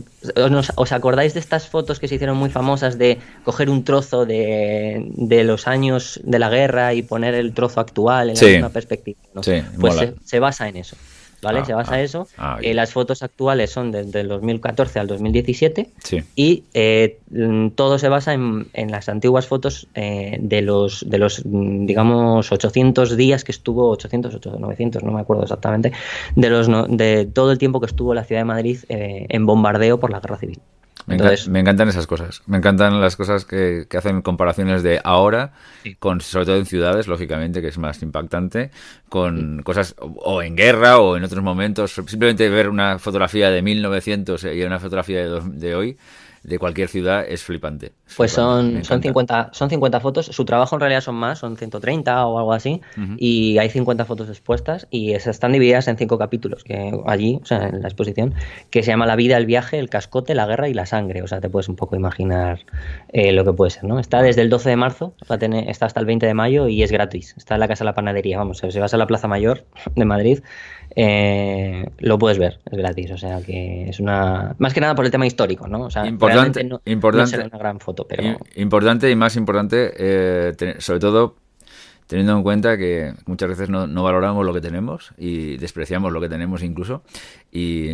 [0.76, 5.42] ¿os, acordáis de estas fotos que se hicieron muy famosas de coger un trozo de,
[5.42, 9.18] los años de la guerra y poner el trozo actual en la misma perspectiva?
[9.80, 10.96] pues se, basa en eso.
[11.42, 11.64] ¿Vale?
[11.64, 12.28] se basa en eso.
[12.38, 15.90] Ah, eh, las fotos actuales son desde el 2014 al 2017
[16.34, 21.44] y eh, mm, todo se basa en, las antiguas fotos eh, de los, de los,
[21.44, 25.92] mm, digamos, 800 días que estuvo, 800, 800 900, no me acuerdo exactamente,
[26.34, 30.10] de, los, de todo el tiempo que estuvo la ciudad de Madrid en bombardeo por
[30.10, 30.60] la guerra civil.
[31.06, 31.14] Me,
[31.60, 32.42] encantan esas cosas.
[32.46, 35.52] Me encantan las cosas que, hacen comparaciones de ahora,
[36.00, 38.70] con sobre todo en ciudades, lógicamente, que es más impactante,
[39.08, 41.92] con cosas o en guerra o en otros momentos.
[41.92, 45.96] Simplemente ver una fotografía de 1900 y una fotografía de, de hoy
[46.46, 47.92] de cualquier ciudad es flipante.
[48.16, 50.26] pues son, son, 50, son 50 fotos.
[50.26, 52.80] Su trabajo en realidad son más, son 130 o algo así.
[53.16, 57.68] Y hay 50 fotos expuestas y están divididas en cinco capítulos que allí, o sea,
[57.68, 58.34] en la exposición,
[58.70, 61.22] que se llama La vida, el viaje, el cascote, la guerra y la sangre.
[61.22, 62.60] O sea, te puedes un poco imaginar
[63.12, 63.98] eh, lo que puede ser, ¿no?
[63.98, 67.34] Está desde el 12 de marzo, está hasta el 20 de mayo y es gratis.
[67.36, 68.38] Está en la Casa de la Panadería.
[68.38, 69.64] Vamos, si vas a la Plaza Mayor
[69.96, 70.40] de Madrid,
[70.98, 73.10] eh, lo puedes ver, es gratis.
[73.10, 74.56] O sea que es una.
[74.58, 75.82] Más que nada por el tema histórico, ¿no?
[75.82, 78.38] O sea, importante, no, importante, una gran foto, pero.
[78.56, 81.36] Importante y más importante, eh, sobre todo
[82.06, 86.28] teniendo en cuenta que muchas veces no, valoramos lo que tenemos y despreciamos lo que
[86.28, 87.02] tenemos incluso.
[87.52, 87.90] Y,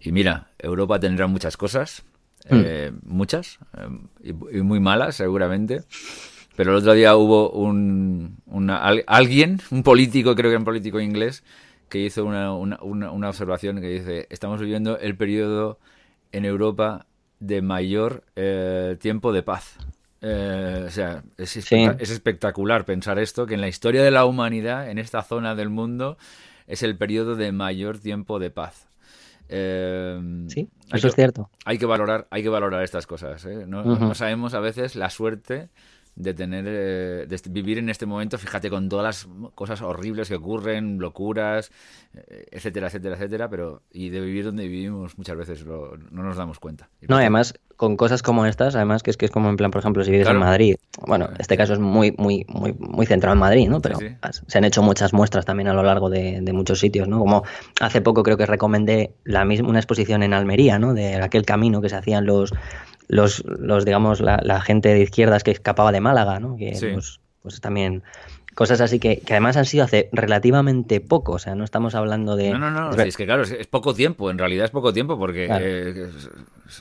[0.00, 2.02] y mira, Europa tendrá muchas cosas,
[2.48, 2.62] hmm.
[2.64, 3.58] eh, muchas,
[4.22, 5.82] y, muy malas seguramente.
[6.56, 8.38] Pero el otro día hubo un,
[9.06, 11.42] alguien, un político, creo que era un político inglés,
[11.88, 15.78] que hizo una, una, una, observación que dice, estamos viviendo el periodo
[16.32, 17.06] en Europa
[17.40, 19.76] de mayor eh, tiempo de paz.
[20.20, 24.88] Eh, o sea, es, es, espectacular pensar esto, que en la historia de la humanidad,
[24.88, 26.16] en esta zona del mundo,
[26.66, 28.88] es el periodo de mayor tiempo de paz.
[29.50, 31.50] Eh, sí, eso es cierto.
[31.66, 33.44] Hay que valorar, hay que valorar estas cosas.
[33.66, 35.68] No, no, sabemos a veces la suerte
[36.16, 40.36] de tener eh, de vivir en este momento, fíjate con todas las cosas horribles que
[40.36, 41.70] ocurren, locuras,
[42.14, 46.60] eh, etcétera, etcétera, etcétera, pero y de vivir donde vivimos muchas veces no nos damos
[46.60, 46.88] cuenta.
[47.08, 49.80] no, además con cosas como estas, además que es que es como en plan, por
[49.80, 50.76] ejemplo, si vives en Madrid,
[51.06, 53.80] bueno, este caso es muy muy muy muy centrado en Madrid, ¿no?
[53.80, 57.18] Pero se han hecho muchas muestras también a lo largo de, muchos sitios, ¿no?
[57.18, 57.42] Como
[57.80, 60.94] hace poco creo que recomendé la misma una exposición en Almería, ¿no?
[60.94, 62.52] De aquel camino que se hacían los
[63.08, 66.56] los, los digamos, la, gente de izquierdas que escapaba de Málaga, ¿no?
[66.56, 68.02] Que pues, pues también
[68.54, 72.36] cosas así que, que, además han sido hace relativamente poco, o sea, no estamos hablando
[72.36, 72.50] de...
[72.50, 75.48] No, no, no, es que claro, es, poco tiempo, en realidad es poco tiempo porque
[75.50, 76.08] eh,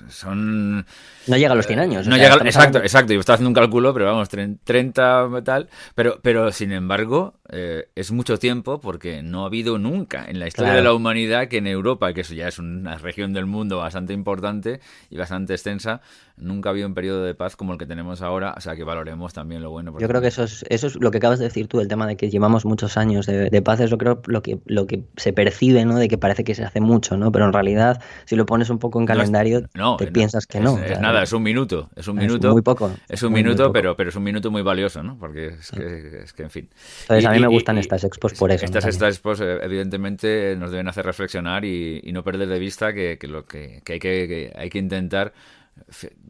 [0.09, 0.85] son...
[1.27, 2.07] No llega a los 100 años.
[2.07, 6.51] No llega, exacto, exacto, yo estaba haciendo un cálculo, pero vamos, 30 tal, pero, pero
[6.51, 10.81] sin embargo eh, es mucho tiempo porque no ha habido nunca en la historia de
[10.81, 14.79] la humanidad que en Europa, que eso ya es una región del mundo bastante importante
[15.09, 16.01] y bastante extensa,
[16.37, 18.83] nunca ha habido un periodo de paz como el que tenemos ahora, o sea que
[18.83, 19.93] valoremos también lo bueno.
[19.99, 22.07] Yo creo que eso es, eso es lo que acabas de decir tú, el tema
[22.07, 25.33] de que llevamos muchos años de, paz, es lo, creo, lo, que, lo que se
[25.33, 25.97] percibe, ¿no?
[25.97, 27.31] De que parece que se hace mucho, ¿no?
[27.31, 30.77] Pero en realidad, si lo pones un poco en calendario, no, te piensas que no.
[30.77, 32.51] Es, nada, es un minuto, es un minuto.
[32.51, 32.91] muy poco.
[33.09, 35.17] Es un minuto, pero, pero es un minuto muy valioso, ¿no?
[35.17, 36.69] Porque es que, es que en fin.
[37.01, 38.65] Entonces, a mí me gustan estas expos por eso.
[38.65, 43.17] Estas, estas expos, eh, evidentemente, nos deben hacer reflexionar y, no perder de vista que,
[43.23, 45.33] lo que, hay que, hay que intentar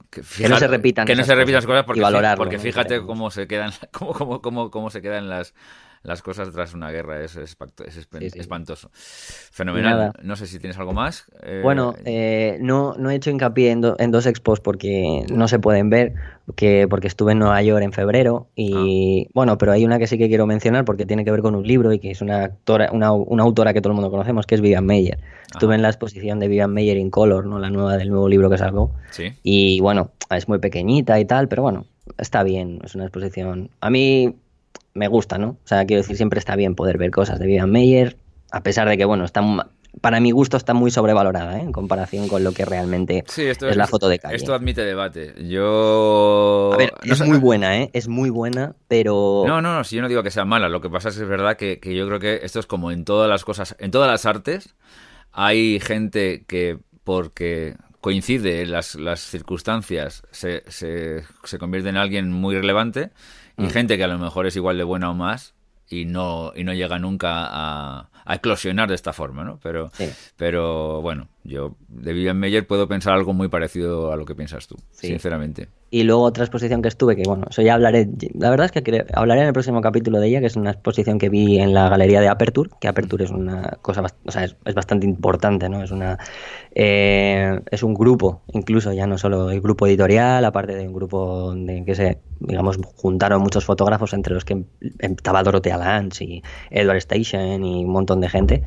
[0.10, 2.02] que, no se repitan que no se repitan las cosas porque,
[2.38, 5.53] porque fíjate cómo se quedan cómo, cómo, cómo, cómo se quedan las
[6.04, 7.24] las cosas tras una guerra.
[7.24, 7.56] Es, es,
[8.36, 8.90] espantoso.
[8.94, 10.14] Fenomenal.
[10.22, 11.26] No sé si tienes algo más.
[11.42, 15.90] Eh, bueno, eh, no, no he hecho hincapié en, dos expos porque no se pueden
[15.90, 16.14] ver,
[16.56, 19.30] que, porque estuve en Nueva York en febrero y ah.
[19.34, 21.66] bueno, pero hay una que sí que quiero mencionar porque tiene que ver con un
[21.66, 24.62] libro y que es una, actora, una, autora que todo el mundo conocemos, que es
[24.62, 25.20] Vivian Meyer.
[25.54, 27.60] Estuve en la exposición de Vivian Meyer in Color, ¿no?
[27.60, 28.92] la nueva del nuevo libro que salgo.
[29.12, 29.34] ¿Sí?
[29.44, 31.86] Y bueno, es muy pequeñita y tal, pero bueno,
[32.18, 33.70] está bien, es una exposición.
[33.80, 34.36] A mí
[34.94, 35.50] me gusta, ¿no?
[35.64, 38.18] O sea, quiero decir, siempre está bien poder ver cosas de Vivian Meyer,
[38.52, 39.41] a pesar de que, bueno, está,
[40.02, 41.62] para mi gusto está muy sobrevalorada ¿eh?
[41.62, 44.36] en comparación con lo que realmente es, la foto de calle.
[44.36, 45.34] Esto admite debate.
[45.48, 46.72] Yo...
[46.74, 47.90] A ver, es muy buena, ¿eh?
[47.94, 49.44] Es muy buena, pero...
[49.48, 51.24] No, no, no, si yo no digo que sea mala, lo que pasa es que
[51.24, 54.10] es verdad que, yo creo que esto es como en todas las cosas, en todas
[54.10, 54.76] las artes,
[55.32, 62.56] hay gente que porque coincide las, las circunstancias se, se, se convierte en alguien muy
[62.56, 63.12] relevante
[63.58, 63.70] y mm.
[63.70, 65.56] gente que a lo mejor es igual de buena o más
[65.90, 69.60] y no, y no llega nunca a, a eclosionar de esta forma, ¿no?
[69.62, 69.92] Pero,
[70.38, 74.68] pero bueno, yo de Vivian Meyer puedo pensar algo muy parecido a lo que piensas
[74.68, 75.70] tú, sinceramente.
[75.94, 79.06] Y luego otra exposición que estuve, que bueno, eso ya hablaré, la verdad es que
[79.14, 81.88] hablaré en el próximo capítulo de ella, que es una exposición que vi en la
[81.88, 85.84] galería de Aperture, que Aperture es una cosa, o sea, es, bastante importante, ¿no?
[85.84, 86.18] Es una,
[86.74, 91.53] eh, es un grupo, incluso ya no solo el grupo editorial, aparte de un grupo
[91.53, 94.64] de que se, digamos, juntaron muchos fotógrafos, entre los que
[94.98, 98.64] estaba Dorothea Lange y Edward Station y un montón de gente.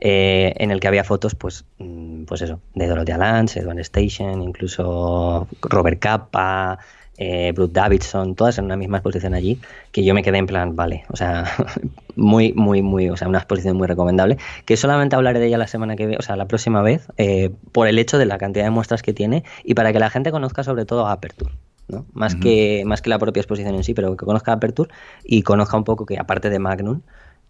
[0.00, 4.42] Eh, en el que había fotos, pues, mm, pues eso, de Dorothy Lance, Edward Station,
[4.42, 6.78] incluso Robert Capa,
[7.20, 9.60] eh, Bruce Davidson, todas en una misma exposición allí,
[9.90, 11.46] que yo me quedé en plan, vale, o sea,
[12.16, 15.66] muy, muy, muy, o sea, una exposición muy recomendable, que solamente hablaré de ella la
[15.66, 18.64] semana que viene, o sea, la próxima vez, eh, por el hecho de la cantidad
[18.64, 21.52] de muestras que tiene y para que la gente conozca sobre todo a Aperture.
[21.88, 22.04] ¿no?
[22.12, 24.90] Más, que, más que la propia exposición en sí, pero que conozca Aperture
[25.24, 27.00] y conozca un poco que aparte de Magnum,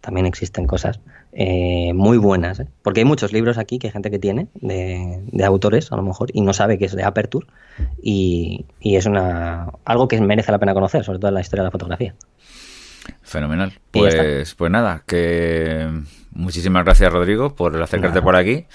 [0.01, 0.99] también existen cosas
[1.31, 2.59] eh, muy buenas.
[2.59, 2.67] ¿eh?
[2.81, 6.03] Porque hay muchos libros aquí que hay gente que tiene, de, de, autores a lo
[6.03, 7.47] mejor, y no sabe que es de Aperture,
[8.01, 11.63] y, y, es una algo que merece la pena conocer, sobre todo en la historia
[11.63, 12.15] de la fotografía.
[13.21, 13.73] Fenomenal.
[13.91, 15.87] Pues, pues nada, que
[16.31, 18.65] muchísimas gracias Rodrigo por acercarte por aquí.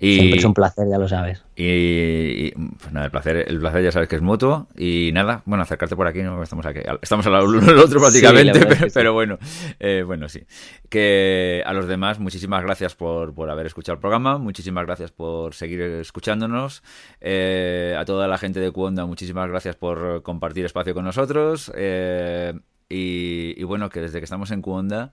[0.00, 1.44] Y, Siempre es un placer, ya lo sabes.
[1.56, 4.66] Y, pues nada, el placer, el placer ya sabes que es mutuo.
[4.76, 6.42] Y nada, bueno, acercarte por aquí, ¿no?
[6.42, 9.38] Estamos aquí, estamos al lado uno del otro prácticamente, pero, bueno,
[9.80, 10.44] eh, bueno, sí.
[10.90, 15.54] Que a los demás, muchísimas gracias por, por haber escuchado el programa, muchísimas gracias por
[15.54, 16.82] seguir escuchándonos.
[17.20, 21.72] Eh, a toda la gente de Cuonda, muchísimas gracias por compartir espacio con nosotros.
[21.74, 22.52] Eh,
[22.88, 25.12] y, bueno, que desde que estamos en Cuonda,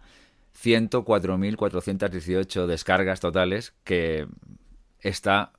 [0.62, 4.28] 104.418 descargas totales, que
[5.00, 5.52] está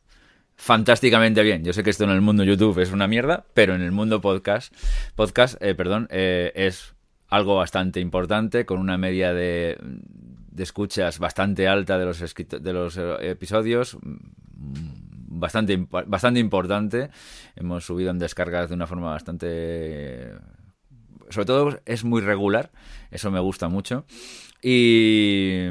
[0.56, 1.64] fantásticamente bien.
[1.64, 4.20] Yo sé que esto en el mundo YouTube es una mierda, pero en el mundo
[4.20, 4.74] podcast,
[5.16, 6.94] podcast eh, perdón, eh, es
[7.28, 12.96] algo bastante importante, con una media de, de escuchas bastante alta de los, de los
[12.96, 17.10] eh, episodios, mm, bastante, bastante importante.
[17.56, 20.32] Hemos subido en descargas de una forma bastante
[21.32, 22.70] sobre todo es muy regular,
[23.10, 24.04] eso me gusta mucho.
[24.62, 25.66] Y,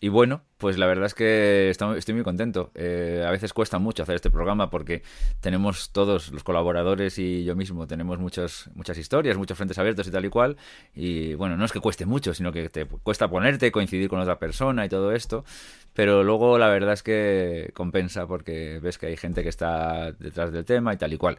[0.00, 2.70] y bueno, pues la verdad es que estoy muy contento.
[2.74, 5.02] Eh, a veces cuesta mucho hacer este programa porque
[5.42, 10.10] tenemos todos los colaboradores y yo mismo tenemos muchas muchas historias, muchos frentes abiertos y
[10.10, 10.56] tal y cual.
[10.94, 14.38] Y bueno, no es que cueste mucho, sino que te cuesta ponerte, coincidir con otra
[14.38, 15.44] persona y todo esto.
[15.92, 20.50] Pero luego la verdad es que compensa porque ves que hay gente que está detrás
[20.50, 21.36] del tema y tal y cual.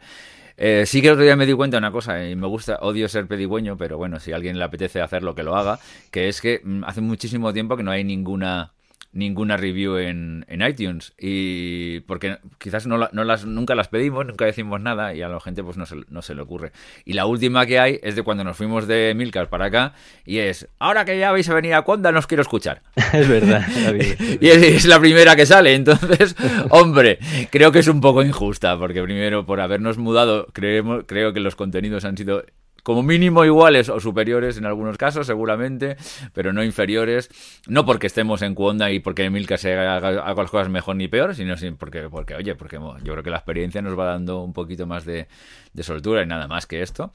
[0.56, 2.78] Eh, sí que el otro día me di cuenta de una cosa, y me gusta,
[2.80, 5.80] odio ser pedigüeño, pero bueno, si a alguien le apetece hacerlo, que lo haga,
[6.10, 8.72] que es que mm, hace muchísimo tiempo que no hay ninguna
[9.16, 11.14] ninguna review en, iTunes.
[11.18, 15.40] Y porque quizás no, no, las, nunca las pedimos, nunca decimos nada y a la
[15.40, 16.72] gente pues no se, no se le ocurre.
[17.04, 19.94] Y la última que hay es de cuando nos fuimos de Milcar para acá
[20.24, 22.82] y es, ahora que ya vais a venir a Conda, no os quiero escuchar.
[23.12, 23.66] es verdad.
[24.40, 25.74] y es, la primera que sale.
[25.74, 26.36] Entonces,
[26.70, 27.18] hombre,
[27.50, 31.56] creo que es un poco injusta porque primero por habernos mudado, creemos, creo que los
[31.56, 32.44] contenidos han sido
[32.86, 35.96] como mínimo iguales o superiores en algunos casos, seguramente,
[36.32, 37.28] pero no inferiores.
[37.66, 41.34] No porque estemos en Cuonda y porque Milka se haga, las cosas mejor ni peor,
[41.34, 44.86] sino porque, porque, oye, porque yo creo que la experiencia nos va dando un poquito
[44.86, 45.26] más de,
[45.72, 47.10] de soltura y nada más que esto.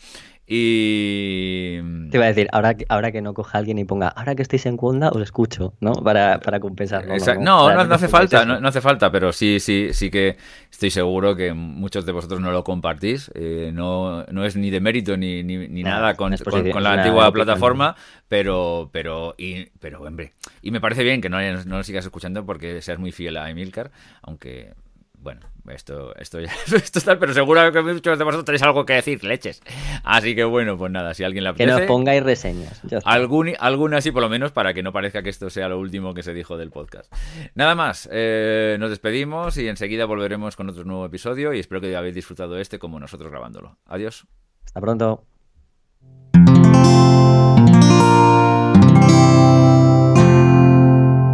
[0.54, 1.80] Y.
[2.10, 4.66] Te iba a decir, ahora, ahora que no coja alguien y ponga, ahora que estáis
[4.66, 5.94] en Kunda, os escucho, ¿no?
[5.94, 7.16] Para, para compensarlo.
[7.40, 10.36] No, no, no, hace falta, no, hace falta, pero sí, sí, sí que
[10.70, 13.32] estoy seguro que muchos de vosotros no lo compartís.
[13.34, 17.96] Eh, no, no es ni de mérito ni, ni, nada con, con, la antigua plataforma,
[18.28, 22.46] pero, pero, y, pero, hombre, y me parece bien que no, no lo sigas escuchando
[22.46, 23.90] porque seas muy fiel a Emilcar,
[24.22, 24.74] aunque
[25.22, 28.94] bueno, esto, esto ya esto está, pero seguro que muchos de vosotros tenéis algo que
[28.94, 29.62] decir, leches.
[30.04, 31.72] Así que bueno, pues nada, si alguien la apetece.
[31.76, 32.82] Que nos pongáis reseñas.
[33.06, 36.14] Algún, alguna sí, por lo menos, para que no parezca que esto sea lo último
[36.14, 37.14] que se dijo del podcast.
[37.54, 41.96] Nada más, eh, nos despedimos y enseguida volveremos con otro nuevo episodio y espero que
[41.96, 43.78] hayáis disfrutado este como nosotros grabándolo.
[43.86, 44.26] Adiós.
[44.66, 45.26] Hasta pronto.